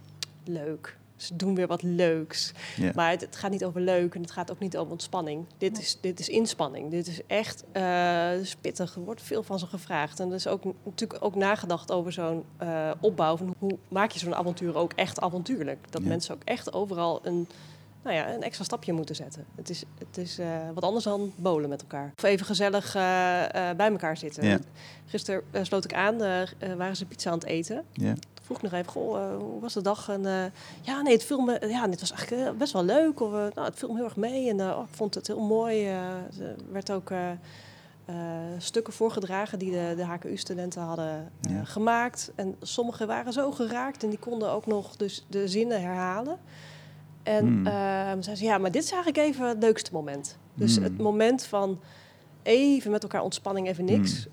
leuk. 0.44 0.98
Ze 1.18 1.36
doen 1.36 1.56
weer 1.56 1.68
wat 1.68 1.82
leuks. 1.84 2.52
Maar 2.96 3.10
het, 3.10 3.22
het 3.22 3.36
gaat 3.36 3.52
niet 3.52 3.66
over 3.66 3.82
leuk 3.82 4.16
en 4.16 4.22
het 4.22 4.32
gaat 4.32 4.52
ook 4.52 4.60
niet 4.60 4.78
over 4.78 4.92
ontspanning. 4.92 5.46
Dit, 5.58 5.80
is, 5.80 5.98
dit 6.02 6.20
is 6.20 6.30
inspanning. 6.30 6.92
Dit 6.92 7.08
is 7.08 7.22
echt 7.28 7.64
eh, 7.72 8.30
dit 8.32 8.42
is 8.42 8.56
pittig. 8.56 8.96
Er 8.96 9.02
wordt 9.02 9.22
veel 9.22 9.44
van 9.44 9.60
ze 9.60 9.66
gevraagd. 9.68 10.20
En 10.20 10.30
er 10.30 10.36
is 10.36 10.48
ook 10.48 10.64
natuurlijk 10.84 11.24
ook 11.24 11.36
nagedacht 11.36 11.92
over 11.92 12.12
zo'n 12.12 12.44
eh, 12.58 12.92
opbouw. 13.00 13.38
Van 13.38 13.56
hoe 13.60 13.78
maak 13.88 14.12
je 14.12 14.20
zo'n 14.20 14.36
avontuur 14.36 14.76
ook 14.76 14.94
echt 14.94 15.20
avontuurlijk? 15.20 15.92
Dat 15.92 16.02
mensen 16.10 16.36
ook 16.36 16.42
echt 16.44 16.74
overal 16.74 17.20
een, 17.24 17.48
nou 18.04 18.16
ja, 18.16 18.34
een 18.34 18.44
extra 18.44 18.64
stapje 18.64 18.94
moeten 18.94 19.16
zetten. 19.16 19.46
Het 19.56 19.70
is, 19.70 19.84
het 20.00 20.18
is 20.18 20.38
eh, 20.40 20.48
wat 20.74 20.84
anders 20.84 21.04
dan 21.04 21.34
bolen 21.36 21.70
met 21.70 21.82
elkaar. 21.82 22.12
Of 22.18 22.24
even 22.24 22.46
gezellig 22.46 22.96
eh, 22.96 23.70
eh, 23.70 23.78
bij 23.78 23.90
elkaar 23.92 24.18
zitten. 24.18 24.44
Gisteren 25.06 25.42
eh, 25.52 25.64
sloot 25.64 25.84
ik 25.86 25.94
aan, 25.94 26.22
eh, 26.22 26.42
eh, 26.42 26.48
waren 26.78 26.96
ze 26.96 27.06
pizza 27.06 27.30
aan 27.32 27.38
het 27.38 27.48
eten. 27.48 27.84
Vroeg 28.48 28.62
nog 28.62 28.72
even, 28.72 28.92
goh, 28.92 29.18
eh, 29.24 29.38
hoe 29.38 29.60
was 29.62 29.74
de 29.74 29.82
dag? 29.82 30.10
En 30.10 30.26
eh, 30.26 30.44
ja, 30.82 31.02
nee, 31.02 31.14
het 31.14 31.24
viel 31.24 31.40
me, 31.40 31.68
ja, 31.70 31.88
dit 31.88 32.00
was 32.00 32.12
eigenlijk 32.12 32.48
eh, 32.48 32.54
best 32.58 32.74
wel 32.74 32.84
leuk. 32.84 33.20
Of, 33.20 33.32
nou, 33.32 33.62
het 33.64 33.76
viel 33.80 33.88
me 33.90 33.96
heel 33.96 34.04
erg 34.04 34.16
mee 34.16 34.50
en 34.50 34.62
oh, 34.62 34.84
ik 34.90 34.96
vond 34.96 35.14
het 35.16 35.28
heel 35.28 35.40
mooi. 35.42 35.86
er 35.88 36.56
werd 36.72 36.92
ook 36.92 37.12
stukken 38.58 38.94
voorgedragen 38.94 39.60
die 39.60 39.72
de, 39.72 39.94
de 39.96 40.06
HKU-studenten 40.06 40.82
hadden 40.82 41.32
Ja. 41.42 41.64
gemaakt. 41.64 42.32
En 42.36 42.56
sommige 42.62 43.06
waren 43.06 43.34
zo 43.34 43.52
geraakt 43.52 44.04
en 44.04 44.10
die 44.10 44.20
konden 44.20 44.52
ook 44.52 44.66
nog 44.66 44.96
dus 44.96 45.26
de 45.30 45.48
zinnen 45.48 45.82
herhalen. 45.82 46.38
En 47.24 47.46
Hmm. 47.46 48.22
zei 48.22 48.36
ze, 48.36 48.44
ja, 48.44 48.58
maar 48.58 48.72
dit 48.72 48.84
is 48.84 48.92
eigenlijk 48.92 49.24
even 49.28 49.48
het 49.48 49.64
leukste 49.64 49.94
moment. 49.94 50.38
Dus 50.54 50.76
Hmm. 50.76 50.84
het 50.84 50.98
moment 50.98 51.44
van 51.44 51.80
even 52.44 52.92
met 52.92 53.04
elkaar 53.04 53.22
ontspanning, 53.22 53.68
even 53.68 53.86
niks... 53.86 54.24
Hmm. 54.24 54.32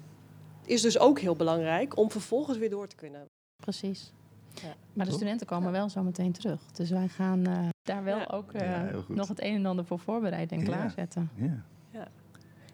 is 0.67 0.83
dus 0.83 0.99
ook 0.99 1.19
heel 1.21 1.37
belangrijk 1.37 1.97
om 1.97 2.11
vervolgens 2.11 2.59
weer 2.59 2.71
door 2.71 2.87
te 2.89 2.97
kunnen. 2.97 3.29
Precies. 3.65 4.13
Ja. 4.63 4.75
Maar 4.93 5.07
de 5.07 5.13
studenten 5.13 5.47
komen 5.47 5.73
wel 5.73 5.89
zo 5.89 6.03
meteen 6.03 6.33
terug. 6.33 6.61
Dus 6.73 6.91
wij 6.91 7.09
gaan 7.09 7.47
eh, 7.47 7.69
daar 7.83 8.05
wel 8.05 8.19
Ja. 8.19 8.29
ook 8.31 8.53
eh, 8.53 8.83
nog 9.09 9.29
het 9.29 9.43
een 9.43 9.55
en 9.55 9.67
ander 9.67 9.85
voor 9.85 9.99
voorbereiden 9.99 10.59
en 10.59 10.65
Ja. 10.65 10.71
klaarzetten. 10.73 11.31
Ja. 11.35 11.63
Ja. 11.91 12.09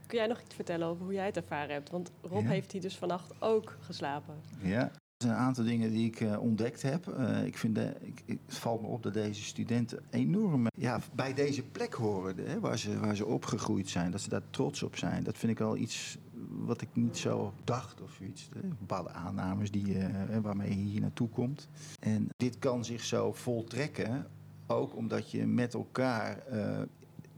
Kun 0.06 0.18
jij 0.18 0.26
nog 0.26 0.40
iets 0.40 0.54
vertellen 0.54 0.86
over 0.86 1.04
hoe 1.04 1.12
jij 1.14 1.26
het 1.26 1.36
ervaren 1.36 1.72
hebt? 1.74 1.90
Want 1.90 2.10
Rob 2.22 2.42
Ja. 2.42 2.48
heeft 2.48 2.72
hier 2.72 2.80
dus 2.80 2.96
vannacht 2.96 3.32
ook 3.42 3.76
geslapen. 3.80 4.34
Ja. 4.62 4.80
Er 4.90 5.26
zijn 5.26 5.38
een 5.38 5.44
aantal 5.44 5.64
dingen 5.64 5.90
die 5.90 6.06
ik 6.06 6.20
eh, 6.20 6.40
ontdekt 6.40 6.82
heb. 6.82 7.08
Eh, 7.08 7.44
ik 7.44 7.58
vind 7.58 7.74
de, 7.74 7.94
ik, 8.00 8.22
ik- 8.24 8.38
het 8.46 8.58
valt 8.58 8.80
me 8.80 8.86
op 8.86 9.02
dat 9.02 9.14
deze 9.14 9.42
studenten 9.42 10.00
enorm 10.10 10.66
ja, 10.78 11.00
bij 11.14 11.34
deze 11.34 11.62
plek 11.62 11.92
horen, 11.94 12.36
hè, 12.48 12.60
waar, 12.60 12.78
ze, 12.78 12.98
waar 12.98 13.16
ze 13.16 13.26
opgegroeid 13.26 13.88
zijn. 13.88 14.10
Dat 14.10 14.20
ze 14.20 14.28
daar 14.28 14.42
trots 14.50 14.82
op 14.82 14.96
zijn. 14.96 15.24
Dat 15.24 15.38
vind 15.38 15.52
ik 15.52 15.60
al 15.60 15.76
iets 15.76 16.18
wat 16.58 16.80
ik 16.80 16.88
niet 16.92 17.16
zo 17.16 17.52
dacht 17.64 18.00
of 18.00 18.12
zoiets. 18.12 18.48
Hè. 18.54 18.68
Bepaalde 18.68 19.10
aannames 19.10 19.70
die, 19.70 19.98
eh, 19.98 20.06
hè, 20.10 20.40
waarmee 20.40 20.68
je 20.68 20.90
hier 20.90 21.00
naartoe 21.00 21.28
komt. 21.28 21.68
En 22.00 22.28
dit 22.36 22.58
kan 22.58 22.84
zich 22.84 23.04
zo 23.04 23.32
voltrekken, 23.32 24.26
ook 24.66 24.96
omdat 24.96 25.30
je 25.30 25.46
met 25.46 25.74
elkaar 25.74 26.38
eh, 26.38 26.82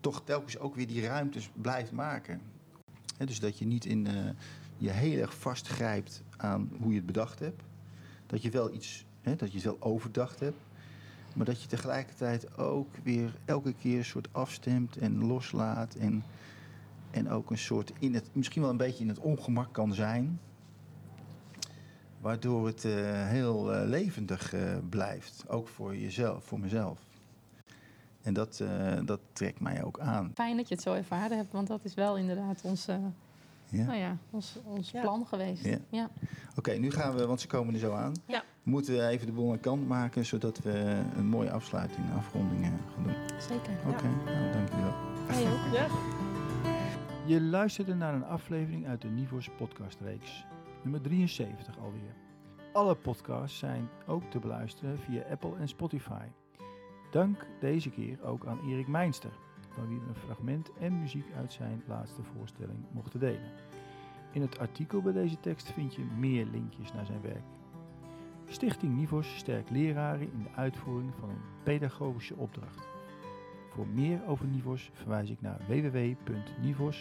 toch 0.01 0.23
telkens 0.25 0.59
ook 0.59 0.75
weer 0.75 0.87
die 0.87 1.07
ruimtes 1.07 1.51
blijft 1.61 1.93
maken. 1.93 2.41
Dus 3.19 3.41
dat 3.41 3.59
je 3.59 3.67
niet 3.67 3.85
in, 3.85 4.07
eh, 4.07 4.15
je 4.77 4.91
heel 4.91 5.21
erg 5.21 5.37
vastgrijpt 5.37 6.23
aan 6.37 6.71
hoe 6.81 6.91
je 6.91 6.97
het 6.97 7.07
bedacht 7.07 7.39
hebt. 7.39 7.63
Dat 8.27 8.43
je 8.43 8.51
wel 8.51 8.75
iets, 8.75 9.05
dat 9.23 9.49
je 9.51 9.55
het 9.55 9.65
wel 9.65 9.77
overdacht 9.81 10.41
hebt. 10.41 10.61
Maar 11.35 11.47
dat 11.47 11.63
je 11.63 11.69
tegelijkertijd 11.69 12.59
ook 12.59 12.89
weer 13.03 13.35
elke 13.45 13.73
keer 13.73 13.99
een 13.99 14.05
soort 14.05 14.29
afstemt 14.33 14.97
en 14.97 15.25
loslaat. 15.25 15.95
En, 15.95 16.23
en 17.13 17.31
ook 17.31 17.51
een 17.51 17.59
soort, 17.59 17.93
in 17.99 18.15
het, 18.15 18.29
misschien 18.33 18.63
wel 18.63 18.71
een 18.71 18.77
beetje 18.77 19.03
in 19.03 19.09
het 19.09 19.19
ongemak 19.19 19.73
kan 19.73 19.95
zijn. 19.95 20.41
Waardoor 22.21 22.67
het 22.67 22.85
eh, 22.85 22.93
heel 23.29 23.75
eh, 23.75 23.89
levendig 23.89 24.53
eh, 24.55 24.61
blijft. 24.89 25.45
Ook 25.49 25.69
voor 25.69 25.97
jezelf, 25.97 26.45
voor 26.45 26.61
mezelf. 26.61 26.99
En 28.23 28.35
dat, 28.35 28.61
eh, 28.61 28.93
dat 29.05 29.21
trekt 29.33 29.61
mij 29.61 29.85
ook 29.85 29.99
aan. 30.01 30.31
Fijn 30.35 30.57
dat 30.57 30.69
je 30.69 30.75
het 30.75 30.83
zo 30.83 30.95
ervaren 30.95 31.37
hebt, 31.37 31.53
want 31.53 31.67
dat 31.69 31.81
is 31.85 31.95
wel 31.95 32.17
inderdaad 32.17 32.61
ons, 32.63 32.89
eh, 32.89 32.97
Ja. 33.69 33.85
nou 33.85 33.99
ja, 33.99 34.17
ons, 34.31 34.59
ons 34.65 34.91
Ja. 34.91 35.01
plan 35.01 35.27
geweest. 35.27 35.65
Ja. 35.65 35.79
Ja. 35.89 36.11
Oké, 36.57 36.73
nu 36.73 36.91
gaan 36.91 37.15
we, 37.15 37.27
want 37.27 37.41
ze 37.41 37.47
komen 37.47 37.75
er 37.75 37.81
zo 37.81 37.93
aan. 37.95 38.13
Ja. 38.27 38.43
Moeten 38.63 38.95
we 38.95 39.07
even 39.07 39.27
de 39.27 39.33
boel 39.33 39.53
aan 39.53 39.61
kant 39.61 39.89
maken, 39.89 40.25
zodat 40.27 40.59
we 40.59 41.01
een 41.17 41.27
mooie 41.27 41.51
afsluiting, 41.51 42.07
afronding 42.17 42.65
gaan 42.65 43.03
doen. 43.05 43.15
Zeker. 43.41 43.73
Oké, 43.89 44.09
nou, 44.25 44.53
dank 44.53 44.69
jullie 44.69 44.85
wel. 44.85 44.95
Jij 45.41 45.53
ook. 45.53 45.75
Ja. 45.75 45.87
Je 47.27 47.41
luisterde 47.41 47.95
naar 47.95 48.15
een 48.15 48.25
aflevering 48.25 48.87
uit 48.87 49.01
de 49.03 49.09
Nivos 49.09 49.49
podcastreeks, 49.57 50.45
nummer 50.83 51.01
73 51.01 51.79
alweer. 51.79 52.15
Alle 52.73 52.95
podcasts 52.95 53.59
zijn 53.59 53.89
ook 54.07 54.23
te 54.31 54.39
beluisteren 54.39 54.99
via 54.99 55.23
Apple 55.31 55.57
en 55.57 55.69
Spotify. 55.69 56.27
Dank 57.11 57.47
deze 57.61 57.91
keer 57.91 58.23
ook 58.23 58.47
aan 58.47 58.69
Erik 58.69 58.89
Meinster, 58.89 59.31
van 59.69 59.89
wie 59.89 59.99
we 59.99 60.09
een 60.09 60.15
fragment 60.15 60.71
en 60.81 61.01
muziek 61.01 61.27
uit 61.37 61.53
zijn 61.53 61.83
laatste 61.87 62.23
voorstelling 62.23 62.79
mochten 62.91 63.21
delen. 63.21 63.53
In 64.33 64.41
het 64.41 64.59
artikel 64.59 65.03
bij 65.03 65.13
deze 65.13 65.41
tekst 65.41 65.73
vind 65.73 65.95
je 65.95 66.05
meer 66.19 66.47
linkjes 66.47 66.93
naar 66.93 67.07
zijn 67.07 67.23
werk. 67.23 67.45
Stichting 68.47 68.97
Nivos 68.97 69.37
sterkt 69.37 69.71
leraren 69.71 70.33
in 70.33 70.43
de 70.43 70.51
uitvoering 70.61 71.15
van 71.19 71.29
een 71.29 71.43
pedagogische 71.63 72.37
opdracht. 72.37 72.92
Voor 73.75 73.87
meer 73.87 74.21
over 74.27 74.47
Nivos 74.47 74.91
verwijs 74.93 75.31
ik 75.31 75.41
naar 75.41 75.61
www.nivos.nl. 75.69 77.01